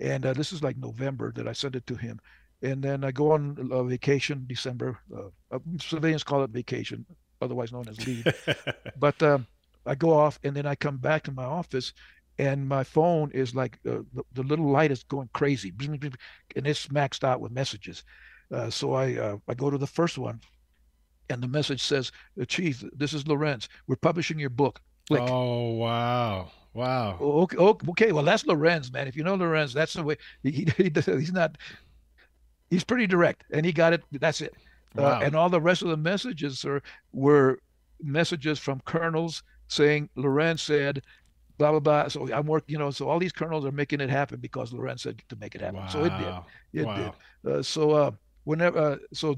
and 0.00 0.24
uh, 0.26 0.32
this 0.32 0.52
is 0.52 0.62
like 0.62 0.76
November 0.76 1.32
that 1.32 1.48
I 1.48 1.52
sent 1.52 1.76
it 1.76 1.86
to 1.86 1.94
him 1.94 2.20
and 2.62 2.82
then 2.82 3.04
I 3.04 3.10
go 3.10 3.32
on 3.32 3.68
a 3.72 3.82
vacation 3.84 4.44
December. 4.46 4.98
Uh, 5.14 5.30
uh, 5.50 5.58
civilians 5.80 6.22
call 6.22 6.44
it 6.44 6.50
vacation, 6.50 7.04
otherwise 7.40 7.72
known 7.72 7.88
as 7.88 8.06
leave. 8.06 8.26
but 8.98 9.20
um, 9.22 9.46
I 9.84 9.94
go 9.94 10.12
off, 10.12 10.38
and 10.44 10.54
then 10.54 10.66
I 10.66 10.74
come 10.76 10.96
back 10.96 11.24
to 11.24 11.32
my 11.32 11.44
office, 11.44 11.92
and 12.38 12.68
my 12.68 12.84
phone 12.84 13.30
is 13.32 13.54
like 13.54 13.78
uh, 13.86 14.02
the, 14.14 14.24
the, 14.32 14.42
little 14.42 14.70
light 14.70 14.90
is 14.90 15.02
going 15.04 15.28
crazy, 15.32 15.72
and 15.80 16.66
it's 16.66 16.88
maxed 16.88 17.24
out 17.24 17.40
with 17.40 17.52
messages. 17.52 18.04
Uh, 18.52 18.70
so 18.70 18.94
I 18.94 19.16
uh, 19.16 19.36
I 19.48 19.54
go 19.54 19.70
to 19.70 19.78
the 19.78 19.86
first 19.86 20.18
one, 20.18 20.40
and 21.28 21.42
the 21.42 21.48
message 21.48 21.82
says, 21.82 22.12
uh, 22.40 22.44
"Chief, 22.44 22.82
this 22.94 23.12
is 23.12 23.26
Lorenz. 23.26 23.68
We're 23.86 23.96
publishing 23.96 24.38
your 24.38 24.50
book." 24.50 24.80
Click. 25.08 25.22
Oh 25.22 25.72
wow. 25.72 26.50
Wow. 26.74 27.18
Okay, 27.20 27.56
okay. 27.58 28.12
Well, 28.12 28.24
that's 28.24 28.46
Lorenz, 28.46 28.90
man. 28.90 29.06
If 29.06 29.14
you 29.14 29.24
know 29.24 29.34
Lorenz, 29.34 29.74
that's 29.74 29.92
the 29.92 30.02
way 30.02 30.16
he, 30.42 30.66
he, 30.76 30.90
he's 31.04 31.32
not 31.32 31.58
he's 32.70 32.84
pretty 32.84 33.06
direct, 33.06 33.44
and 33.52 33.66
he 33.66 33.72
got 33.72 33.92
it. 33.92 34.02
That's 34.12 34.40
it. 34.40 34.54
Uh, 34.96 35.02
wow. 35.02 35.08
Uh, 35.08 35.20
and 35.22 35.36
all 35.36 35.50
the 35.50 35.60
rest 35.60 35.82
of 35.82 35.88
the 35.88 35.96
messages 35.96 36.64
are 36.64 36.82
were 37.12 37.58
messages 38.00 38.58
from 38.58 38.80
colonels 38.80 39.42
saying 39.68 40.08
Lorenz 40.16 40.62
said, 40.62 41.02
blah 41.62 41.70
blah 41.70 41.80
blah. 41.80 42.08
So 42.08 42.32
I'm 42.32 42.46
working, 42.46 42.72
you 42.72 42.78
know. 42.78 42.90
So 42.90 43.08
all 43.08 43.18
these 43.18 43.32
colonels 43.32 43.64
are 43.64 43.72
making 43.72 44.00
it 44.00 44.10
happen 44.10 44.40
because 44.40 44.72
Lorenz 44.72 45.02
said 45.02 45.22
to 45.28 45.36
make 45.36 45.54
it 45.54 45.60
happen. 45.60 45.80
Wow. 45.80 45.88
So 45.88 46.04
it 46.04 46.12
did. 46.18 46.80
It 46.82 46.86
wow. 46.86 47.14
did. 47.44 47.52
Uh, 47.52 47.62
so 47.62 47.90
uh, 47.92 48.10
whenever, 48.44 48.78
uh, 48.78 48.96
so 49.12 49.36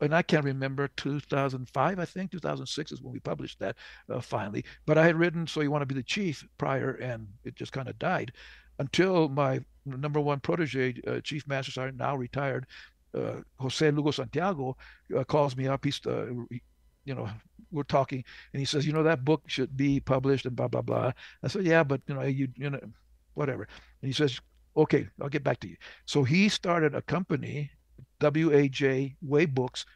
and 0.00 0.14
I 0.14 0.22
can't 0.22 0.44
remember 0.44 0.88
2005, 0.96 1.98
I 1.98 2.04
think 2.04 2.30
2006 2.30 2.92
is 2.92 3.02
when 3.02 3.12
we 3.12 3.20
published 3.20 3.58
that 3.58 3.76
uh, 4.08 4.20
finally. 4.20 4.64
But 4.86 4.96
I 4.96 5.04
had 5.04 5.16
written 5.16 5.46
"So 5.46 5.60
You 5.60 5.70
Want 5.70 5.82
to 5.82 5.86
Be 5.86 5.94
the 5.94 6.02
Chief" 6.02 6.46
prior, 6.56 6.92
and 6.92 7.28
it 7.44 7.54
just 7.54 7.72
kind 7.72 7.88
of 7.88 7.98
died 7.98 8.32
until 8.78 9.28
my 9.28 9.60
number 9.84 10.20
one 10.20 10.40
protege, 10.40 10.94
uh, 11.06 11.20
Chief 11.20 11.46
Master 11.46 11.72
Sergeant, 11.72 11.98
now 11.98 12.16
retired, 12.16 12.66
uh, 13.14 13.40
Jose 13.58 13.90
Lugo 13.90 14.10
Santiago, 14.10 14.76
uh, 15.16 15.24
calls 15.24 15.56
me 15.56 15.66
up. 15.68 15.84
He's, 15.84 16.00
uh, 16.06 16.26
you 17.04 17.14
know, 17.14 17.28
we're 17.72 17.82
talking, 17.82 18.24
and 18.52 18.60
he 18.60 18.66
says, 18.66 18.86
you 18.86 18.92
know, 18.92 19.02
that 19.02 19.24
book 19.24 19.42
should 19.46 19.76
be 19.76 20.00
published 20.00 20.46
and 20.46 20.56
blah 20.56 20.68
blah 20.68 20.82
blah. 20.82 21.12
I 21.42 21.48
said, 21.48 21.66
yeah, 21.66 21.82
but 21.82 22.00
you 22.06 22.14
know, 22.14 22.22
you 22.22 22.48
you 22.56 22.70
know, 22.70 22.80
whatever. 23.34 23.66
And 24.02 24.08
he 24.08 24.12
says, 24.12 24.40
okay, 24.76 25.08
I'll 25.20 25.28
get 25.28 25.44
back 25.44 25.60
to 25.60 25.68
you. 25.68 25.76
So 26.06 26.24
he 26.24 26.48
started 26.48 26.94
a 26.94 27.02
company, 27.02 27.70
WAJ 28.20 29.16
Way 29.22 29.46
Books, 29.46 29.86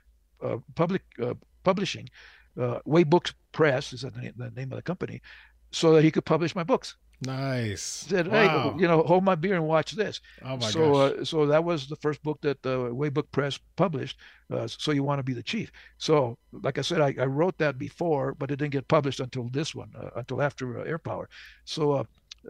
uh, 0.43 0.59
public 0.75 1.03
uh, 1.23 1.35
publishing, 1.65 2.09
Uh, 2.57 2.81
Way 2.87 3.05
Books 3.05 3.35
Press 3.53 3.93
is 3.93 4.01
the 4.01 4.11
name 4.57 4.73
of 4.73 4.77
the 4.77 4.83
company, 4.83 5.21
so 5.70 5.92
that 5.94 6.05
he 6.05 6.11
could 6.11 6.24
publish 6.24 6.55
my 6.55 6.62
books. 6.62 6.96
Nice. 7.22 7.83
Said, 7.83 8.29
wow. 8.29 8.72
hey, 8.74 8.81
you 8.81 8.87
know, 8.87 9.02
hold 9.02 9.24
my 9.24 9.35
beer 9.35 9.55
and 9.55 9.66
watch 9.66 9.92
this. 9.92 10.20
Oh 10.44 10.59
my 10.59 10.68
so, 10.68 10.92
gosh. 10.92 11.12
Uh, 11.12 11.24
so 11.24 11.46
that 11.46 11.64
was 11.64 11.87
the 11.87 11.96
first 11.96 12.22
book 12.22 12.40
that 12.42 12.62
the 12.62 12.87
uh, 12.87 12.88
Waybook 12.90 13.31
Press 13.33 13.59
published. 13.76 14.18
Uh, 14.50 14.66
so 14.66 14.92
you 14.92 15.02
want 15.02 15.18
to 15.18 15.22
be 15.22 15.33
the 15.33 15.42
chief. 15.42 15.72
So, 15.96 16.37
like 16.52 16.79
I 16.79 16.83
said, 16.83 17.00
I, 17.00 17.14
I, 17.18 17.24
wrote 17.24 17.57
that 17.59 17.79
before, 17.79 18.35
but 18.35 18.50
it 18.50 18.57
didn't 18.57 18.72
get 18.72 18.87
published 18.87 19.20
until 19.20 19.48
this 19.48 19.74
one, 19.74 19.90
uh, 19.98 20.11
until 20.16 20.42
after 20.42 20.79
uh, 20.79 20.85
Heirpower. 20.85 21.26
So, 21.64 21.92
uh, 21.92 22.05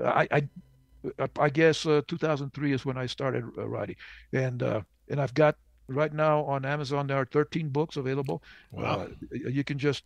I, 0.05 0.29
I, 0.33 1.29
I 1.39 1.49
guess 1.49 1.83
2003 1.83 2.73
is 2.73 2.85
when 2.85 2.99
I 2.99 3.07
started 3.07 3.45
writing, 3.57 3.97
and 4.33 4.63
and 4.63 5.21
I've 5.21 5.35
got 5.35 5.57
right 5.89 6.13
now 6.13 6.43
on 6.45 6.65
Amazon 6.65 7.07
there 7.07 7.17
are 7.17 7.25
13 7.27 7.69
books 7.69 7.97
available. 7.97 8.43
Wow. 8.73 9.07
you 9.31 9.63
can 9.63 9.79
just 9.79 10.03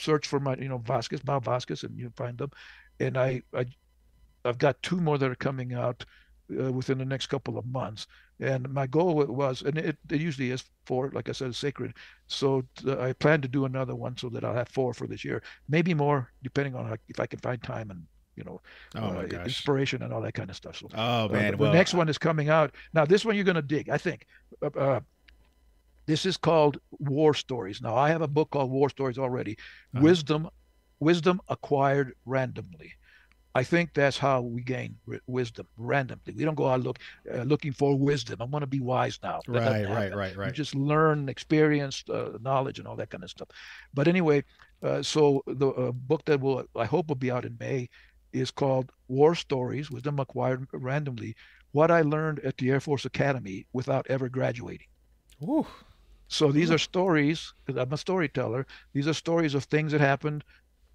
search 0.00 0.26
for 0.26 0.40
my, 0.40 0.56
you 0.56 0.68
know, 0.68 0.78
Vasquez, 0.78 1.20
Bob 1.20 1.44
Vasquez, 1.44 1.82
and 1.84 1.98
you 1.98 2.10
find 2.16 2.38
them. 2.38 2.50
And 3.00 3.16
I, 3.16 3.42
I 3.54 3.66
I've 4.44 4.58
got 4.58 4.82
two 4.82 5.00
more 5.00 5.18
that 5.18 5.30
are 5.30 5.36
coming 5.36 5.74
out 5.74 6.04
uh, 6.58 6.72
within 6.72 6.98
the 6.98 7.04
next 7.04 7.26
couple 7.26 7.58
of 7.58 7.66
months. 7.66 8.06
And 8.40 8.72
my 8.72 8.86
goal 8.86 9.14
was, 9.14 9.62
and 9.62 9.76
it, 9.76 9.98
it 10.10 10.20
usually 10.20 10.50
is 10.50 10.64
four, 10.86 11.10
like 11.12 11.28
I 11.28 11.32
said, 11.32 11.54
sacred. 11.54 11.94
So 12.28 12.64
uh, 12.86 13.00
I 13.00 13.12
plan 13.12 13.40
to 13.42 13.48
do 13.48 13.64
another 13.64 13.96
one 13.96 14.16
so 14.16 14.28
that 14.28 14.44
I'll 14.44 14.54
have 14.54 14.68
four 14.68 14.94
for 14.94 15.06
this 15.06 15.24
year, 15.24 15.42
maybe 15.68 15.92
more, 15.92 16.30
depending 16.42 16.74
on 16.74 16.86
how, 16.86 16.96
if 17.08 17.18
I 17.18 17.26
can 17.26 17.40
find 17.40 17.62
time 17.62 17.90
and 17.90 18.04
you 18.36 18.44
know, 18.44 18.60
oh 18.94 19.18
uh, 19.18 19.22
inspiration 19.44 20.02
and 20.02 20.12
all 20.12 20.22
that 20.22 20.34
kind 20.34 20.48
of 20.48 20.54
stuff. 20.54 20.76
So, 20.76 20.86
oh 20.94 21.24
uh, 21.24 21.28
man, 21.28 21.50
the, 21.52 21.56
well, 21.56 21.72
next 21.72 21.92
one 21.92 22.08
is 22.08 22.18
coming 22.18 22.48
out 22.48 22.72
now. 22.94 23.04
This 23.04 23.24
one 23.24 23.34
you're 23.34 23.44
going 23.44 23.56
to 23.56 23.62
dig, 23.62 23.90
I 23.90 23.98
think. 23.98 24.26
Uh, 24.62 24.78
uh, 24.78 25.00
this 26.08 26.24
is 26.24 26.38
called 26.38 26.78
War 26.98 27.34
Stories. 27.34 27.82
Now 27.82 27.94
I 27.94 28.08
have 28.08 28.22
a 28.22 28.26
book 28.26 28.50
called 28.50 28.70
War 28.70 28.88
Stories 28.88 29.18
already. 29.18 29.52
Uh-huh. 29.94 30.02
Wisdom, 30.02 30.48
wisdom 31.00 31.38
acquired 31.48 32.14
randomly. 32.24 32.94
I 33.54 33.62
think 33.62 33.92
that's 33.92 34.16
how 34.16 34.40
we 34.40 34.62
gain 34.62 34.96
wisdom 35.26 35.66
randomly. 35.76 36.32
We 36.34 36.44
don't 36.44 36.54
go 36.54 36.68
out 36.68 36.80
look 36.80 36.98
uh, 37.32 37.42
looking 37.42 37.72
for 37.72 37.94
wisdom. 37.98 38.40
I 38.40 38.44
want 38.44 38.62
to 38.62 38.66
be 38.66 38.80
wise 38.80 39.18
now. 39.22 39.40
right, 39.48 39.86
right, 39.86 40.14
right, 40.14 40.36
right. 40.36 40.52
just 40.52 40.74
learn, 40.74 41.28
experience, 41.28 42.04
uh, 42.08 42.38
knowledge, 42.40 42.78
and 42.78 42.88
all 42.88 42.96
that 42.96 43.10
kind 43.10 43.22
of 43.22 43.30
stuff. 43.30 43.48
But 43.92 44.08
anyway, 44.08 44.44
uh, 44.82 45.02
so 45.02 45.42
the 45.46 45.68
uh, 45.68 45.92
book 45.92 46.24
that 46.24 46.40
will 46.40 46.64
I 46.74 46.86
hope 46.86 47.08
will 47.08 47.16
be 47.16 47.30
out 47.30 47.44
in 47.44 47.56
May 47.60 47.88
is 48.32 48.50
called 48.50 48.92
War 49.08 49.34
Stories: 49.34 49.90
Wisdom 49.90 50.20
Acquired 50.20 50.66
Randomly. 50.72 51.36
What 51.72 51.90
I 51.90 52.00
learned 52.00 52.40
at 52.40 52.56
the 52.56 52.70
Air 52.70 52.80
Force 52.80 53.04
Academy 53.04 53.66
without 53.74 54.06
ever 54.08 54.30
graduating. 54.30 54.86
Ooh. 55.42 55.66
So 56.28 56.52
these 56.52 56.70
are 56.70 56.78
stories, 56.78 57.52
because 57.64 57.80
I'm 57.80 57.92
a 57.92 57.96
storyteller. 57.96 58.66
These 58.92 59.08
are 59.08 59.14
stories 59.14 59.54
of 59.54 59.64
things 59.64 59.92
that 59.92 60.00
happened 60.00 60.44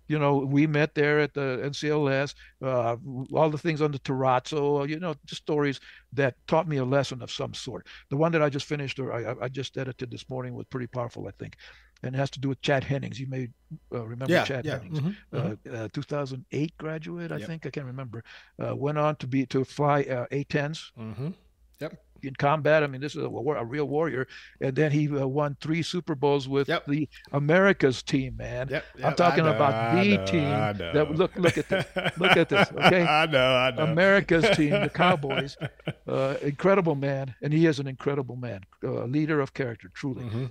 you 0.07 0.19
know, 0.19 0.37
we 0.37 0.67
met 0.67 0.95
there 0.95 1.19
at 1.19 1.33
the 1.33 1.61
NCLS, 1.63 2.33
uh, 2.61 2.97
all 3.33 3.49
the 3.49 3.57
things 3.57 3.81
on 3.81 3.91
the 3.91 3.99
Terrazzo, 3.99 4.87
you 4.87 4.99
know, 4.99 5.15
just 5.25 5.41
stories 5.41 5.79
that 6.11 6.35
taught 6.47 6.67
me 6.67 6.77
a 6.77 6.85
lesson 6.85 7.21
of 7.21 7.31
some 7.31 7.53
sort. 7.53 7.87
The 8.09 8.17
one 8.17 8.31
that 8.33 8.41
I 8.41 8.49
just 8.49 8.65
finished, 8.65 8.99
or 8.99 9.13
I, 9.13 9.45
I 9.45 9.47
just 9.47 9.77
edited 9.77 10.11
this 10.11 10.29
morning, 10.29 10.55
was 10.55 10.65
pretty 10.69 10.87
powerful, 10.87 11.27
I 11.27 11.31
think. 11.31 11.55
And 12.03 12.13
it 12.13 12.17
has 12.17 12.29
to 12.31 12.39
do 12.39 12.49
with 12.49 12.61
Chad 12.61 12.83
Hennings. 12.83 13.17
You 13.17 13.27
may 13.27 13.47
uh, 13.93 14.05
remember 14.05 14.33
yeah, 14.33 14.43
Chad 14.43 14.65
yeah. 14.65 14.79
Hennings, 14.79 14.99
mm-hmm, 14.99 15.37
uh, 15.37 15.55
mm-hmm. 15.65 15.87
2008 15.93 16.77
graduate, 16.77 17.31
I 17.31 17.37
yep. 17.37 17.47
think. 17.47 17.65
I 17.65 17.69
can't 17.69 17.85
remember. 17.85 18.25
Uh, 18.61 18.75
went 18.75 18.97
on 18.97 19.15
to 19.17 19.27
be 19.27 19.45
to 19.47 19.63
fly 19.63 20.01
uh, 20.03 20.25
A-10s. 20.31 20.91
Mm-hmm. 20.99 21.29
Yep 21.83 21.93
in 22.23 22.33
combat. 22.35 22.83
I 22.83 22.87
mean, 22.87 23.01
this 23.01 23.15
is 23.15 23.23
a, 23.23 23.27
a 23.27 23.65
real 23.65 23.85
warrior. 23.85 24.27
And 24.61 24.75
then 24.75 24.91
he 24.91 25.07
uh, 25.07 25.27
won 25.27 25.57
three 25.61 25.81
Super 25.81 26.15
Bowls 26.15 26.47
with 26.47 26.67
yep. 26.67 26.85
the 26.85 27.07
America's 27.31 28.01
team, 28.01 28.37
man. 28.37 28.69
Yep, 28.69 28.85
yep. 28.97 29.05
I'm 29.05 29.15
talking 29.15 29.45
know, 29.45 29.55
about 29.55 29.95
the 29.95 30.17
know, 30.17 30.25
team. 30.25 30.49
That 30.93 31.11
look, 31.11 31.35
look 31.35 31.57
at 31.57 31.69
this. 31.69 31.85
Look 32.17 32.37
at 32.37 32.49
this. 32.49 32.69
Okay. 32.83 33.03
I 33.03 33.25
know. 33.27 33.55
I 33.55 33.71
know. 33.71 33.83
America's 33.83 34.49
team, 34.55 34.71
the 34.71 34.89
Cowboys. 34.89 35.57
Uh, 36.05 36.35
incredible 36.41 36.95
man, 36.95 37.33
and 37.41 37.53
he 37.53 37.65
is 37.65 37.79
an 37.79 37.87
incredible 37.87 38.35
man, 38.35 38.61
uh, 38.83 39.05
leader 39.05 39.39
of 39.39 39.53
character, 39.53 39.89
truly. 39.93 40.23
Mm-hmm. 40.23 40.45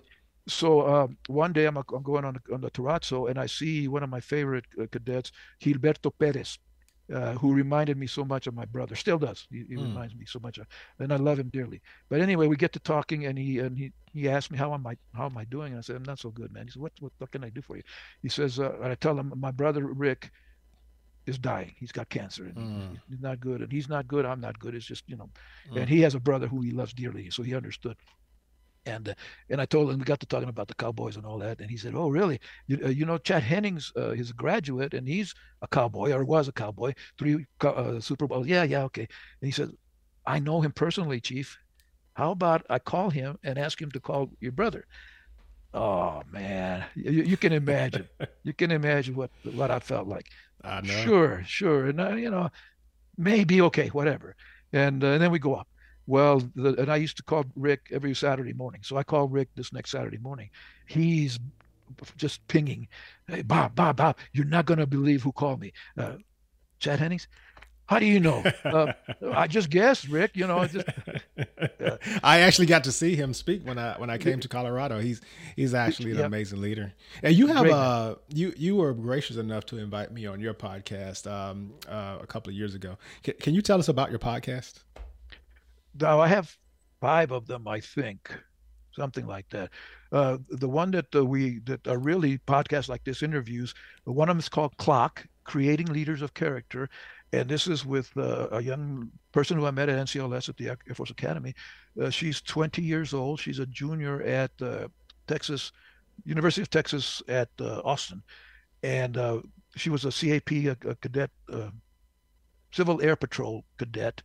So 0.48 0.86
um, 0.86 1.18
one 1.26 1.52
day 1.52 1.66
I'm, 1.66 1.76
I'm 1.76 2.02
going 2.02 2.24
on 2.24 2.34
the, 2.34 2.54
on 2.54 2.60
the 2.62 2.70
Terrazzo 2.70 3.28
and 3.28 3.38
I 3.38 3.46
see 3.46 3.86
one 3.86 4.02
of 4.02 4.08
my 4.08 4.20
favorite 4.20 4.64
uh, 4.80 4.86
cadets, 4.90 5.30
Gilberto 5.60 6.10
Perez 6.18 6.58
uh, 7.12 7.32
who 7.32 7.52
reminded 7.52 7.96
me 7.96 8.06
so 8.06 8.24
much 8.24 8.46
of 8.46 8.54
my 8.54 8.64
brother. 8.64 8.94
Still 8.94 9.18
does. 9.18 9.46
He, 9.50 9.64
he 9.68 9.74
mm. 9.74 9.82
reminds 9.82 10.14
me 10.14 10.24
so 10.26 10.38
much 10.38 10.58
of, 10.58 10.66
and 10.98 11.12
I 11.12 11.16
love 11.16 11.38
him 11.38 11.48
dearly. 11.48 11.80
But 12.08 12.20
anyway, 12.20 12.46
we 12.46 12.56
get 12.56 12.72
to 12.74 12.80
talking, 12.80 13.26
and 13.26 13.38
he 13.38 13.58
and 13.58 13.76
he 13.76 13.92
he 14.12 14.28
asked 14.28 14.50
me 14.50 14.58
how 14.58 14.72
am 14.74 14.86
I 14.86 14.96
how 15.14 15.26
am 15.26 15.36
I 15.36 15.44
doing, 15.44 15.72
and 15.72 15.78
I 15.78 15.80
said 15.82 15.96
I'm 15.96 16.04
not 16.04 16.18
so 16.18 16.30
good, 16.30 16.52
man. 16.52 16.66
He 16.66 16.70
said 16.70 16.82
what 16.82 16.92
what, 17.00 17.12
what 17.18 17.30
can 17.30 17.44
I 17.44 17.50
do 17.50 17.62
for 17.62 17.76
you? 17.76 17.82
He 18.22 18.28
says, 18.28 18.58
uh, 18.58 18.72
and 18.82 18.92
I 18.92 18.94
tell 18.94 19.18
him 19.18 19.32
my 19.36 19.50
brother 19.50 19.86
Rick 19.86 20.30
is 21.26 21.38
dying. 21.38 21.74
He's 21.78 21.92
got 21.92 22.08
cancer, 22.08 22.44
and 22.44 22.56
mm. 22.56 22.98
he's 23.08 23.20
not 23.20 23.40
good, 23.40 23.62
and 23.62 23.70
he's 23.70 23.88
not 23.88 24.08
good. 24.08 24.24
I'm 24.24 24.40
not 24.40 24.58
good. 24.58 24.74
It's 24.74 24.86
just 24.86 25.04
you 25.06 25.16
know, 25.16 25.30
mm. 25.70 25.80
and 25.80 25.88
he 25.88 26.00
has 26.00 26.14
a 26.14 26.20
brother 26.20 26.46
who 26.46 26.60
he 26.60 26.70
loves 26.70 26.92
dearly, 26.92 27.30
so 27.30 27.42
he 27.42 27.54
understood. 27.54 27.96
And 28.84 29.10
uh, 29.10 29.14
and 29.48 29.60
I 29.60 29.66
told 29.66 29.90
him 29.90 29.98
we 29.98 30.04
got 30.04 30.20
to 30.20 30.26
talking 30.26 30.48
about 30.48 30.68
the 30.68 30.74
Cowboys 30.74 31.16
and 31.16 31.24
all 31.24 31.38
that, 31.38 31.60
and 31.60 31.70
he 31.70 31.76
said, 31.76 31.94
"Oh, 31.94 32.08
really? 32.08 32.40
You, 32.66 32.80
uh, 32.84 32.88
you 32.88 33.04
know, 33.04 33.18
Chad 33.18 33.42
Hennings 33.42 33.92
uh, 33.96 34.10
is 34.10 34.30
a 34.30 34.34
graduate, 34.34 34.92
and 34.94 35.06
he's 35.06 35.34
a 35.62 35.68
cowboy 35.68 36.12
or 36.12 36.24
was 36.24 36.48
a 36.48 36.52
cowboy, 36.52 36.94
three 37.18 37.46
uh, 37.62 38.00
Super 38.00 38.26
Bowls. 38.26 38.48
Yeah, 38.48 38.64
yeah, 38.64 38.82
okay." 38.84 39.02
And 39.02 39.46
he 39.46 39.52
said, 39.52 39.70
"I 40.26 40.40
know 40.40 40.60
him 40.60 40.72
personally, 40.72 41.20
Chief. 41.20 41.56
How 42.14 42.32
about 42.32 42.66
I 42.68 42.78
call 42.80 43.10
him 43.10 43.38
and 43.44 43.58
ask 43.58 43.80
him 43.80 43.90
to 43.92 44.00
call 44.00 44.30
your 44.40 44.52
brother?" 44.52 44.84
Oh 45.74 46.22
man, 46.30 46.84
you, 46.94 47.22
you 47.22 47.36
can 47.36 47.52
imagine. 47.52 48.08
you 48.44 48.52
can 48.52 48.70
imagine 48.70 49.14
what 49.14 49.30
what 49.44 49.70
I 49.70 49.78
felt 49.80 50.06
like. 50.08 50.26
I 50.64 50.80
know. 50.80 50.86
Sure, 50.88 51.42
sure, 51.46 51.86
and 51.86 52.00
uh, 52.00 52.14
you 52.14 52.30
know, 52.30 52.50
maybe 53.16 53.60
okay, 53.62 53.88
whatever. 53.88 54.36
And, 54.72 55.02
uh, 55.04 55.08
and 55.08 55.22
then 55.22 55.30
we 55.30 55.38
go 55.38 55.54
up 55.54 55.68
Well, 56.06 56.42
the, 56.54 56.74
and 56.80 56.90
I 56.90 56.96
used 56.96 57.16
to 57.18 57.22
call 57.22 57.44
Rick 57.56 57.88
every 57.90 58.14
Saturday 58.14 58.52
morning. 58.52 58.80
So 58.82 58.96
I 58.96 59.02
call 59.02 59.28
Rick 59.28 59.48
this 59.54 59.72
next 59.72 59.90
Saturday 59.90 60.18
morning. 60.18 60.50
He's 60.86 61.38
just 62.16 62.46
pinging, 62.48 62.88
"Hey, 63.28 63.42
Bob, 63.42 63.74
Bob, 63.74 63.96
Bob, 63.96 64.16
you're 64.32 64.46
not 64.46 64.66
gonna 64.66 64.86
believe 64.86 65.22
who 65.22 65.32
called 65.32 65.60
me." 65.60 65.72
Uh, 65.96 66.16
Chad 66.78 66.98
Hennings. 66.98 67.28
How 67.86 67.98
do 67.98 68.06
you 68.06 68.20
know? 68.20 68.42
Uh, 68.64 68.92
I 69.34 69.46
just 69.46 69.68
guessed, 69.68 70.08
Rick. 70.08 70.32
You 70.34 70.46
know, 70.46 70.58
I 70.58 70.66
just, 70.66 70.88
uh, 71.38 71.96
I 72.22 72.40
actually 72.40 72.66
got 72.66 72.84
to 72.84 72.92
see 72.92 73.16
him 73.16 73.34
speak 73.34 73.66
when 73.66 73.78
I 73.78 73.98
when 73.98 74.08
I 74.08 74.18
came 74.18 74.40
to 74.40 74.48
Colorado. 74.48 75.00
He's 75.00 75.20
he's 75.56 75.74
actually 75.74 76.12
an 76.12 76.18
yep. 76.18 76.26
amazing 76.26 76.60
leader. 76.60 76.92
And 77.22 77.34
you 77.34 77.48
have 77.48 77.66
uh 77.66 78.14
you 78.28 78.54
you 78.56 78.76
were 78.76 78.94
gracious 78.94 79.36
enough 79.36 79.66
to 79.66 79.78
invite 79.78 80.12
me 80.12 80.26
on 80.26 80.40
your 80.40 80.54
podcast 80.54 81.30
um, 81.30 81.74
uh, 81.88 82.18
a 82.20 82.26
couple 82.26 82.50
of 82.50 82.56
years 82.56 82.74
ago. 82.74 82.96
Can, 83.22 83.34
can 83.34 83.54
you 83.54 83.62
tell 83.62 83.78
us 83.78 83.88
about 83.88 84.10
your 84.10 84.20
podcast? 84.20 84.74
Now 86.00 86.20
I 86.20 86.28
have 86.28 86.56
five 87.00 87.32
of 87.32 87.46
them, 87.46 87.68
I 87.68 87.80
think, 87.80 88.32
something 88.92 89.26
like 89.26 89.48
that. 89.50 89.70
Uh, 90.10 90.38
the 90.50 90.68
one 90.68 90.90
that 90.92 91.14
uh, 91.14 91.24
we 91.24 91.58
that 91.60 91.86
are 91.86 91.98
really 91.98 92.38
podcasts 92.38 92.88
like 92.88 93.04
this 93.04 93.22
interviews. 93.22 93.74
One 94.04 94.28
of 94.28 94.34
them 94.34 94.40
is 94.40 94.48
called 94.48 94.76
CLOC: 94.76 95.26
Creating 95.44 95.86
Leaders 95.86 96.22
of 96.22 96.34
Character, 96.34 96.88
and 97.32 97.48
this 97.48 97.66
is 97.66 97.84
with 97.84 98.14
uh, 98.16 98.48
a 98.52 98.62
young 98.62 99.10
person 99.32 99.58
who 99.58 99.66
I 99.66 99.70
met 99.70 99.88
at 99.88 99.98
NCLS 100.06 100.48
at 100.48 100.56
the 100.56 100.68
Air 100.68 100.94
Force 100.94 101.10
Academy. 101.10 101.54
Uh, 102.00 102.10
she's 102.10 102.40
20 102.42 102.82
years 102.82 103.14
old. 103.14 103.40
She's 103.40 103.58
a 103.58 103.66
junior 103.66 104.22
at 104.22 104.50
uh, 104.60 104.88
Texas 105.26 105.72
University 106.24 106.62
of 106.62 106.70
Texas 106.70 107.22
at 107.28 107.48
uh, 107.60 107.80
Austin, 107.84 108.22
and 108.82 109.16
uh, 109.16 109.40
she 109.76 109.90
was 109.90 110.04
a 110.04 110.12
CAP, 110.12 110.52
a, 110.52 110.76
a 110.88 110.94
cadet, 110.96 111.30
uh, 111.52 111.70
Civil 112.70 113.02
Air 113.02 113.16
Patrol 113.16 113.64
cadet, 113.78 114.22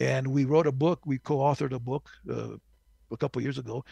and 0.00 0.26
we 0.26 0.44
wrote 0.44 0.66
a 0.66 0.72
book. 0.72 1.00
We 1.06 1.18
co-authored 1.18 1.72
a 1.72 1.78
book 1.78 2.08
a 2.28 3.16
couple 3.16 3.42
years 3.42 3.58
ago, 3.58 3.84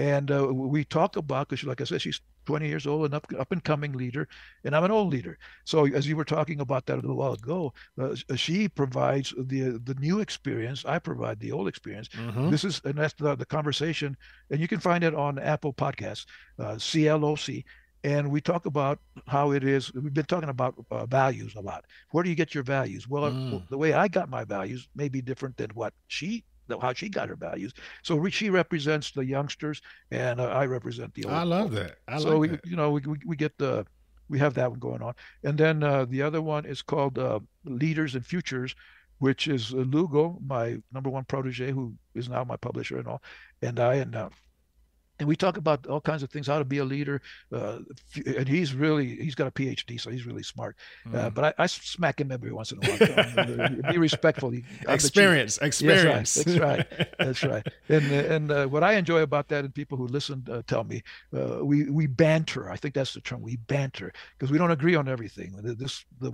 and 0.00 0.30
uh, 0.30 0.46
we 0.52 0.84
talk 0.84 1.16
about 1.16 1.48
because 1.48 1.64
like 1.64 1.80
i 1.80 1.84
said 1.84 2.00
she's 2.00 2.20
20 2.46 2.66
years 2.66 2.86
old 2.86 3.04
and 3.04 3.14
up, 3.14 3.26
up 3.38 3.52
and 3.52 3.62
coming 3.62 3.92
leader 3.92 4.26
and 4.64 4.74
i'm 4.74 4.84
an 4.84 4.90
old 4.90 5.12
leader 5.12 5.38
so 5.64 5.86
as 5.86 6.08
you 6.08 6.16
were 6.16 6.24
talking 6.24 6.60
about 6.60 6.86
that 6.86 6.94
a 6.94 7.00
little 7.00 7.16
while 7.16 7.34
ago 7.34 7.72
uh, 8.00 8.14
she 8.34 8.68
provides 8.68 9.34
the 9.36 9.80
the 9.84 9.94
new 10.00 10.20
experience 10.20 10.84
i 10.86 10.98
provide 10.98 11.38
the 11.40 11.52
old 11.52 11.68
experience 11.68 12.08
mm-hmm. 12.08 12.50
this 12.50 12.64
is 12.64 12.80
and 12.84 12.94
that's 12.94 13.14
the, 13.14 13.34
the 13.36 13.46
conversation 13.46 14.16
and 14.50 14.60
you 14.60 14.68
can 14.68 14.80
find 14.80 15.04
it 15.04 15.14
on 15.14 15.38
apple 15.38 15.72
podcasts 15.72 16.24
uh, 16.58 16.76
cloc 16.76 17.64
and 18.02 18.30
we 18.30 18.40
talk 18.40 18.66
about 18.66 18.98
how 19.26 19.52
it 19.52 19.62
is 19.62 19.92
we've 19.94 20.14
been 20.14 20.24
talking 20.24 20.48
about 20.48 20.74
uh, 20.90 21.04
values 21.06 21.54
a 21.56 21.60
lot 21.60 21.84
where 22.12 22.24
do 22.24 22.30
you 22.30 22.36
get 22.36 22.54
your 22.54 22.64
values 22.64 23.08
well 23.08 23.30
mm. 23.30 23.68
the 23.68 23.76
way 23.76 23.92
i 23.92 24.08
got 24.08 24.30
my 24.30 24.44
values 24.44 24.88
may 24.94 25.08
be 25.08 25.20
different 25.20 25.56
than 25.56 25.70
what 25.74 25.92
she 26.08 26.44
how 26.78 26.92
she 26.92 27.08
got 27.08 27.28
her 27.28 27.36
values. 27.36 27.72
So 28.02 28.28
she 28.28 28.50
represents 28.50 29.10
the 29.10 29.24
youngsters, 29.24 29.80
and 30.10 30.40
uh, 30.40 30.48
I 30.48 30.66
represent 30.66 31.14
the 31.14 31.24
old. 31.24 31.34
I 31.34 31.42
love 31.42 31.72
that. 31.72 31.96
I 32.06 32.18
so 32.18 32.30
like 32.30 32.38
we, 32.38 32.48
that. 32.48 32.66
you 32.66 32.76
know, 32.76 32.90
we, 32.90 33.00
we, 33.00 33.18
we 33.26 33.36
get 33.36 33.56
the 33.58 33.86
we 34.28 34.38
have 34.38 34.54
that 34.54 34.70
one 34.70 34.78
going 34.78 35.02
on, 35.02 35.14
and 35.42 35.58
then 35.58 35.82
uh, 35.82 36.04
the 36.04 36.22
other 36.22 36.40
one 36.40 36.64
is 36.64 36.82
called 36.82 37.18
uh, 37.18 37.40
Leaders 37.64 38.14
and 38.14 38.24
Futures, 38.24 38.76
which 39.18 39.48
is 39.48 39.74
uh, 39.74 39.78
Lugo, 39.78 40.38
my 40.46 40.78
number 40.92 41.10
one 41.10 41.24
protege, 41.24 41.72
who 41.72 41.94
is 42.14 42.28
now 42.28 42.44
my 42.44 42.56
publisher 42.56 42.98
and 42.98 43.08
all, 43.08 43.22
and 43.62 43.80
I 43.80 43.94
and 43.94 44.14
uh, 44.14 44.28
and 45.20 45.28
we 45.28 45.36
talk 45.36 45.56
about 45.56 45.86
all 45.86 46.00
kinds 46.00 46.22
of 46.22 46.30
things 46.30 46.48
how 46.48 46.58
to 46.58 46.64
be 46.64 46.78
a 46.78 46.84
leader 46.84 47.22
uh, 47.52 47.78
and 48.26 48.48
he's 48.48 48.74
really 48.74 49.16
he's 49.16 49.34
got 49.34 49.46
a 49.46 49.50
phd 49.52 50.00
so 50.00 50.10
he's 50.10 50.26
really 50.26 50.42
smart. 50.42 50.76
Mm. 51.06 51.14
uh, 51.14 51.30
but 51.30 51.44
I, 51.44 51.62
I, 51.64 51.66
smack 51.66 52.20
him 52.20 52.32
every 52.32 52.52
once 52.52 52.72
in 52.72 52.78
a 52.82 52.90
while 52.90 53.92
be 53.92 53.98
respectful. 53.98 54.52
Experience 54.88 55.58
experience 55.58 56.34
that's 56.34 56.58
right 56.58 56.86
that's 56.90 56.98
right, 56.98 57.08
that's 57.18 57.44
right. 57.44 57.66
and 57.88 58.10
and 58.10 58.50
uh, 58.50 58.66
what 58.66 58.82
i 58.82 58.94
enjoy 58.94 59.22
about 59.22 59.48
that 59.48 59.64
and 59.64 59.74
people 59.74 59.96
who 59.96 60.08
listen 60.08 60.44
uh, 60.50 60.62
tell 60.66 60.84
me 60.84 61.02
uh, 61.36 61.64
we 61.64 61.90
we 61.90 62.06
banter. 62.06 62.70
I 62.70 62.76
think 62.76 62.94
that's 62.94 63.14
the 63.14 63.20
term 63.20 63.42
we 63.42 63.56
banter 63.56 64.12
because 64.38 64.50
we 64.50 64.58
don't 64.58 64.70
agree 64.70 64.94
on 64.94 65.08
everything. 65.08 65.54
This 65.62 66.04
the 66.20 66.32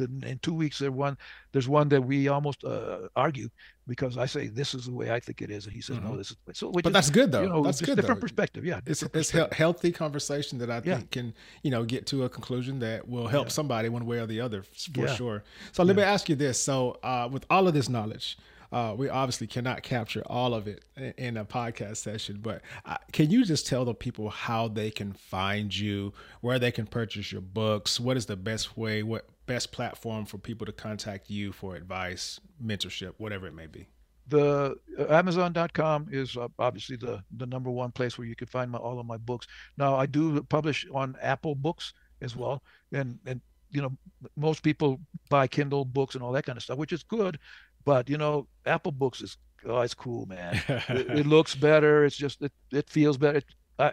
in 0.00 0.38
two 0.42 0.54
weeks 0.54 0.78
there 0.78 0.92
one 0.92 1.16
there's 1.52 1.68
one 1.68 1.88
that 1.88 2.02
we 2.02 2.28
almost 2.28 2.64
uh, 2.64 3.08
argue 3.16 3.48
because 3.86 4.16
I 4.16 4.26
say 4.26 4.48
this 4.48 4.74
is 4.74 4.86
the 4.86 4.92
way 4.92 5.10
I 5.10 5.20
think 5.20 5.42
it 5.42 5.50
is, 5.50 5.66
and 5.66 5.74
he 5.74 5.80
says 5.80 5.96
mm-hmm. 5.96 6.08
no, 6.08 6.16
this 6.16 6.30
is. 6.30 6.36
So, 6.54 6.70
but 6.70 6.86
is, 6.86 6.92
that's 6.92 7.10
good 7.10 7.30
though. 7.30 7.42
You 7.42 7.48
know, 7.48 7.62
that's 7.62 7.80
good. 7.80 7.96
Different 7.96 8.20
though. 8.20 8.24
perspective, 8.24 8.64
yeah. 8.64 8.80
It's 8.86 9.02
it's 9.02 9.30
healthy 9.30 9.92
conversation 9.92 10.58
that 10.58 10.70
I 10.70 10.80
think 10.80 11.00
yeah. 11.00 11.06
can 11.10 11.34
you 11.62 11.70
know 11.70 11.84
get 11.84 12.06
to 12.08 12.24
a 12.24 12.28
conclusion 12.28 12.78
that 12.80 13.06
will 13.06 13.26
help 13.26 13.46
yeah. 13.46 13.52
somebody 13.52 13.88
one 13.88 14.06
way 14.06 14.18
or 14.18 14.26
the 14.26 14.40
other 14.40 14.62
for 14.62 15.00
yeah. 15.00 15.14
sure. 15.14 15.44
So 15.72 15.82
let 15.82 15.96
me 15.96 16.02
ask 16.02 16.28
you 16.28 16.36
this: 16.36 16.58
so 16.58 16.98
uh, 17.02 17.28
with 17.30 17.44
all 17.50 17.68
of 17.68 17.74
this 17.74 17.88
knowledge. 17.88 18.38
Uh, 18.72 18.92
we 18.92 19.08
obviously 19.08 19.46
cannot 19.46 19.84
capture 19.84 20.20
all 20.26 20.52
of 20.52 20.66
it 20.66 20.84
in 21.16 21.36
a 21.36 21.44
podcast 21.44 21.98
session, 21.98 22.40
but 22.42 22.60
uh, 22.84 22.96
can 23.12 23.30
you 23.30 23.44
just 23.44 23.68
tell 23.68 23.84
the 23.84 23.94
people 23.94 24.28
how 24.30 24.66
they 24.66 24.90
can 24.90 25.12
find 25.12 25.76
you, 25.76 26.12
where 26.40 26.58
they 26.58 26.72
can 26.72 26.84
purchase 26.84 27.30
your 27.30 27.40
books, 27.40 28.00
what 28.00 28.16
is 28.16 28.26
the 28.26 28.34
best 28.34 28.76
way, 28.76 29.04
what 29.04 29.28
best 29.46 29.72
platform 29.72 30.24
for 30.24 30.38
people 30.38 30.66
to 30.66 30.72
contact 30.72 31.30
you 31.30 31.52
for 31.52 31.76
advice, 31.76 32.40
mentorship, 32.64 33.14
whatever 33.18 33.46
it 33.46 33.54
may 33.54 33.66
be? 33.66 33.88
The 34.28 34.76
uh, 34.98 35.06
Amazon.com 35.08 36.08
is 36.10 36.36
uh, 36.36 36.48
obviously 36.58 36.96
the 36.96 37.22
the 37.36 37.46
number 37.46 37.70
one 37.70 37.90
place 37.92 38.16
where 38.16 38.26
you 38.26 38.34
can 38.34 38.46
find 38.46 38.70
my, 38.70 38.78
all 38.78 38.98
of 38.98 39.06
my 39.06 39.18
books. 39.18 39.46
Now 39.76 39.96
I 39.96 40.06
do 40.06 40.42
publish 40.44 40.86
on 40.92 41.16
Apple 41.20 41.54
Books 41.54 41.92
as 42.22 42.34
well, 42.34 42.62
and 42.92 43.18
and 43.26 43.40
you 43.70 43.82
know 43.82 43.92
most 44.36 44.62
people 44.62 44.98
buy 45.28 45.46
Kindle 45.46 45.84
books 45.84 46.14
and 46.14 46.24
all 46.24 46.32
that 46.32 46.46
kind 46.46 46.56
of 46.56 46.62
stuff, 46.62 46.78
which 46.78 46.92
is 46.92 47.02
good, 47.02 47.38
but 47.84 48.08
you 48.08 48.16
know 48.16 48.46
Apple 48.64 48.92
Books 48.92 49.20
is 49.20 49.36
oh 49.66 49.80
it's 49.80 49.94
cool 49.94 50.24
man. 50.24 50.62
it, 50.68 51.18
it, 51.18 51.26
looks 51.34 51.54
better. 51.54 52.06
It's 52.06 52.16
just 52.16 52.40
it, 52.40 52.52
it 52.72 52.88
feels 52.88 53.18
better. 53.18 53.38
It, 53.38 53.44
I 53.78 53.92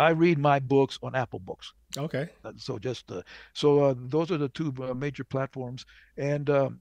I 0.00 0.10
read 0.10 0.38
my 0.38 0.58
books 0.58 0.98
on 1.02 1.14
Apple 1.14 1.40
Books. 1.40 1.72
Okay. 1.96 2.28
Uh, 2.44 2.52
so 2.56 2.78
just 2.78 3.10
uh, 3.10 3.22
so 3.52 3.84
uh, 3.84 3.94
those 3.96 4.30
are 4.30 4.38
the 4.38 4.48
two 4.48 4.74
uh, 4.82 4.94
major 4.94 5.24
platforms, 5.24 5.84
and 6.16 6.48
um, 6.48 6.80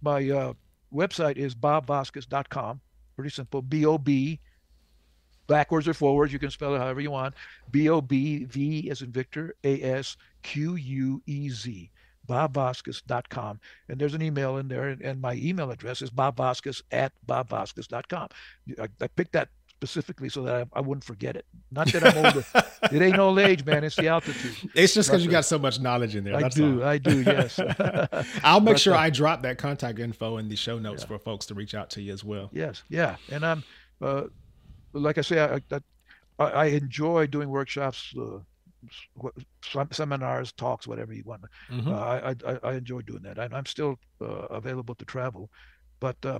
my 0.00 0.30
uh, 0.30 0.52
website 0.94 1.36
is 1.36 1.54
bobvasquez.com. 1.54 2.80
Pretty 3.16 3.30
simple. 3.30 3.62
B 3.62 3.84
O 3.86 3.98
B, 3.98 4.38
backwards 5.46 5.88
or 5.88 5.94
forwards. 5.94 6.32
You 6.32 6.38
can 6.38 6.50
spell 6.50 6.74
it 6.74 6.78
however 6.78 7.00
you 7.00 7.10
want. 7.10 7.34
B 7.70 7.88
O 7.88 8.00
B 8.00 8.44
V 8.44 8.90
as 8.90 9.02
in 9.02 9.10
Victor. 9.10 9.54
A 9.64 9.82
S 9.82 10.16
Q 10.42 10.76
U 10.76 11.22
E 11.26 11.48
Z. 11.48 11.90
BobVasquez.com. 12.28 13.60
And 13.88 14.00
there's 14.00 14.14
an 14.14 14.22
email 14.22 14.56
in 14.56 14.66
there, 14.66 14.88
and, 14.88 15.00
and 15.00 15.20
my 15.20 15.34
email 15.34 15.70
address 15.70 16.02
is 16.02 16.10
bobvasquez 16.10 16.82
at 16.90 17.12
bobvasquez.com. 17.26 18.28
I, 18.80 18.88
I 19.00 19.06
picked 19.06 19.32
that 19.32 19.48
specifically 19.76 20.28
so 20.28 20.42
that 20.42 20.54
I, 20.54 20.78
I, 20.78 20.80
wouldn't 20.80 21.04
forget 21.04 21.36
it. 21.36 21.44
Not 21.70 21.92
that 21.92 22.02
I'm 22.04 22.24
older. 22.24 22.44
it 22.94 23.02
ain't 23.02 23.18
old 23.18 23.38
age, 23.38 23.64
man. 23.64 23.84
It's 23.84 23.96
the 23.96 24.08
altitude. 24.08 24.70
It's 24.74 24.94
just 24.94 25.10
because 25.10 25.24
you 25.24 25.30
got 25.30 25.44
so 25.44 25.58
much 25.58 25.80
knowledge 25.80 26.16
in 26.16 26.24
there. 26.24 26.36
I 26.36 26.48
do. 26.48 26.82
All. 26.82 26.88
I 26.88 26.98
do. 26.98 27.22
Yes. 27.22 27.60
I'll 28.44 28.60
make 28.60 28.74
but, 28.74 28.80
sure 28.80 28.94
uh, 28.94 29.00
I 29.00 29.10
drop 29.10 29.42
that 29.42 29.58
contact 29.58 29.98
info 29.98 30.38
in 30.38 30.48
the 30.48 30.56
show 30.56 30.78
notes 30.78 31.02
yeah. 31.02 31.08
for 31.08 31.18
folks 31.18 31.46
to 31.46 31.54
reach 31.54 31.74
out 31.74 31.90
to 31.90 32.02
you 32.02 32.12
as 32.12 32.24
well. 32.24 32.48
Yes. 32.52 32.84
Yeah. 32.88 33.16
And 33.30 33.44
I'm, 33.44 33.64
uh, 34.00 34.24
like 34.94 35.18
I 35.18 35.20
say, 35.20 35.40
I, 35.40 35.60
I, 36.38 36.44
I 36.44 36.64
enjoy 36.66 37.26
doing 37.26 37.50
workshops. 37.50 38.14
Uh, 38.18 38.38
seminars, 39.90 40.52
talks, 40.52 40.86
whatever 40.86 41.12
you 41.12 41.24
want. 41.24 41.42
Mm-hmm. 41.70 41.92
Uh, 41.92 41.98
I, 41.98 42.34
I, 42.46 42.70
I 42.70 42.74
enjoy 42.74 43.00
doing 43.00 43.22
that. 43.22 43.38
I, 43.38 43.48
am 43.50 43.66
still 43.66 43.98
uh, 44.20 44.46
available 44.50 44.94
to 44.94 45.04
travel, 45.04 45.50
but 45.98 46.16
uh, 46.24 46.38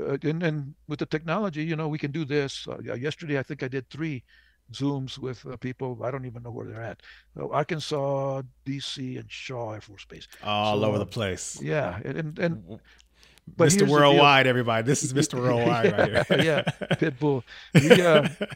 uh, 0.00 0.16
and, 0.22 0.42
and 0.42 0.74
with 0.88 0.98
the 0.98 1.06
technology, 1.06 1.64
you 1.64 1.76
know, 1.76 1.88
we 1.88 1.98
can 1.98 2.10
do 2.10 2.24
this. 2.24 2.66
Uh, 2.68 2.94
yesterday, 2.94 3.38
I 3.38 3.42
think 3.42 3.62
I 3.62 3.68
did 3.68 3.88
three 3.90 4.22
Zooms 4.72 5.18
with 5.18 5.44
uh, 5.46 5.56
people. 5.56 5.98
I 6.02 6.10
don't 6.10 6.24
even 6.24 6.42
know 6.42 6.50
where 6.50 6.66
they're 6.66 6.82
at. 6.82 7.02
So 7.36 7.52
Arkansas, 7.52 8.42
DC, 8.66 9.18
and 9.18 9.30
Shaw 9.30 9.72
Air 9.72 9.80
Force 9.80 10.04
Base. 10.04 10.26
All 10.42 10.80
so, 10.80 10.86
over 10.86 10.98
the 10.98 11.06
place. 11.06 11.60
Yeah, 11.62 11.98
and 12.04 12.38
and. 12.38 12.80
But 13.58 13.68
Mr. 13.68 13.86
Worldwide, 13.86 14.46
everybody. 14.46 14.86
This 14.86 15.02
is 15.02 15.12
Mr. 15.20 15.38
Worldwide 15.38 15.84
yeah, 15.84 16.00
right 16.00 16.26
here. 16.26 16.42
yeah, 16.80 16.94
Pitbull. 16.96 17.42
uh, 18.00 18.46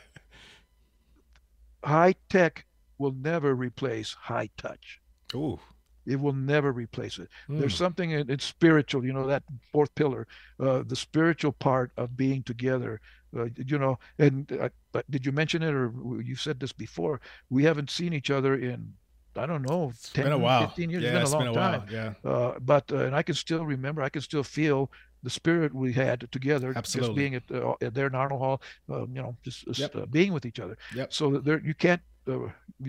high 1.84 2.14
tech 2.30 2.64
will 2.96 3.12
never 3.12 3.54
replace 3.54 4.14
high 4.14 4.48
touch. 4.56 4.98
Ooh. 5.34 5.60
It 6.08 6.20
will 6.20 6.32
never 6.32 6.72
replace 6.72 7.18
it. 7.18 7.28
Mm. 7.48 7.60
There's 7.60 7.74
hmm. 7.74 7.84
something 7.84 8.10
in, 8.12 8.30
it's 8.30 8.44
spiritual, 8.44 9.04
you 9.04 9.12
know, 9.12 9.26
that 9.26 9.42
fourth 9.72 9.94
pillar, 9.94 10.26
uh, 10.58 10.82
the 10.86 10.96
spiritual 10.96 11.52
part 11.52 11.92
of 11.96 12.16
being 12.16 12.42
together. 12.42 13.00
Uh, 13.36 13.48
you 13.56 13.78
know, 13.78 13.98
and 14.18 14.50
uh, 14.58 14.70
but 14.90 15.08
did 15.10 15.26
you 15.26 15.32
mention 15.32 15.62
it 15.62 15.74
or 15.74 15.92
you 16.22 16.34
said 16.34 16.58
this 16.58 16.72
before? 16.72 17.20
We 17.50 17.62
haven't 17.62 17.90
seen 17.90 18.14
each 18.14 18.30
other 18.30 18.54
in 18.54 18.94
I 19.38 19.46
don't 19.46 19.62
know, 19.62 19.90
it's 19.90 20.10
10, 20.10 20.24
been 20.24 20.32
a 20.32 20.38
while. 20.38 20.66
15 20.66 20.90
years. 20.90 21.02
Yeah, 21.02 21.20
it's 21.20 21.30
been 21.34 21.46
a 21.46 21.52
long 21.52 21.54
been 21.54 21.62
a 21.62 21.78
time. 21.78 21.80
While. 21.80 22.14
Yeah. 22.24 22.30
Uh, 22.30 22.58
but, 22.60 22.90
uh, 22.92 23.04
and 23.04 23.14
I 23.14 23.22
can 23.22 23.34
still 23.34 23.64
remember, 23.64 24.02
I 24.02 24.08
can 24.08 24.22
still 24.22 24.42
feel 24.42 24.90
the 25.22 25.30
spirit 25.30 25.74
we 25.74 25.92
had 25.92 26.28
together, 26.32 26.72
Absolutely. 26.76 27.08
just 27.08 27.16
being 27.16 27.34
at, 27.34 27.42
uh, 27.50 27.74
at 27.80 27.94
there 27.94 28.06
in 28.06 28.14
Arnold 28.14 28.40
Hall, 28.40 28.62
uh, 28.90 29.06
you 29.06 29.22
know, 29.22 29.36
just, 29.42 29.66
just 29.66 29.80
yep. 29.80 29.96
uh, 29.96 30.06
being 30.06 30.32
with 30.32 30.44
each 30.44 30.60
other. 30.60 30.76
Yep. 30.94 31.12
So 31.12 31.38
there, 31.38 31.60
you 31.60 31.74
can't, 31.74 32.00
uh, 32.28 32.48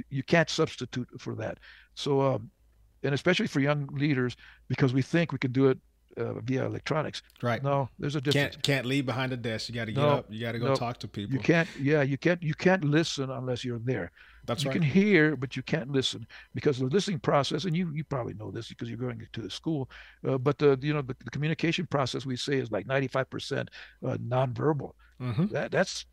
you 0.09 0.23
can't 0.23 0.49
substitute 0.49 1.07
for 1.17 1.35
that. 1.35 1.59
So, 1.95 2.21
um, 2.21 2.51
and 3.03 3.13
especially 3.13 3.47
for 3.47 3.59
young 3.59 3.87
leaders, 3.93 4.35
because 4.67 4.93
we 4.93 5.01
think 5.01 5.31
we 5.31 5.37
can 5.37 5.51
do 5.51 5.67
it 5.67 5.77
uh, 6.17 6.33
via 6.41 6.65
electronics. 6.65 7.21
Right. 7.41 7.63
No, 7.63 7.89
there's 7.99 8.15
a 8.15 8.21
difference. 8.21 8.55
Can't 8.55 8.63
can't 8.63 8.85
leave 8.85 9.05
behind 9.05 9.31
the 9.31 9.37
desk. 9.37 9.69
You 9.69 9.75
got 9.75 9.85
to 9.85 9.91
get 9.91 10.01
No, 10.01 10.09
up. 10.09 10.25
You 10.29 10.39
got 10.41 10.53
to 10.53 10.59
go 10.59 10.67
no, 10.67 10.75
talk 10.75 10.97
to 10.99 11.07
people. 11.07 11.33
You 11.33 11.39
can't. 11.39 11.69
Yeah, 11.75 12.01
you 12.01 12.17
can't. 12.17 12.41
You 12.41 12.53
can't 12.53 12.83
listen 12.83 13.29
unless 13.29 13.63
you're 13.63 13.79
there. 13.79 14.11
That's 14.45 14.63
you 14.63 14.69
right. 14.69 14.73
can 14.73 14.81
hear, 14.81 15.35
but 15.35 15.55
you 15.55 15.61
can't 15.63 15.91
listen 15.91 16.25
because 16.55 16.79
the 16.79 16.85
listening 16.85 17.19
process, 17.19 17.65
and 17.65 17.75
you 17.75 17.91
you 17.93 18.03
probably 18.03 18.33
know 18.33 18.51
this 18.51 18.67
because 18.67 18.89
you're 18.89 18.97
going 18.97 19.25
to 19.31 19.41
the 19.41 19.49
school. 19.49 19.89
Uh, 20.27 20.37
but 20.37 20.57
the 20.57 20.77
you 20.81 20.93
know 20.93 21.01
the, 21.01 21.15
the 21.23 21.29
communication 21.31 21.85
process 21.87 22.25
we 22.25 22.35
say 22.35 22.57
is 22.57 22.71
like 22.71 22.87
95% 22.87 23.69
uh, 24.05 24.17
nonverbal. 24.17 24.91
hmm 25.19 25.45
That 25.51 25.71
that's 25.71 26.05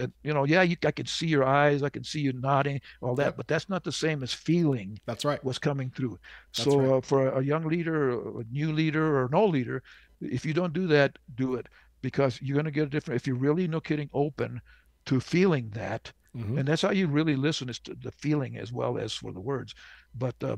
uh, 0.00 0.06
you 0.22 0.32
know 0.32 0.44
yeah 0.44 0.62
you 0.62 0.76
I 0.84 0.90
can 0.92 1.06
see 1.06 1.26
your 1.26 1.44
eyes, 1.44 1.82
I 1.82 1.88
can 1.90 2.04
see 2.04 2.20
you 2.20 2.32
nodding, 2.32 2.80
all 3.00 3.14
that, 3.16 3.34
Yep. 3.34 3.36
but 3.36 3.46
that's 3.48 3.68
not 3.68 3.84
the 3.84 3.92
same 3.92 4.22
as 4.22 4.32
feeling 4.32 4.98
That's 5.06 5.24
right. 5.24 5.40
what's 5.40 5.58
coming 5.58 5.90
through. 5.90 6.18
That's 6.56 6.76
so 6.76 6.78
right. 6.78 6.94
uh, 6.96 7.00
for 7.00 7.28
a 7.28 7.42
young 7.44 7.64
leader, 7.66 8.10
a 8.40 8.44
new 8.50 8.72
leader, 8.72 9.18
or 9.22 9.28
no 9.30 9.44
leader, 9.46 9.82
if 10.20 10.44
you 10.46 10.52
don't 10.54 10.72
do 10.72 10.86
that, 10.88 11.18
do 11.34 11.54
it 11.54 11.68
because 12.02 12.40
you're 12.40 12.54
going 12.56 12.64
to 12.64 12.70
get 12.70 12.86
a 12.86 12.90
different. 12.90 13.20
If 13.20 13.26
you're 13.26 13.36
really 13.36 13.66
no 13.68 13.80
kidding 13.80 14.10
open 14.12 14.60
to 15.06 15.20
feeling 15.20 15.70
that, 15.70 16.12
hmm 16.34 16.56
and 16.56 16.66
that's 16.66 16.82
how 16.82 16.90
you 16.90 17.06
really 17.06 17.36
listen 17.36 17.68
is 17.68 17.78
to 17.80 17.94
the 17.94 18.12
feeling 18.12 18.56
as 18.56 18.72
well 18.72 18.98
as 18.98 19.12
for 19.14 19.32
the 19.32 19.40
words. 19.40 19.74
But 20.14 20.36
uh, 20.42 20.56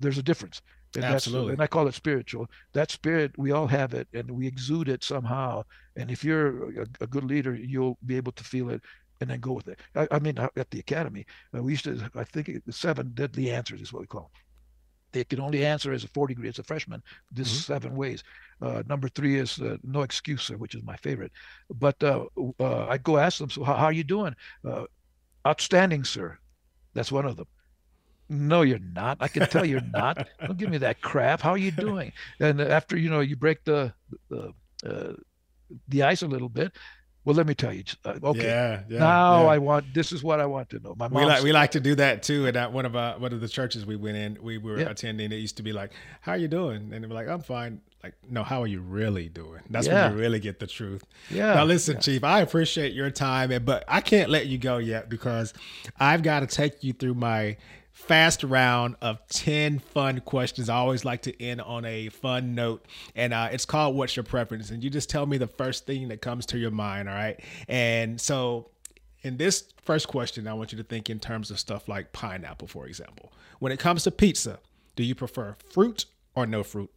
there's 0.00 0.18
a 0.18 0.22
difference. 0.22 0.60
And 0.94 1.04
Absolutely. 1.04 1.52
and 1.52 1.60
I 1.62 1.66
call 1.66 1.88
it 1.88 1.94
spiritual. 1.94 2.48
That 2.72 2.90
spirit, 2.90 3.36
we 3.36 3.50
all 3.52 3.66
have 3.66 3.92
it, 3.92 4.08
and 4.14 4.30
we 4.30 4.46
exude 4.46 4.88
it 4.88 5.04
somehow. 5.04 5.62
And 5.96 6.10
if 6.10 6.24
you're 6.24 6.82
a, 6.82 6.86
a 7.02 7.06
good 7.06 7.24
leader, 7.24 7.54
you'll 7.54 7.98
be 8.06 8.16
able 8.16 8.32
to 8.32 8.44
feel 8.44 8.70
it 8.70 8.82
and 9.20 9.28
then 9.30 9.40
go 9.40 9.52
with 9.52 9.68
it. 9.68 9.80
I, 9.94 10.06
I 10.10 10.18
mean, 10.18 10.38
at 10.38 10.70
the 10.70 10.78
academy, 10.78 11.26
uh, 11.54 11.62
we 11.62 11.72
used 11.72 11.84
to, 11.84 12.10
I 12.14 12.24
think, 12.24 12.48
it- 12.48 12.64
the 12.66 12.72
seven 12.72 13.10
deadly 13.14 13.50
answers 13.50 13.80
is 13.80 13.92
what 13.92 14.00
we 14.00 14.06
call. 14.06 14.22
Them. 14.22 14.40
They 15.12 15.24
can 15.24 15.40
only 15.40 15.64
answer 15.64 15.92
as 15.92 16.04
a 16.04 16.08
40 16.08 16.34
degree 16.34 16.48
as 16.48 16.58
a 16.58 16.62
freshman. 16.62 17.02
This 17.30 17.48
Mhm. 17.50 17.62
seven 17.64 17.94
ways. 17.96 18.22
Uh, 18.60 18.82
number 18.86 19.08
three 19.08 19.38
is 19.38 19.60
uh, 19.60 19.76
no 19.82 20.02
excuse, 20.02 20.48
which 20.50 20.74
is 20.74 20.82
my 20.82 20.96
favorite. 20.96 21.32
But 21.70 22.02
uh, 22.02 22.26
uh, 22.60 22.86
I'd 22.88 23.02
go 23.02 23.16
ask 23.18 23.38
them, 23.38 23.50
so 23.50 23.64
how, 23.64 23.74
how 23.74 23.84
are 23.86 23.92
you 23.92 24.04
doing? 24.04 24.34
Uh, 24.64 24.84
outstanding, 25.46 26.04
sir. 26.04 26.38
That's 26.94 27.12
one 27.12 27.24
of 27.26 27.36
them. 27.36 27.46
No, 28.28 28.62
you're 28.62 28.78
not. 28.80 29.18
I 29.20 29.28
can 29.28 29.46
tell 29.48 29.64
you're 29.64 29.80
not. 29.80 30.26
Don't 30.40 30.58
give 30.58 30.70
me 30.70 30.78
that 30.78 31.00
crap. 31.00 31.40
How 31.40 31.50
are 31.50 31.58
you 31.58 31.70
doing? 31.70 32.12
And 32.40 32.60
after 32.60 32.96
you 32.96 33.08
know 33.10 33.20
you 33.20 33.36
break 33.36 33.64
the 33.64 33.92
the 34.28 34.52
uh, 34.84 35.12
the 35.88 36.02
ice 36.02 36.22
a 36.22 36.26
little 36.26 36.48
bit. 36.48 36.72
Well, 37.24 37.34
let 37.34 37.46
me 37.48 37.54
tell 37.56 37.72
you. 37.72 37.82
Uh, 38.04 38.14
okay, 38.22 38.44
Yeah. 38.44 38.82
Yeah. 38.88 38.98
now 39.00 39.42
yeah. 39.42 39.48
I 39.48 39.58
want. 39.58 39.92
This 39.94 40.12
is 40.12 40.22
what 40.22 40.38
I 40.40 40.46
want 40.46 40.70
to 40.70 40.78
know. 40.78 40.94
My 40.96 41.08
mom. 41.08 41.20
we 41.20 41.26
like 41.26 41.42
we 41.42 41.52
like 41.52 41.72
to 41.72 41.80
do 41.80 41.96
that 41.96 42.22
too. 42.22 42.46
And 42.46 42.56
at 42.56 42.72
one 42.72 42.86
of 42.86 42.94
our 42.94 43.18
one 43.18 43.32
of 43.32 43.40
the 43.40 43.48
churches 43.48 43.84
we 43.84 43.96
went 43.96 44.16
in, 44.16 44.38
we 44.40 44.58
were 44.58 44.76
attending. 44.76 45.32
It 45.32 45.36
used 45.36 45.56
to 45.56 45.64
be 45.64 45.72
like, 45.72 45.90
"How 46.20 46.32
are 46.32 46.38
you 46.38 46.46
doing?" 46.46 46.92
And 46.92 47.02
they 47.02 47.08
were 47.08 47.14
like, 47.14 47.26
"I'm 47.28 47.42
fine." 47.42 47.80
Like, 48.04 48.14
no, 48.30 48.44
how 48.44 48.62
are 48.62 48.68
you 48.68 48.80
really 48.80 49.28
doing? 49.28 49.62
That's 49.68 49.88
when 49.88 50.12
you 50.12 50.18
really 50.18 50.38
get 50.38 50.60
the 50.60 50.68
truth. 50.68 51.02
Yeah. 51.28 51.54
Now, 51.54 51.64
listen. 51.64 52.00
Chief, 52.00 52.22
I 52.22 52.40
appreciate 52.42 52.92
your 52.92 53.10
time, 53.10 53.50
and- 53.50 53.64
but 53.64 53.82
I 53.88 54.00
can't 54.00 54.30
let 54.30 54.46
you 54.46 54.58
go 54.58 54.76
yet 54.78 55.08
because 55.08 55.52
I've 55.98 56.22
got 56.22 56.40
to 56.40 56.46
take 56.46 56.84
you 56.84 56.92
through 56.92 57.14
my 57.14 57.56
fast 57.96 58.44
round 58.44 58.94
of 59.00 59.18
10 59.28 59.78
fun 59.78 60.20
questions. 60.20 60.68
I 60.68 60.76
always 60.76 61.04
like 61.04 61.22
to 61.22 61.42
end 61.42 61.62
on 61.62 61.86
a 61.86 62.10
fun 62.10 62.54
note, 62.54 62.84
and 63.14 63.32
uh, 63.32 63.48
it's 63.50 63.64
called 63.64 63.96
What's 63.96 64.14
Your 64.14 64.22
Preference? 64.22 64.70
And 64.70 64.84
you 64.84 64.90
just 64.90 65.08
tell 65.08 65.24
me 65.24 65.38
the 65.38 65.46
first 65.46 65.86
thing 65.86 66.08
that 66.08 66.20
comes 66.20 66.44
to 66.46 66.58
your 66.58 66.70
mind, 66.70 67.08
all 67.08 67.14
right? 67.14 67.40
And 67.68 68.20
so, 68.20 68.68
in 69.22 69.38
this 69.38 69.72
first 69.82 70.08
question, 70.08 70.46
I 70.46 70.52
want 70.52 70.72
you 70.72 70.78
to 70.78 70.84
think 70.84 71.08
in 71.08 71.18
terms 71.18 71.50
of 71.50 71.58
stuff 71.58 71.88
like 71.88 72.12
pineapple, 72.12 72.68
for 72.68 72.86
example. 72.86 73.32
When 73.60 73.72
it 73.72 73.78
comes 73.78 74.04
to 74.04 74.10
pizza, 74.10 74.58
do 74.94 75.02
you 75.02 75.14
prefer 75.14 75.56
fruit 75.72 76.04
or 76.34 76.46
no 76.46 76.62
fruit? 76.62 76.90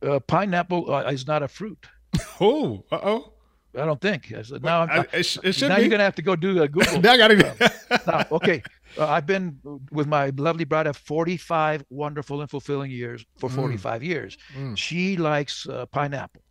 Uh, 0.00 0.18
pineapple 0.18 0.92
uh, 0.92 1.02
is 1.10 1.26
not 1.26 1.42
a 1.42 1.48
fruit. 1.48 1.86
Oh, 2.40 2.84
uh 2.90 2.98
oh. 3.02 3.32
I 3.78 3.86
don't 3.86 4.00
think. 4.00 4.32
I 4.36 4.42
said, 4.42 4.62
now, 4.62 4.82
I'm, 4.82 5.06
It, 5.12 5.22
sh- 5.22 5.38
it 5.42 5.60
now 5.62 5.76
be. 5.76 5.82
you're 5.82 5.90
gonna 5.90 6.02
have 6.02 6.16
to 6.16 6.22
go 6.22 6.36
do 6.36 6.60
a 6.60 6.68
Google. 6.68 7.00
now 7.00 7.12
I 7.12 7.16
gotta 7.16 7.72
now, 8.06 8.26
okay, 8.32 8.62
uh, 8.98 9.06
I've 9.08 9.26
been 9.26 9.58
with 9.90 10.06
my 10.06 10.30
lovely 10.36 10.64
bride 10.64 10.86
of 10.86 10.96
45 10.96 11.84
wonderful 11.90 12.40
and 12.40 12.50
fulfilling 12.50 12.90
years 12.90 13.24
for 13.38 13.48
Mm. 13.50 13.54
45 13.54 14.02
years. 14.02 14.36
Mm. 14.56 14.76
She 14.76 15.16
likes 15.16 15.68
uh, 15.68 15.86
pineapple, 15.86 16.42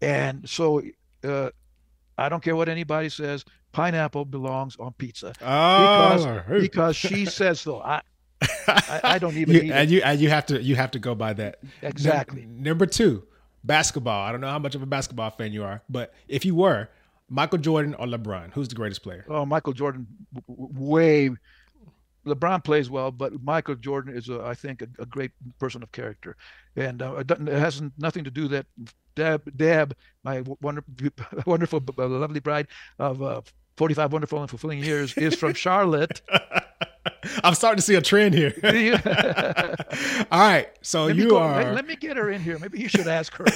and 0.00 0.48
so 0.48 0.82
uh, 1.24 1.50
I 2.18 2.28
don't 2.28 2.42
care 2.42 2.56
what 2.56 2.68
anybody 2.68 3.08
says. 3.08 3.44
Pineapple 3.72 4.24
belongs 4.26 4.76
on 4.78 4.92
pizza 4.92 5.32
Oh, 5.42 6.40
because 6.60 6.94
she 6.96 7.24
says 7.38 7.60
so. 7.60 7.80
I 7.80 8.02
I, 8.68 9.00
I 9.04 9.18
don't 9.18 9.36
even 9.36 9.54
you, 9.54 9.62
eat 9.62 9.70
and 9.72 9.90
it. 9.90 9.94
you 9.94 10.02
and 10.02 10.20
you 10.20 10.28
have 10.30 10.46
to 10.46 10.62
you 10.62 10.76
have 10.76 10.90
to 10.92 10.98
go 10.98 11.14
by 11.14 11.32
that 11.32 11.58
exactly. 11.82 12.42
Num- 12.42 12.62
number 12.62 12.86
two, 12.86 13.24
basketball. 13.64 14.24
I 14.26 14.30
don't 14.32 14.40
know 14.40 14.50
how 14.50 14.58
much 14.58 14.74
of 14.74 14.82
a 14.82 14.86
basketball 14.86 15.30
fan 15.30 15.52
you 15.52 15.64
are, 15.64 15.82
but 15.88 16.12
if 16.28 16.44
you 16.44 16.54
were, 16.54 16.88
Michael 17.28 17.58
Jordan 17.58 17.94
or 17.94 18.06
LeBron, 18.06 18.52
who's 18.52 18.68
the 18.68 18.74
greatest 18.74 19.02
player? 19.02 19.24
Oh, 19.28 19.44
Michael 19.46 19.72
Jordan, 19.72 20.06
w- 20.48 20.68
way. 20.72 21.30
LeBron 22.26 22.64
plays 22.64 22.88
well, 22.90 23.10
but 23.10 23.32
Michael 23.42 23.74
Jordan 23.74 24.16
is, 24.16 24.28
a, 24.28 24.42
I 24.42 24.54
think, 24.54 24.82
a, 24.82 24.88
a 25.02 25.06
great 25.06 25.30
person 25.58 25.82
of 25.82 25.92
character, 25.92 26.36
and 26.76 27.02
uh, 27.02 27.16
it, 27.16 27.30
it 27.30 27.48
has 27.48 27.82
nothing 27.98 28.24
to 28.24 28.30
do 28.30 28.48
that. 28.48 28.66
Deb, 29.14 29.56
Deb, 29.56 29.94
my 30.24 30.42
wonderful, 30.60 31.80
b- 31.80 31.92
lovely 32.02 32.40
bride 32.40 32.66
of 32.98 33.22
uh, 33.22 33.42
45 33.76 34.12
wonderful 34.12 34.40
and 34.40 34.50
fulfilling 34.50 34.80
years, 34.80 35.16
is 35.16 35.34
from 35.34 35.54
Charlotte. 35.64 36.20
I'm 37.42 37.54
starting 37.54 37.76
to 37.76 37.82
see 37.82 37.94
a 37.94 38.02
trend 38.02 38.34
here. 38.34 38.52
All 40.30 40.40
right, 40.40 40.68
so 40.82 41.04
let 41.06 41.16
you 41.16 41.30
go- 41.30 41.38
are 41.38 41.62
let, 41.64 41.74
let 41.74 41.86
me 41.86 41.96
get 41.96 42.16
her 42.16 42.30
in 42.30 42.40
here. 42.40 42.58
Maybe 42.58 42.80
you 42.80 42.88
should 42.88 43.06
ask 43.08 43.34
her. 43.34 43.46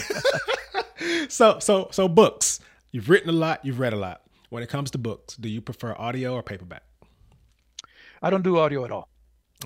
so 1.29 1.59
so 1.59 1.89
so 1.91 2.09
books. 2.09 2.61
You've 2.93 3.09
written 3.09 3.29
a 3.29 3.33
lot. 3.33 3.64
You've 3.64 3.79
read 3.81 3.93
a 3.93 3.97
lot. 3.97 4.23
When 4.51 4.62
it 4.62 4.69
comes 4.69 4.91
to 4.93 4.99
books, 4.99 5.37
do 5.37 5.49
you 5.49 5.61
prefer 5.61 5.95
audio 5.99 6.35
or 6.35 6.43
paperback? 6.43 6.83
I 8.23 8.31
don't 8.31 8.43
do 8.43 8.59
audio 8.59 8.85
at 8.85 8.91
all. 8.93 9.09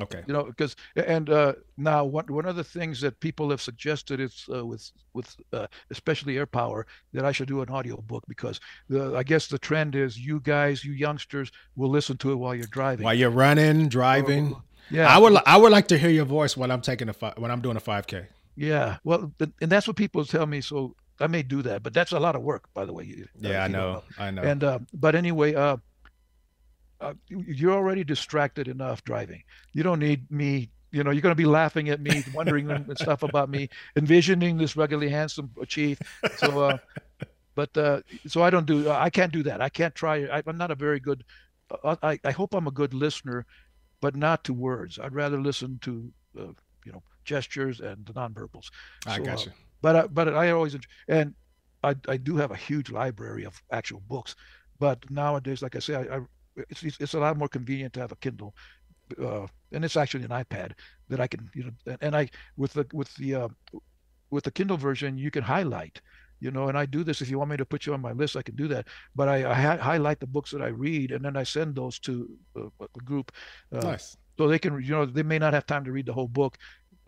Okay. 0.00 0.22
you 0.26 0.32
know 0.32 0.44
because 0.44 0.74
and 0.96 1.28
uh 1.28 1.52
now 1.76 2.02
one 2.02 2.24
one 2.32 2.46
of 2.46 2.56
the 2.56 2.64
things 2.64 2.98
that 3.02 3.20
people 3.20 3.50
have 3.50 3.60
suggested 3.60 4.20
is 4.20 4.46
uh, 4.50 4.64
with 4.64 4.90
with 5.12 5.36
uh, 5.52 5.66
especially 5.90 6.36
Heirpower 6.36 6.84
that 7.12 7.26
i 7.26 7.32
should 7.32 7.48
do 7.48 7.60
an 7.60 7.68
audio 7.68 7.98
book 8.00 8.24
because 8.26 8.58
the 8.88 9.14
i 9.14 9.22
guess 9.22 9.48
the 9.48 9.58
trend 9.58 9.94
is 9.94 10.18
you 10.18 10.40
guys 10.40 10.82
you 10.82 10.92
youngsters 10.94 11.52
will 11.76 11.90
listen 11.90 12.16
to 12.16 12.32
it 12.32 12.36
while 12.36 12.54
you're 12.54 12.74
driving 12.80 13.04
While 13.04 13.12
you're 13.20 13.28
running, 13.46 13.90
driving, 13.90 14.56
yeah 14.90 15.14
I 15.14 15.18
would 15.18 15.36
I 15.44 15.58
would 15.58 15.72
like 15.72 15.88
to 15.88 15.98
hear 15.98 16.08
your 16.20 16.24
voice 16.24 16.56
when 16.56 16.70
I'm 16.70 16.80
taking 16.80 17.10
a 17.10 17.12
fi- 17.12 17.34
when 17.36 17.50
I'm 17.50 17.60
doing 17.60 17.76
a 17.76 17.80
5K. 17.92 18.28
yeah 18.56 18.96
well 19.04 19.30
and 19.60 19.70
that's 19.70 19.86
what 19.86 19.96
people 19.96 20.24
tell 20.24 20.46
me 20.46 20.62
so 20.62 20.96
i 21.20 21.26
may 21.26 21.42
do 21.42 21.60
that 21.68 21.82
but 21.82 21.92
that's 21.92 22.12
a 22.12 22.18
lot 22.26 22.34
of 22.34 22.40
work 22.40 22.62
by 22.72 22.86
the 22.86 22.94
way 22.96 23.04
you, 23.04 23.24
uh, 23.44 23.48
Yeah, 23.50 23.62
I 23.62 23.66
if 23.66 23.72
know. 23.72 24.02
I 24.18 24.30
know. 24.30 24.42
and 24.42 24.64
uh, 24.64 24.78
but 25.04 25.14
anyway 25.14 25.54
uh, 25.54 25.76
uh 27.02 27.14
you- 27.28 27.44
you're 27.46 27.72
already 27.74 28.04
distracted 28.04 28.68
enough 28.68 29.04
driving. 29.04 29.42
You 29.74 29.82
don't 29.82 29.98
need 30.00 30.30
me 30.30 30.70
you 30.92 31.02
know 31.04 31.10
you're 31.10 31.22
going 31.22 31.32
to 31.38 31.44
be 31.46 31.46
laughing 31.46 31.88
at 31.88 32.00
me 32.00 32.22
wondering 32.32 32.70
and 32.70 32.98
stuff 32.98 33.22
about 33.22 33.48
me 33.50 33.68
envisioning 33.96 34.58
this 34.58 34.76
ruggedly 34.76 35.08
handsome 35.08 35.50
chief. 35.68 36.00
So 36.34 36.58
uh 36.58 36.78
but 37.54 37.76
uh 37.76 38.02
so 38.26 38.42
i 38.42 38.50
don't 38.50 38.66
do 38.66 38.90
i 38.90 39.10
can't 39.10 39.32
do 39.32 39.42
that. 39.44 39.60
I 39.60 39.68
can't 39.68 39.94
try 39.94 40.16
I, 40.26 40.42
i'm 40.46 40.58
not 40.58 40.70
a 40.70 40.74
very 40.76 41.00
good 41.00 41.24
uh, 41.84 41.96
I, 42.02 42.18
I 42.24 42.30
hope 42.32 42.54
i'm 42.54 42.66
a 42.68 42.72
good 42.72 42.94
listener 42.94 43.46
but 44.00 44.16
not 44.16 44.44
to 44.44 44.54
words. 44.54 44.98
I'd 44.98 45.14
rather 45.14 45.40
listen 45.40 45.78
to 45.82 46.12
uh, 46.38 46.52
you 46.84 46.92
know 46.92 47.02
gestures 47.24 47.80
and 47.80 48.04
the 48.06 48.12
nonverbals. 48.12 48.68
I 49.06 49.16
so, 49.16 49.24
got 49.24 49.40
uh, 49.40 49.44
you. 49.46 49.52
but 49.82 49.96
I, 49.96 50.06
but 50.08 50.34
I 50.34 50.50
always 50.50 50.76
and 51.08 51.34
I 51.82 51.96
I 52.08 52.16
do 52.16 52.36
have 52.36 52.50
a 52.50 52.56
huge 52.56 52.90
library 52.90 53.44
of 53.44 53.62
actual 53.72 54.00
books, 54.00 54.34
but 54.78 55.08
nowadays, 55.10 55.62
like 55.62 55.76
I 55.76 55.80
say, 55.80 55.94
I, 55.94 56.16
I 56.18 56.20
it's 56.56 56.82
it's 57.00 57.14
a 57.14 57.20
lot 57.20 57.36
more 57.36 57.48
convenient 57.48 57.94
to 57.94 58.00
have 58.00 58.12
a 58.12 58.16
Kindle, 58.16 58.54
uh, 59.22 59.46
and 59.72 59.84
it's 59.84 59.96
actually 59.96 60.24
an 60.24 60.30
iPad 60.30 60.72
that 61.08 61.20
I 61.20 61.26
can 61.26 61.50
you 61.54 61.64
know 61.64 61.96
and, 62.00 62.16
I 62.16 62.28
with 62.56 62.72
the 62.74 62.86
with 62.92 63.14
the 63.16 63.34
uh, 63.34 63.48
with 64.30 64.44
the 64.44 64.50
Kindle 64.50 64.76
version 64.76 65.18
you 65.18 65.30
can 65.30 65.42
highlight. 65.42 66.00
You 66.40 66.50
know, 66.50 66.68
and 66.68 66.76
I 66.76 66.86
do 66.86 67.04
this. 67.04 67.20
If 67.22 67.30
you 67.30 67.38
want 67.38 67.50
me 67.52 67.56
to 67.56 67.64
put 67.64 67.86
you 67.86 67.94
on 67.94 68.00
my 68.00 68.10
list, 68.12 68.36
I 68.36 68.42
can 68.42 68.56
do 68.56 68.66
that. 68.68 68.88
But 69.14 69.28
I, 69.28 69.48
I 69.48 69.54
hi- 69.54 69.76
highlight 69.76 70.18
the 70.18 70.26
books 70.26 70.50
that 70.50 70.60
I 70.60 70.68
read, 70.68 71.12
and 71.12 71.24
then 71.24 71.36
I 71.36 71.44
send 71.44 71.76
those 71.76 72.00
to 72.00 72.28
uh, 72.58 72.68
a 72.82 73.00
group, 73.04 73.30
uh, 73.72 73.80
Nice. 73.82 74.16
so 74.36 74.48
they 74.48 74.58
can. 74.58 74.82
You 74.82 74.90
know, 74.90 75.06
they 75.06 75.22
may 75.22 75.38
not 75.38 75.54
have 75.54 75.66
time 75.66 75.84
to 75.84 75.92
read 75.92 76.06
the 76.06 76.12
whole 76.12 76.26
book, 76.28 76.58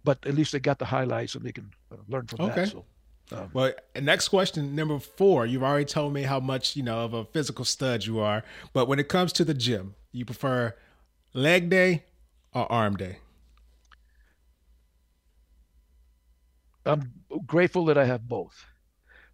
but 0.04 0.24
at 0.26 0.34
least 0.34 0.52
they 0.52 0.60
got 0.60 0.78
the 0.78 0.84
highlights 0.84 1.34
and 1.34 1.44
they 1.44 1.52
can 1.52 1.70
uh, 1.92 1.96
learn 2.08 2.26
from 2.26 2.40
Okay. 2.40 2.64
that. 2.64 2.68
So, 2.68 2.86
um, 3.32 3.50
Well, 3.52 3.72
next 4.00 4.28
question, 4.28 4.74
number 4.74 4.98
four. 4.98 5.46
You've 5.46 5.62
already 5.62 5.84
told 5.86 6.12
me 6.12 6.22
how 6.22 6.40
much 6.40 6.76
you 6.76 6.82
know 6.82 7.00
of 7.00 7.14
a 7.14 7.24
physical 7.24 7.64
stud 7.64 8.04
you 8.04 8.20
are, 8.20 8.44
but 8.72 8.86
when 8.88 8.98
it 8.98 9.08
comes 9.08 9.32
to 9.34 9.44
the 9.44 9.54
gym, 9.54 9.94
you 10.12 10.24
prefer 10.24 10.74
leg 11.32 11.68
day 11.70 12.04
or 12.52 12.70
arm 12.70 12.96
day? 12.96 13.18
I'm 16.86 17.12
grateful 17.46 17.84
that 17.86 17.96
I 17.98 18.04
have 18.04 18.28
both. 18.28 18.64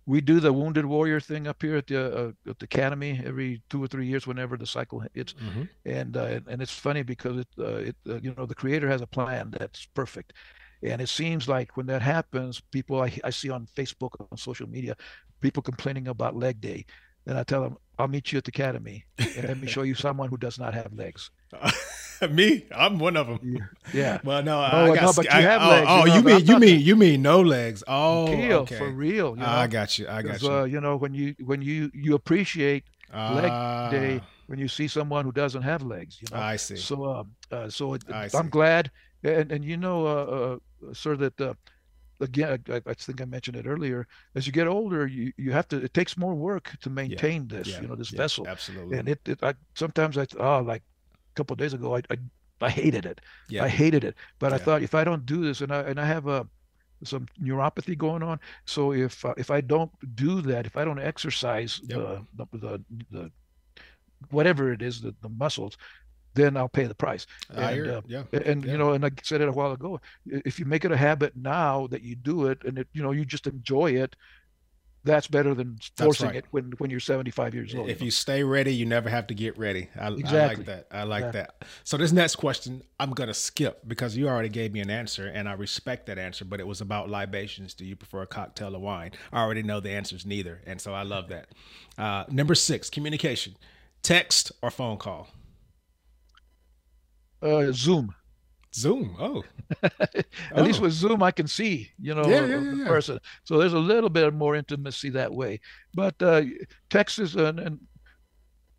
We 0.06 0.20
do 0.20 0.40
the 0.40 0.52
Wounded 0.52 0.86
Warrior 0.86 1.20
thing 1.20 1.46
up 1.46 1.62
here 1.62 1.76
at 1.76 1.86
the 1.86 1.98
uh, 2.28 2.32
at 2.50 2.58
the 2.58 2.64
academy 2.64 3.20
every 3.24 3.62
two 3.68 3.82
or 3.82 3.86
three 3.86 4.06
years, 4.06 4.26
whenever 4.26 4.56
the 4.56 4.66
cycle 4.66 5.02
hits, 5.14 5.34
and 5.84 6.16
uh, 6.16 6.40
and 6.48 6.62
it's 6.62 6.72
funny 6.72 7.02
because 7.02 7.38
it 7.38 7.48
uh, 7.58 7.64
it 7.90 7.96
uh, 8.08 8.18
you 8.22 8.34
know 8.36 8.46
the 8.46 8.54
creator 8.54 8.88
has 8.88 9.02
a 9.02 9.06
plan 9.06 9.50
that's 9.58 9.86
perfect, 9.86 10.32
And 10.82 11.00
it 11.00 11.08
seems 11.08 11.48
like 11.48 11.76
when 11.76 11.86
that 11.86 12.02
happens, 12.02 12.60
people 12.60 13.02
I, 13.02 13.18
I 13.22 13.30
see 13.30 13.50
on 13.50 13.66
Facebook, 13.76 14.10
on 14.30 14.38
social 14.38 14.68
media, 14.68 14.96
people 15.40 15.62
complaining 15.62 16.08
about 16.08 16.36
leg 16.36 16.60
day. 16.60 16.86
And 17.26 17.38
I 17.38 17.42
tell 17.42 17.62
them, 17.62 17.76
I'll 17.98 18.08
meet 18.08 18.32
you 18.32 18.38
at 18.38 18.44
the 18.44 18.50
academy 18.50 19.04
and 19.18 19.44
let 19.44 19.60
me 19.60 19.66
show 19.68 19.82
you 19.82 19.94
someone 19.94 20.30
who 20.30 20.38
does 20.38 20.58
not 20.58 20.72
have 20.72 20.92
legs. 20.94 21.30
me, 22.30 22.66
I'm 22.74 22.98
one 22.98 23.16
of 23.16 23.26
them. 23.26 23.68
Yeah. 23.92 24.20
Well, 24.24 24.42
no, 24.42 24.58
oh, 24.58 24.62
I 24.62 24.94
got. 24.94 25.02
no, 25.02 25.12
but 25.14 25.24
you 25.26 25.30
I, 25.30 25.40
have 25.42 25.62
oh, 25.62 25.68
legs. 25.68 25.86
Oh, 25.88 26.04
you, 26.06 26.22
know, 26.22 26.36
you 26.36 26.38
mean 26.38 26.46
you 26.46 26.58
mean 26.58 26.80
you 26.80 26.96
mean 26.96 27.22
no 27.22 27.40
legs? 27.40 27.84
Oh, 27.86 28.26
Kill, 28.26 28.58
okay. 28.60 28.78
for 28.78 28.90
real. 28.90 29.30
You 29.30 29.42
know? 29.42 29.46
I 29.46 29.66
got 29.66 29.98
you. 29.98 30.08
I 30.08 30.22
got 30.22 30.40
you. 30.40 30.50
Uh, 30.50 30.64
you 30.64 30.80
know, 30.80 30.96
when 30.96 31.12
you 31.12 31.34
when 31.44 31.60
you 31.60 31.90
you 31.92 32.14
appreciate 32.14 32.84
leg 33.12 33.50
Ah, 33.50 33.90
day 33.90 34.20
when 34.46 34.58
you 34.58 34.68
see 34.68 34.88
someone 34.88 35.24
who 35.24 35.32
doesn't 35.32 35.62
have 35.62 35.82
legs, 35.82 36.18
you 36.20 36.26
know. 36.32 36.42
I 36.42 36.56
see. 36.56 36.76
So, 36.76 37.04
um, 37.04 37.30
uh, 37.52 37.68
so 37.68 37.94
it, 37.94 38.02
I 38.12 38.24
I'm 38.24 38.46
see. 38.46 38.48
glad, 38.48 38.90
and 39.22 39.52
and 39.52 39.64
you 39.64 39.76
know, 39.76 40.06
uh, 40.06 40.24
uh, 40.24 40.56
sir, 40.92 41.16
that 41.16 41.40
uh, 41.40 41.54
again, 42.20 42.62
I, 42.68 42.82
I 42.86 42.94
think 42.94 43.20
I 43.20 43.24
mentioned 43.24 43.56
it 43.56 43.66
earlier. 43.66 44.06
As 44.34 44.46
you 44.46 44.52
get 44.52 44.66
older, 44.68 45.06
you 45.06 45.32
you 45.36 45.52
have 45.52 45.68
to. 45.68 45.76
It 45.82 45.94
takes 45.94 46.16
more 46.16 46.34
work 46.34 46.76
to 46.82 46.90
maintain 46.90 47.48
this, 47.48 47.68
Yeah, 47.68 47.80
you 47.80 47.88
know, 47.88 47.96
this 47.96 48.12
yeah, 48.12 48.18
vessel. 48.18 48.46
Absolutely. 48.46 48.98
And 48.98 49.08
it, 49.08 49.20
it 49.28 49.42
I 49.42 49.54
sometimes 49.74 50.16
I 50.18 50.26
oh 50.38 50.60
like 50.60 50.82
a 51.12 51.34
couple 51.34 51.54
of 51.54 51.58
days 51.58 51.74
ago 51.74 51.96
I 51.96 52.02
I, 52.10 52.18
I 52.60 52.70
hated 52.70 53.06
it. 53.06 53.20
yeah. 53.48 53.64
I 53.64 53.68
hated 53.68 54.04
it. 54.04 54.16
But 54.38 54.52
I 54.52 54.58
thought 54.58 54.82
if 54.82 54.94
I 54.94 55.04
don't 55.04 55.24
do 55.26 55.42
this, 55.44 55.60
and 55.60 55.72
I 55.72 55.80
and 55.82 55.98
I 56.00 56.04
have 56.06 56.26
a 56.26 56.46
some 57.04 57.26
neuropathy 57.42 57.96
going 57.96 58.22
on, 58.22 58.38
so 58.66 58.92
if 58.92 59.24
uh, 59.24 59.34
if 59.38 59.50
I 59.50 59.60
don't 59.62 59.90
do 60.14 60.42
that, 60.42 60.66
if 60.66 60.76
I 60.76 60.84
don't 60.84 60.98
exercise 61.00 61.80
Yep. 61.84 61.98
the, 61.98 62.26
the 62.34 62.46
the 62.58 62.84
the 63.10 63.32
whatever 64.30 64.72
it 64.72 64.82
is, 64.82 65.00
the, 65.00 65.14
the 65.22 65.28
muscles, 65.28 65.76
then 66.34 66.56
I'll 66.56 66.68
pay 66.68 66.86
the 66.86 66.94
price. 66.94 67.26
I 67.54 67.72
and, 67.72 67.74
hear. 67.74 67.92
uh, 67.96 68.00
yeah. 68.06 68.22
And 68.32 68.64
Yeah. 68.64 68.72
you 68.72 68.78
know, 68.78 68.92
and 68.92 69.04
I 69.04 69.10
said 69.22 69.40
it 69.40 69.48
a 69.48 69.52
while 69.52 69.72
ago. 69.72 70.00
If 70.26 70.58
you 70.58 70.64
make 70.64 70.84
it 70.84 70.92
a 70.92 70.96
habit 70.96 71.34
now 71.36 71.86
that 71.88 72.02
you 72.02 72.16
do 72.16 72.46
it, 72.46 72.58
and 72.64 72.78
it, 72.78 72.88
you 72.92 73.02
know, 73.02 73.12
you 73.12 73.24
just 73.24 73.46
enjoy 73.46 73.92
it, 73.92 74.14
that's 75.02 75.26
better 75.26 75.54
than 75.54 75.78
forcing 75.96 76.26
right. 76.26 76.36
it 76.36 76.44
when 76.50 76.72
when 76.78 76.90
you're 76.90 77.00
75 77.00 77.54
years 77.54 77.74
old. 77.74 77.88
If 77.88 78.02
you 78.02 78.10
stay 78.10 78.44
ready, 78.44 78.74
you 78.74 78.84
never 78.84 79.08
have 79.08 79.26
to 79.28 79.34
get 79.34 79.56
ready. 79.56 79.88
I, 79.98 80.08
I 80.08 80.10
like 80.10 80.66
that. 80.66 80.88
I 80.90 81.04
like 81.04 81.24
Yeah. 81.24 81.30
that. 81.30 81.64
So 81.84 81.96
this 81.96 82.12
next 82.12 82.36
question, 82.36 82.82
I'm 82.98 83.12
gonna 83.12 83.34
skip 83.34 83.80
because 83.88 84.16
you 84.16 84.28
already 84.28 84.50
gave 84.50 84.72
me 84.72 84.80
an 84.80 84.90
answer, 84.90 85.26
and 85.26 85.48
I 85.48 85.52
respect 85.52 86.06
that 86.06 86.18
answer. 86.18 86.44
But 86.44 86.60
it 86.60 86.66
was 86.66 86.80
about 86.82 87.08
libations. 87.08 87.72
Do 87.72 87.86
you 87.86 87.96
prefer 87.96 88.22
a 88.22 88.26
cocktail 88.26 88.76
or 88.76 88.80
wine? 88.80 89.12
I 89.32 89.40
already 89.40 89.62
know 89.62 89.80
the 89.80 89.90
answer 89.90 90.16
is 90.16 90.26
neither, 90.26 90.60
and 90.66 90.80
so 90.80 90.92
I 90.92 91.02
love 91.02 91.28
that. 91.28 91.48
Uh, 91.96 92.24
number 92.30 92.54
six, 92.54 92.90
communication: 92.90 93.56
text 94.02 94.52
or 94.60 94.70
phone 94.70 94.98
call. 94.98 95.28
Uh, 97.42 97.72
Zoom. 97.72 98.14
Zoom. 98.74 99.16
Oh, 99.18 99.42
At 99.82 100.64
least 100.64 100.80
Oh. 100.80 100.82
with 100.82 100.92
Zoom, 100.92 101.22
I 101.22 101.30
can 101.32 101.48
see, 101.48 101.90
you 102.00 102.14
know, 102.14 102.24
Yeah, 102.26 102.46
yeah, 102.46 102.58
the 102.58 102.76
yeah, 102.78 102.86
person. 102.86 103.18
So 103.44 103.58
there's 103.58 103.72
a 103.72 103.78
little 103.78 104.10
bit 104.10 104.32
more 104.34 104.54
intimacy 104.54 105.10
that 105.10 105.32
way. 105.32 105.60
But 105.94 106.20
uh, 106.22 106.42
text 106.88 107.18
is 107.18 107.34
an, 107.36 107.58
and 107.58 107.80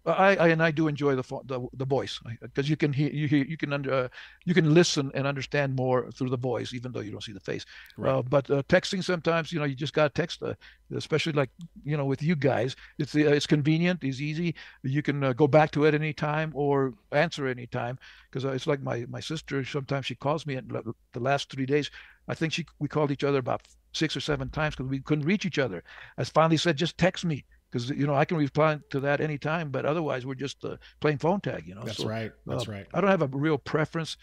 I, 0.05 0.35
I 0.35 0.47
and 0.49 0.63
I 0.63 0.71
do 0.71 0.87
enjoy 0.87 1.15
the 1.15 1.23
the 1.45 1.67
the 1.73 1.85
voice 1.85 2.19
because 2.41 2.69
you 2.69 2.75
can 2.75 2.91
hear 2.91 3.09
you 3.11 3.27
hear 3.27 3.45
you 3.45 3.55
can 3.57 3.71
under 3.71 3.93
uh, 3.93 4.07
you 4.45 4.53
can 4.55 4.73
listen 4.73 5.11
and 5.13 5.27
understand 5.27 5.75
more 5.75 6.09
through 6.11 6.29
the 6.29 6.37
voice 6.37 6.73
even 6.73 6.91
though 6.91 7.01
you 7.01 7.11
don't 7.11 7.23
see 7.23 7.33
the 7.33 7.39
face. 7.39 7.65
Right. 7.97 8.17
Uh, 8.17 8.23
but 8.23 8.49
uh, 8.49 8.63
texting 8.63 9.03
sometimes 9.03 9.51
you 9.51 9.59
know 9.59 9.65
you 9.65 9.75
just 9.75 9.93
got 9.93 10.03
to 10.13 10.21
text, 10.21 10.41
uh, 10.41 10.55
especially 10.95 11.33
like 11.33 11.51
you 11.83 11.95
know 11.97 12.05
with 12.05 12.23
you 12.23 12.35
guys, 12.35 12.75
it's 12.97 13.13
uh, 13.13 13.19
it's 13.19 13.45
convenient, 13.45 14.03
it's 14.03 14.19
easy. 14.19 14.55
You 14.81 15.03
can 15.03 15.23
uh, 15.23 15.33
go 15.33 15.47
back 15.47 15.69
to 15.71 15.85
it 15.85 15.93
anytime 15.93 16.51
or 16.55 16.95
answer 17.11 17.45
anytime 17.47 17.99
because 18.31 18.43
it's 18.43 18.65
like 18.65 18.81
my 18.81 19.05
my 19.07 19.19
sister. 19.19 19.63
Sometimes 19.63 20.07
she 20.07 20.15
calls 20.15 20.47
me, 20.47 20.55
and 20.55 20.67
the- 20.69 20.93
the 21.13 21.19
last 21.19 21.51
three 21.51 21.67
days, 21.67 21.91
I 22.27 22.33
think 22.33 22.53
she 22.53 22.65
we 22.79 22.87
called 22.87 23.11
each 23.11 23.23
other 23.23 23.37
about 23.39 23.67
six 23.93 24.15
or 24.15 24.21
seven 24.21 24.49
times 24.49 24.75
because 24.75 24.89
we 24.89 24.99
couldn't 25.01 25.25
reach 25.25 25.45
each 25.45 25.59
other. 25.59 25.83
I 26.17 26.23
finally 26.23 26.57
said, 26.57 26.77
just 26.77 26.97
text 26.97 27.23
me 27.25 27.45
because 27.71 27.89
you 27.89 28.05
know 28.05 28.15
I 28.15 28.25
can 28.25 28.37
reply 28.37 28.79
to 28.89 28.99
that 29.01 29.21
anytime, 29.21 29.69
but 29.69 29.85
otherwise 29.85 30.25
we're 30.25 30.35
just 30.35 30.63
uh, 30.65 30.77
playing 30.99 31.19
phone 31.19 31.39
tag. 31.41 31.67
You 31.67 31.75
know, 31.75 31.83
that's 31.83 31.97
So, 31.97 32.07
right. 32.07 32.31
That's 32.45 32.67
uh, 32.67 32.71
right. 32.71 32.87
I 32.93 33.01
don't 33.01 33.09
have 33.09 33.21
a 33.21 33.27
real 33.27 33.57
preference, 33.57 34.17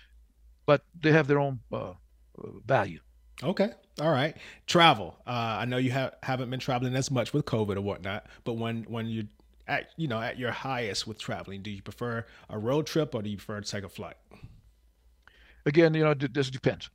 but 0.66 0.82
they 1.00 1.12
have 1.12 1.26
their 1.26 1.38
own 1.38 1.60
uh, 1.72 1.76
uh, 1.76 1.94
value. 2.66 3.00
Okay. 3.42 3.70
All 4.00 4.10
right. 4.10 4.36
Travel. 4.66 5.16
Uh, 5.26 5.30
I 5.60 5.64
know 5.64 5.76
you 5.76 5.90
have 5.90 6.14
haven't 6.22 6.50
been 6.50 6.60
traveling 6.60 6.94
as 6.94 7.10
much 7.10 7.32
with 7.32 7.44
COVID 7.46 7.76
or 7.76 7.80
whatnot, 7.80 8.26
but 8.44 8.54
when 8.54 8.84
when 8.84 9.06
you 9.06 9.28
at 9.66 9.90
you 9.96 10.08
know 10.08 10.20
at 10.20 10.38
your 10.38 10.50
highest 10.50 11.06
with 11.06 11.18
traveling, 11.18 11.62
do 11.62 11.70
you 11.70 11.82
prefer 11.82 12.26
a 12.48 12.58
road 12.58 12.86
trip 12.86 13.14
or 13.14 13.22
do 13.22 13.30
you 13.30 13.36
prefer 13.36 13.60
to 13.60 13.70
take 13.70 13.84
a 13.84 13.88
flight? 13.88 14.16
Again, 15.66 15.94
you 15.94 16.04
know, 16.04 16.14
this 16.14 16.50
depends. 16.50 16.88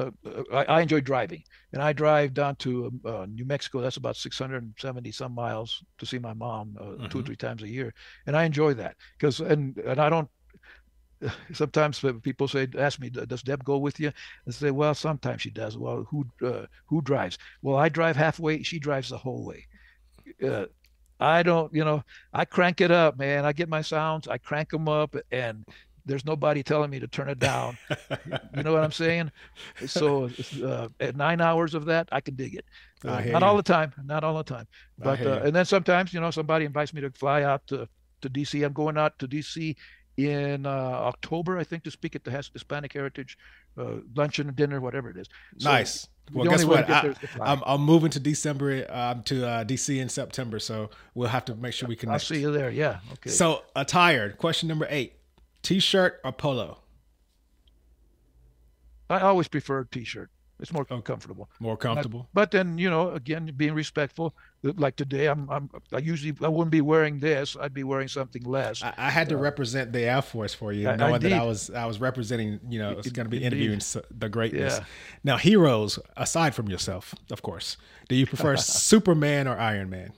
Uh, 0.00 0.10
uh, 0.26 0.42
I, 0.52 0.64
I 0.78 0.80
enjoy 0.82 1.00
driving, 1.00 1.42
and 1.72 1.82
I 1.82 1.92
drive 1.92 2.34
down 2.34 2.56
to 2.56 2.92
uh, 3.04 3.26
New 3.28 3.44
Mexico. 3.44 3.80
That's 3.80 3.96
about 3.98 4.16
670 4.16 5.12
some 5.12 5.34
miles 5.34 5.82
to 5.98 6.06
see 6.06 6.18
my 6.18 6.34
mom 6.34 6.76
uh, 6.80 7.08
two 7.08 7.20
or 7.20 7.22
Mhm. 7.22 7.26
three 7.26 7.36
times 7.36 7.62
a 7.62 7.68
year, 7.68 7.92
and 8.26 8.36
I 8.36 8.44
enjoy 8.44 8.74
that 8.74 8.96
because 9.18 9.40
and 9.40 9.76
and 9.78 10.00
I 10.00 10.08
don't. 10.10 10.28
Sometimes 11.52 12.02
people 12.22 12.48
say, 12.48 12.68
ask 12.78 13.00
me, 13.00 13.10
does 13.10 13.42
Deb 13.42 13.64
go 13.64 13.78
with 13.78 14.00
you? 14.00 14.12
I 14.48 14.50
say, 14.52 14.70
well, 14.70 14.94
sometimes 14.94 15.42
she 15.42 15.50
does. 15.50 15.76
Well, 15.76 16.06
who 16.10 16.26
uh, 16.44 16.66
who 16.88 17.02
drives? 17.02 17.38
Well, 17.62 17.76
I 17.76 17.88
drive 17.88 18.16
halfway. 18.16 18.62
She 18.62 18.78
drives 18.78 19.10
the 19.10 19.18
whole 19.18 19.44
way. 19.44 19.66
Uh, 20.44 20.66
I 21.20 21.42
don't, 21.42 21.72
you 21.74 21.84
know, 21.84 22.02
I 22.32 22.44
crank 22.46 22.80
it 22.80 22.90
up, 22.90 23.18
man. 23.18 23.44
I 23.44 23.52
get 23.52 23.68
my 23.68 23.82
sounds, 23.82 24.28
I 24.28 24.38
crank 24.38 24.70
them 24.70 24.88
up, 24.88 25.16
and 25.30 25.64
there's 26.06 26.24
nobody 26.24 26.62
telling 26.62 26.90
me 26.90 26.98
to 27.00 27.08
turn 27.08 27.28
it 27.28 27.38
down. 27.38 27.76
You 28.56 28.64
know 28.64 28.72
what 28.72 28.82
I'm 28.82 28.92
saying? 28.92 29.30
So 29.86 30.28
uh, 30.64 30.88
at 30.98 31.16
nine 31.16 31.40
hours 31.40 31.74
of 31.74 31.84
that, 31.86 32.08
I 32.12 32.20
can 32.20 32.34
dig 32.34 32.54
it. 32.54 32.64
Uh, 33.04 33.20
not 33.20 33.42
all 33.42 33.56
the 33.56 33.62
time, 33.62 33.92
not 34.04 34.24
all 34.24 34.36
the 34.36 34.44
time. 34.44 34.66
But 34.98 35.24
uh, 35.24 35.40
and 35.44 35.54
then 35.54 35.64
sometimes, 35.64 36.12
you 36.12 36.20
know, 36.20 36.30
somebody 36.30 36.64
invites 36.64 36.92
me 36.92 37.00
to 37.00 37.10
fly 37.10 37.42
out 37.44 37.66
to 37.68 37.88
to 38.22 38.28
DC. 38.28 38.64
I'm 38.64 38.72
going 38.72 38.98
out 38.98 39.18
to 39.20 39.28
DC 39.28 39.76
in 40.16 40.66
uh, 40.66 40.70
October, 40.70 41.58
I 41.58 41.64
think, 41.64 41.84
to 41.84 41.90
speak 41.90 42.14
at 42.14 42.24
the 42.24 42.30
Hispanic 42.30 42.92
Heritage 42.92 43.38
uh, 43.78 43.96
luncheon, 44.14 44.48
and 44.48 44.56
dinner, 44.56 44.80
whatever 44.80 45.10
it 45.10 45.16
is. 45.16 45.28
So 45.58 45.70
nice. 45.70 46.08
Well, 46.32 46.48
guess 46.48 46.64
what? 46.64 46.88
I, 46.88 47.02
there 47.02 47.10
is 47.12 47.18
to 47.18 47.26
fly. 47.26 47.46
I'm, 47.46 47.62
I'm 47.66 47.80
moving 47.80 48.10
to 48.10 48.20
December 48.20 48.86
um, 48.88 49.22
to 49.24 49.46
uh, 49.46 49.64
DC 49.64 49.98
in 49.98 50.08
September, 50.08 50.58
so 50.58 50.90
we'll 51.14 51.28
have 51.28 51.44
to 51.46 51.54
make 51.54 51.72
sure 51.72 51.88
we 51.88 51.96
can. 51.96 52.08
I'll 52.08 52.14
connect. 52.14 52.26
see 52.26 52.40
you 52.40 52.52
there. 52.52 52.70
Yeah. 52.70 52.98
Okay. 53.14 53.30
So, 53.30 53.62
attire. 53.74 54.30
Question 54.32 54.68
number 54.68 54.86
eight: 54.90 55.14
T-shirt 55.62 56.20
or 56.24 56.32
polo? 56.32 56.78
I 59.08 59.20
always 59.20 59.48
prefer 59.48 59.80
a 59.80 59.86
t-shirt. 59.86 60.30
It's 60.60 60.72
more 60.74 60.82
Okay. 60.82 61.00
comfortable. 61.00 61.48
More 61.58 61.76
comfortable. 61.76 62.28
But 62.34 62.50
then, 62.50 62.76
you 62.76 62.90
know, 62.90 63.12
again, 63.12 63.50
being 63.56 63.72
respectful. 63.72 64.34
Like 64.62 64.94
today, 64.94 65.26
I'm, 65.26 65.48
I'm, 65.50 65.70
I 65.90 65.98
usually, 65.98 66.36
I 66.44 66.48
wouldn't 66.48 66.70
be 66.70 66.82
wearing 66.82 67.18
this. 67.18 67.56
I'd 67.58 67.72
be 67.72 67.82
wearing 67.82 68.08
something 68.08 68.42
less. 68.44 68.82
I, 68.82 68.92
I 68.98 69.10
had 69.10 69.30
to 69.30 69.38
represent 69.38 69.90
the 69.92 70.00
Air 70.02 70.20
Force 70.20 70.52
for 70.52 70.70
you, 70.70 70.86
I- 70.86 70.92
I 70.92 70.96
knowing 70.96 71.20
that 71.22 71.32
I 71.32 71.44
was 71.44 71.70
I 71.70 71.86
was 71.86 71.98
representing. 71.98 72.60
You 72.68 72.78
know, 72.78 72.90
it's 72.90 73.10
going 73.10 73.24
to 73.24 73.30
be 73.30 73.42
interviewing 73.42 73.80
the 74.10 74.28
greatness. 74.28 74.78
Yeah. 74.78 74.84
Now, 75.24 75.38
heroes 75.38 75.98
aside 76.18 76.54
from 76.54 76.68
yourself, 76.68 77.14
of 77.30 77.40
course. 77.40 77.78
Do 78.10 78.14
you 78.14 78.26
prefer 78.26 78.54
Superman 78.58 79.48
or 79.48 79.58
Iron 79.58 79.88
Man? 79.88 80.12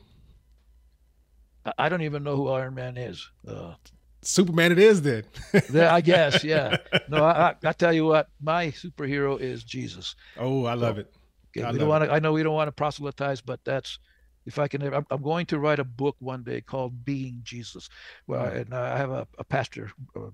I- 1.65 1.73
I 1.79 1.89
don't 1.89 2.03
even 2.03 2.25
know 2.25 2.35
who 2.35 2.49
Iron 2.49 2.75
Man 2.75 2.97
is. 2.97 3.31
Uh, 3.47 3.75
Superman, 4.23 4.73
it 4.73 4.79
is 4.79 5.03
then. 5.03 5.25
yeah, 5.73 5.93
I 5.93 6.01
guess, 6.01 6.45
yeah. 6.45 6.77
No, 7.09 7.25
I, 7.25 7.51
I, 7.51 7.55
I 7.65 7.73
tell 7.73 7.93
you 7.93 8.07
what, 8.07 8.29
my 8.41 8.69
superhero 8.69 9.39
is 9.39 9.65
Jesus. 9.65 10.15
oh, 10.39 10.65
I 10.65 10.75
love 10.75 10.99
it. 10.99 11.13
Okay, 11.51 11.67
I 11.67 11.73
we 11.73 11.79
don't 11.79 11.89
want 11.89 12.05
to. 12.05 12.13
I 12.13 12.19
know 12.19 12.33
we 12.33 12.43
don't 12.43 12.55
want 12.55 12.69
to 12.69 12.73
proselytize, 12.73 13.41
but 13.41 13.61
that's 13.65 13.99
if 14.47 14.59
I 14.59 14.69
can. 14.69 14.83
I'm, 14.83 15.07
I'm 15.11 15.23
going 15.23 15.47
to 15.47 15.59
write 15.59 15.81
a 15.81 15.85
book 15.85 16.17
one 16.21 16.43
day 16.43 16.61
called 16.61 17.05
"Being 17.05 17.41
Jesus." 17.43 17.89
Well, 18.27 18.45
and 18.45 18.73
I 18.73 18.97
have 18.97 19.11
a, 19.11 19.27
a 19.39 19.45
pastor, 19.45 19.91
a 20.17 20.31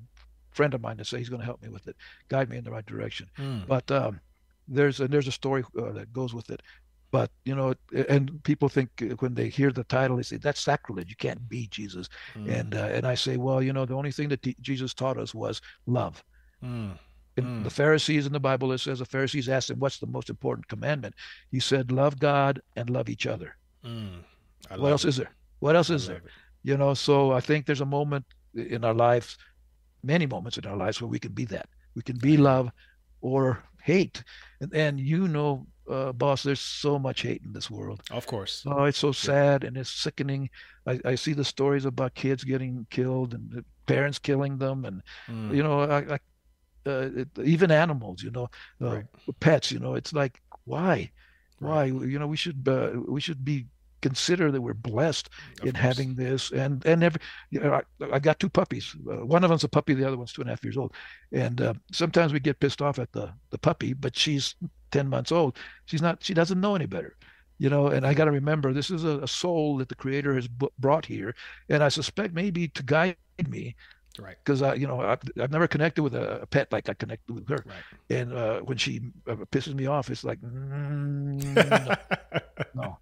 friend 0.53 0.75
of 0.75 0.81
mine, 0.81 0.99
that 0.99 1.07
say 1.07 1.19
he's 1.19 1.29
going 1.29 1.41
to 1.41 1.47
help 1.47 1.63
me 1.63 1.69
with 1.71 1.89
it, 1.89 1.97
guide 2.29 2.49
me 2.49 2.59
in 2.59 2.65
the 2.65 2.71
right 2.71 2.87
direction. 2.87 3.29
Mm. 3.39 3.67
But 3.67 3.91
um, 3.91 4.21
there's 4.69 5.01
a, 5.01 5.09
there's 5.09 5.29
a 5.29 5.33
story 5.33 5.65
uh, 5.77 5.93
that 5.93 6.13
goes 6.13 6.33
with 6.35 6.51
it. 6.51 6.63
But 7.11 7.31
you 7.45 7.55
know, 7.55 7.75
and 8.09 8.43
people 8.45 8.69
think 8.69 8.91
uh, 9.03 9.15
when 9.21 9.35
they 9.35 9.49
hear 9.49 9.71
the 9.73 9.85
title, 9.85 10.17
they 10.17 10.23
say 10.23 10.37
that's 10.37 10.61
sacrilege. 10.61 11.09
You 11.09 11.17
can't 11.17 11.49
be 11.49 11.67
Jesus. 11.69 12.09
Mm. 12.37 12.61
And 12.61 12.75
uh, 12.75 12.89
and 12.93 13.07
I 13.07 13.15
say, 13.15 13.37
well, 13.37 13.63
you 13.63 13.73
know, 13.73 13.87
the 13.87 13.95
only 13.95 14.13
thing 14.13 14.29
that 14.29 14.43
t- 14.43 14.57
Jesus 14.61 14.93
taught 14.95 15.17
us 15.19 15.35
was 15.35 15.61
love. 15.87 16.23
Mm. 16.63 16.99
And 17.39 17.47
Mm. 17.47 17.63
the 17.65 17.71
Pharisees 17.71 18.27
in 18.27 18.33
the 18.33 18.41
Bible, 18.41 18.73
it 18.73 18.79
says 18.79 18.99
the 18.99 19.05
Pharisees 19.05 19.49
asked 19.49 19.71
him, 19.71 19.79
"What's 19.79 19.99
the 20.01 20.07
most 20.09 20.29
important 20.29 20.67
commandment?" 20.69 21.15
He 21.53 21.61
said, 21.61 21.93
"Love 21.93 22.19
God 22.19 22.61
and 22.77 22.91
love 22.91 23.09
each 23.09 23.27
other." 23.27 23.57
Mm. 23.85 24.25
What 24.77 24.91
else 24.91 25.05
it. 25.05 25.09
is 25.11 25.17
there? 25.17 25.31
What 25.61 25.77
else 25.77 25.91
I 25.91 25.95
is 25.95 26.07
there? 26.09 26.17
it. 26.17 26.25
You 26.65 26.77
know, 26.77 26.95
so 26.95 27.33
I 27.33 27.41
think 27.41 27.65
there's 27.65 27.81
a 27.81 27.87
moment 27.87 28.25
in 28.55 28.85
our 28.85 28.93
lives, 28.95 29.39
many 30.03 30.27
moments 30.27 30.59
in 30.59 30.67
our 30.67 30.77
lives 30.77 31.01
where 31.01 31.09
we 31.09 31.19
can 31.21 31.33
be 31.33 31.45
that. 31.47 31.69
We 31.95 32.03
can 32.03 32.19
be 32.19 32.37
love 32.37 32.71
or 33.21 33.63
hate. 33.83 34.23
And, 34.61 34.75
and 34.75 35.01
you 35.01 35.29
know, 35.29 35.67
uh, 35.91 36.13
boss, 36.13 36.43
there's 36.43 36.61
so 36.61 36.99
much 36.99 37.23
hate 37.23 37.43
in 37.45 37.53
this 37.53 37.71
world. 37.71 38.03
Of 38.11 38.27
course. 38.27 38.65
Oh, 38.67 38.85
it's 38.85 38.99
so 38.99 39.13
sad 39.13 39.65
and 39.65 39.77
it's 39.77 39.91
sickening. 39.91 40.51
I, 40.87 41.01
I 41.05 41.15
see 41.17 41.33
the 41.35 41.45
stories 41.45 41.85
about 41.85 42.15
kids 42.15 42.45
getting 42.45 42.87
killed 42.91 43.35
and 43.35 43.65
parents 43.87 44.19
killing 44.19 44.59
them. 44.59 44.85
And, 44.85 45.03
Mm. 45.29 45.55
you 45.55 45.63
know, 45.63 45.81
I, 45.81 45.99
I, 46.15 46.19
uh, 46.87 47.11
it, 47.17 47.29
even 47.45 47.71
animals, 47.71 48.23
you 48.23 48.31
know, 48.31 48.49
uh, 48.83 48.87
right. 48.97 49.05
pets, 49.41 49.71
you 49.73 49.79
know, 49.79 49.95
it's 49.95 50.13
like 50.13 50.41
why, 50.65 51.11
right. 51.61 51.93
why, 51.93 52.07
you 52.07 52.19
know, 52.19 52.27
we 52.27 52.37
should 52.37 52.67
uh, 52.69 52.93
we 53.07 53.21
should 53.21 53.45
be 53.45 53.67
consider 54.01 54.53
that 54.53 54.61
we're 54.63 54.75
blessed 54.75 55.29
of 55.61 55.67
in 55.67 55.73
course. 55.73 55.83
having 55.83 56.15
this 56.15 56.53
and 56.53 56.87
and 56.87 57.03
every 57.03 57.21
you 57.51 57.59
know 57.59 57.73
I, 57.75 57.83
I 58.13 58.19
got 58.21 58.39
two 58.39 58.49
puppies 58.49 58.95
uh, 59.11 59.27
one 59.27 59.43
of 59.43 59.51
them's 59.51 59.65
a 59.65 59.69
puppy 59.69 59.93
the 59.95 60.07
other 60.07 60.17
one's 60.17 60.33
two 60.33 60.41
and 60.41 60.49
a 60.49 60.53
half 60.53 60.63
years 60.63 60.77
old 60.77 60.95
and 61.33 61.61
uh, 61.61 61.75
sometimes 61.91 62.33
we 62.33 62.39
get 62.39 62.61
pissed 62.61 62.81
off 62.81 63.01
at 63.01 63.11
the 63.11 63.33
the 63.51 63.59
puppy 63.59 63.95
but 63.95 64.17
she's 64.17 64.55
10 64.91 65.09
months 65.09 65.33
old 65.33 65.57
she's 65.87 66.03
not 66.03 66.23
she 66.23 66.35
doesn't 66.35 66.61
know 66.61 66.75
any 66.75 66.87
better 66.87 67.17
you 67.59 67.69
know 67.69 67.89
and 67.89 68.07
i 68.07 68.15
got 68.15 68.25
to 68.27 68.31
remember 68.31 68.73
this 68.73 68.91
is 68.91 69.05
a, 69.05 69.19
a, 69.21 69.29
soul 69.29 69.77
that 69.77 69.89
the 69.89 69.95
creator 69.95 70.35
has 70.35 70.49
b- 70.49 70.69
brought 70.79 71.05
here 71.05 71.35
and 71.69 71.83
i 71.83 71.89
suspect 71.89 72.35
maybe 72.35 72.69
to 72.69 72.83
guide 72.83 73.17
me 73.49 73.75
right 74.19 74.37
because 74.45 74.63
i 74.63 74.75
you 74.75 74.87
know 74.87 75.01
I've, 75.01 75.21
I've, 75.41 75.51
never 75.51 75.69
connected 75.69 76.03
with 76.03 76.15
a, 76.15 76.47
pet 76.51 76.73
like 76.73 76.89
i 76.89 76.95
connected 76.95 77.33
with 77.33 77.49
her 77.49 77.65
right. 77.67 78.19
and 78.19 78.33
uh, 78.33 78.61
when 78.61 78.79
she 78.79 79.01
uh, 79.27 79.37
pisses 79.53 79.75
me 79.75 79.87
off 79.87 80.11
it's 80.11 80.25
like 80.25 80.41
mm, 80.43 81.99
no. 82.75 82.99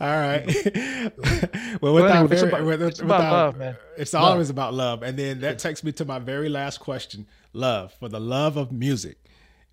all 0.00 0.20
right 0.20 0.46
well 1.80 1.94
without 1.94 2.16
anyway, 2.16 2.28
very, 2.28 2.32
it's 2.32 2.42
about, 2.42 2.82
it's 2.82 3.00
without, 3.00 3.32
love 3.32 3.56
man 3.56 3.76
it's 3.96 4.12
love. 4.12 4.24
always 4.24 4.50
about 4.50 4.74
love 4.74 5.02
and 5.02 5.18
then 5.18 5.40
that 5.40 5.58
takes 5.58 5.82
me 5.82 5.92
to 5.92 6.04
my 6.04 6.18
very 6.18 6.48
last 6.48 6.78
question 6.78 7.26
love 7.52 7.92
for 7.94 8.08
the 8.08 8.20
love 8.20 8.56
of 8.56 8.72
music 8.72 9.18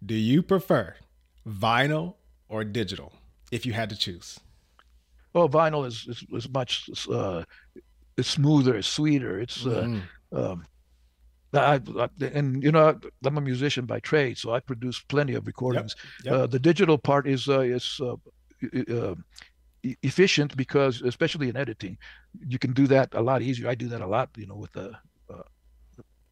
do 0.06 0.16
you 0.16 0.42
prefer 0.42 0.96
vinyl 1.48 2.16
or 2.50 2.64
digital 2.64 3.14
if 3.52 3.66
you 3.66 3.74
had 3.74 3.90
to 3.90 3.96
choose 3.96 4.40
well 5.34 5.50
vinyl 5.50 5.86
is 5.86 6.08
is, 6.08 6.26
is 6.32 6.50
much 6.50 6.90
uh, 7.12 7.44
it's 8.18 8.30
smoother 8.30 8.76
it's 8.76 8.88
sweeter 8.88 9.40
it's 9.40 9.66
uh, 9.66 9.84
mm. 9.84 10.02
Um, 10.32 10.66
I, 11.54 11.80
I, 11.98 12.10
and 12.34 12.62
you 12.62 12.72
know 12.72 13.00
I'm 13.24 13.38
a 13.38 13.42
musician 13.42 13.86
by 13.86 14.00
trade, 14.00 14.38
so 14.38 14.54
I 14.54 14.60
produce 14.60 15.00
plenty 15.00 15.36
of 15.36 15.48
recordings. 15.48 15.96
Yep, 16.24 16.26
yep. 16.26 16.34
Uh, 16.34 16.48
the 16.48 16.60
digital 16.60 16.98
part 16.98 17.28
is 17.28 17.48
uh, 17.48 17.62
is 17.62 18.02
uh, 18.02 18.16
uh 18.92 19.16
efficient 20.02 20.58
because, 20.58 21.02
especially 21.02 21.48
in 21.48 21.56
editing, 21.56 21.98
you 22.48 22.60
can 22.60 22.74
do 22.74 22.88
that 22.88 23.14
a 23.14 23.22
lot 23.22 23.42
easier. 23.42 23.70
I 23.70 23.76
do 23.76 23.88
that 23.90 24.02
a 24.02 24.08
lot, 24.08 24.30
you 24.36 24.48
know, 24.48 24.56
with 24.56 24.74
the 24.74 24.94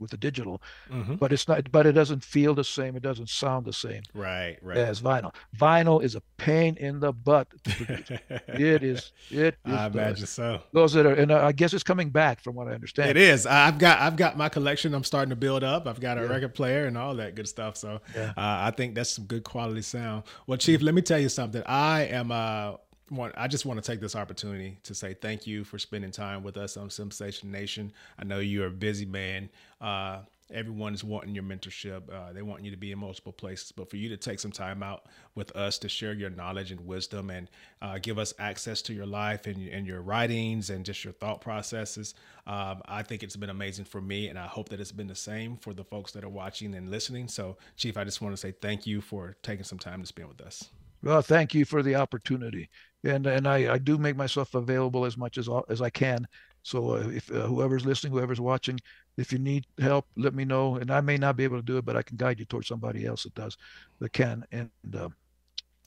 with 0.03 0.11
the 0.11 0.17
digital, 0.17 0.61
mm-hmm. 0.91 1.15
but 1.15 1.33
it's 1.33 1.47
not. 1.47 1.71
But 1.71 1.87
it 1.87 1.93
doesn't 1.93 2.23
feel 2.23 2.53
the 2.53 2.63
same. 2.63 2.95
It 2.95 3.01
doesn't 3.01 3.29
sound 3.29 3.65
the 3.65 3.73
same. 3.73 4.03
Right, 4.13 4.57
right. 4.61 4.77
As 4.77 5.01
vinyl. 5.01 5.33
Vinyl 5.57 6.03
is 6.03 6.13
a 6.13 6.21
pain 6.37 6.77
in 6.77 6.99
the 6.99 7.11
butt. 7.11 7.47
it 7.65 8.83
is. 8.83 9.11
It 9.31 9.55
is. 9.65 9.73
I 9.73 9.87
imagine 9.87 10.27
so. 10.27 10.61
Those 10.73 10.93
that 10.93 11.07
are, 11.07 11.13
and 11.13 11.31
I 11.31 11.51
guess 11.51 11.73
it's 11.73 11.83
coming 11.83 12.09
back 12.11 12.41
from 12.41 12.53
what 12.55 12.67
I 12.67 12.73
understand. 12.73 13.09
It 13.09 13.17
is. 13.17 13.47
I've 13.47 13.79
got. 13.79 13.99
I've 13.99 14.17
got 14.17 14.37
my 14.37 14.49
collection. 14.49 14.93
I'm 14.93 15.03
starting 15.03 15.31
to 15.31 15.35
build 15.35 15.63
up. 15.63 15.87
I've 15.87 15.99
got 15.99 16.19
a 16.19 16.21
yeah. 16.21 16.27
record 16.27 16.53
player 16.53 16.85
and 16.85 16.97
all 16.97 17.15
that 17.15 17.33
good 17.33 17.47
stuff. 17.47 17.77
So 17.77 18.01
yeah. 18.15 18.33
uh, 18.37 18.67
I 18.67 18.71
think 18.75 18.93
that's 18.93 19.09
some 19.09 19.25
good 19.25 19.43
quality 19.43 19.81
sound. 19.81 20.23
Well, 20.45 20.57
Chief, 20.57 20.81
let 20.81 20.93
me 20.93 21.01
tell 21.01 21.19
you 21.19 21.29
something. 21.29 21.63
I 21.65 22.01
am. 22.03 22.31
Uh, 22.31 22.73
want 23.09 23.33
I 23.37 23.47
just 23.47 23.65
want 23.65 23.83
to 23.83 23.91
take 23.91 23.99
this 23.99 24.15
opportunity 24.15 24.79
to 24.83 24.95
say 24.95 25.13
thank 25.13 25.45
you 25.45 25.63
for 25.63 25.77
spending 25.77 26.11
time 26.11 26.43
with 26.43 26.57
us 26.57 26.77
on 26.77 26.89
Simsation 26.89 27.45
Nation. 27.45 27.91
I 28.17 28.23
know 28.23 28.39
you're 28.39 28.67
a 28.67 28.71
busy 28.71 29.05
man. 29.05 29.49
Uh, 29.81 30.19
everyone 30.51 30.93
is 30.93 31.03
wanting 31.03 31.33
your 31.33 31.43
mentorship. 31.43 32.01
Uh, 32.11 32.31
they 32.33 32.41
want 32.41 32.63
you 32.63 32.71
to 32.71 32.77
be 32.77 32.91
in 32.91 32.99
multiple 32.99 33.31
places, 33.31 33.71
but 33.71 33.89
for 33.89 33.97
you 33.97 34.09
to 34.09 34.17
take 34.17 34.39
some 34.39 34.51
time 34.51 34.83
out 34.83 35.05
with 35.35 35.55
us 35.55 35.77
to 35.79 35.89
share 35.89 36.13
your 36.13 36.29
knowledge 36.29 36.71
and 36.71 36.85
wisdom 36.85 37.29
and 37.29 37.49
uh, 37.81 37.97
give 38.01 38.17
us 38.19 38.33
access 38.39 38.81
to 38.83 38.93
your 38.93 39.05
life 39.05 39.47
and, 39.47 39.67
and, 39.69 39.87
your 39.87 40.01
writings 40.01 40.69
and 40.69 40.85
just 40.85 41.03
your 41.03 41.13
thought 41.13 41.41
processes, 41.41 42.13
um, 42.47 42.81
I 42.85 43.03
think 43.03 43.23
it's 43.23 43.35
been 43.35 43.49
amazing 43.49 43.85
for 43.85 44.01
me, 44.01 44.27
and 44.27 44.37
I 44.37 44.45
hope 44.45 44.69
that 44.69 44.79
it's 44.79 44.91
been 44.91 45.07
the 45.07 45.15
same 45.15 45.57
for 45.57 45.73
the 45.73 45.83
folks 45.83 46.11
that 46.13 46.23
are 46.23 46.29
watching 46.29 46.75
and 46.75 46.89
listening. 46.89 47.27
So, 47.27 47.57
Chief, 47.75 47.97
I 47.97 48.03
just 48.03 48.21
want 48.21 48.33
to 48.33 48.37
say 48.37 48.51
thank 48.51 48.85
you 48.85 49.01
for 49.01 49.35
taking 49.43 49.63
some 49.63 49.79
time 49.79 50.01
to 50.01 50.07
spend 50.07 50.29
with 50.29 50.41
us. 50.41 50.69
Well, 51.01 51.21
thank 51.21 51.53
you 51.53 51.65
for 51.65 51.83
the 51.83 51.95
opportunity, 51.95 52.69
and 53.03 53.25
and 53.27 53.47
I, 53.47 53.73
I 53.73 53.77
do 53.77 53.97
make 53.97 54.15
myself 54.15 54.53
available 54.55 55.05
as 55.05 55.17
much 55.17 55.37
as 55.37 55.49
as 55.69 55.81
I 55.81 55.89
can. 55.89 56.27
So 56.63 56.91
uh, 56.91 57.09
if 57.09 57.29
uh, 57.31 57.41
whoever's 57.41 57.85
listening, 57.85 58.13
whoever's 58.13 58.39
watching, 58.39 58.79
if 59.17 59.33
you 59.33 59.39
need 59.39 59.65
help, 59.79 60.05
let 60.15 60.33
me 60.33 60.45
know. 60.45 60.75
And 60.77 60.91
I 60.91 61.01
may 61.01 61.17
not 61.17 61.35
be 61.35 61.43
able 61.43 61.57
to 61.57 61.63
do 61.63 61.77
it, 61.77 61.85
but 61.85 61.97
I 61.97 62.01
can 62.01 62.15
guide 62.15 62.39
you 62.39 62.45
towards 62.45 62.67
somebody 62.67 63.05
else 63.05 63.23
that 63.23 63.35
does, 63.35 63.57
that 63.99 64.13
can. 64.13 64.45
And 64.51 64.69
uh, 64.97 65.09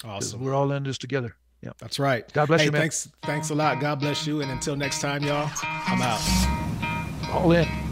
awesome, 0.04 0.42
we're 0.42 0.54
all 0.54 0.70
in 0.72 0.82
this 0.82 0.98
together. 0.98 1.34
Yeah, 1.62 1.72
that's 1.78 1.98
right. 1.98 2.30
God 2.34 2.46
bless 2.46 2.60
hey, 2.60 2.66
you, 2.66 2.72
man. 2.72 2.82
Thanks, 2.82 3.08
thanks 3.22 3.50
a 3.50 3.54
lot. 3.54 3.80
God 3.80 3.98
bless 3.98 4.26
you. 4.26 4.42
And 4.42 4.50
until 4.50 4.76
next 4.76 5.00
time, 5.00 5.22
y'all, 5.22 5.50
I'm 5.62 6.02
out. 6.02 7.32
All 7.32 7.50
in. 7.52 7.85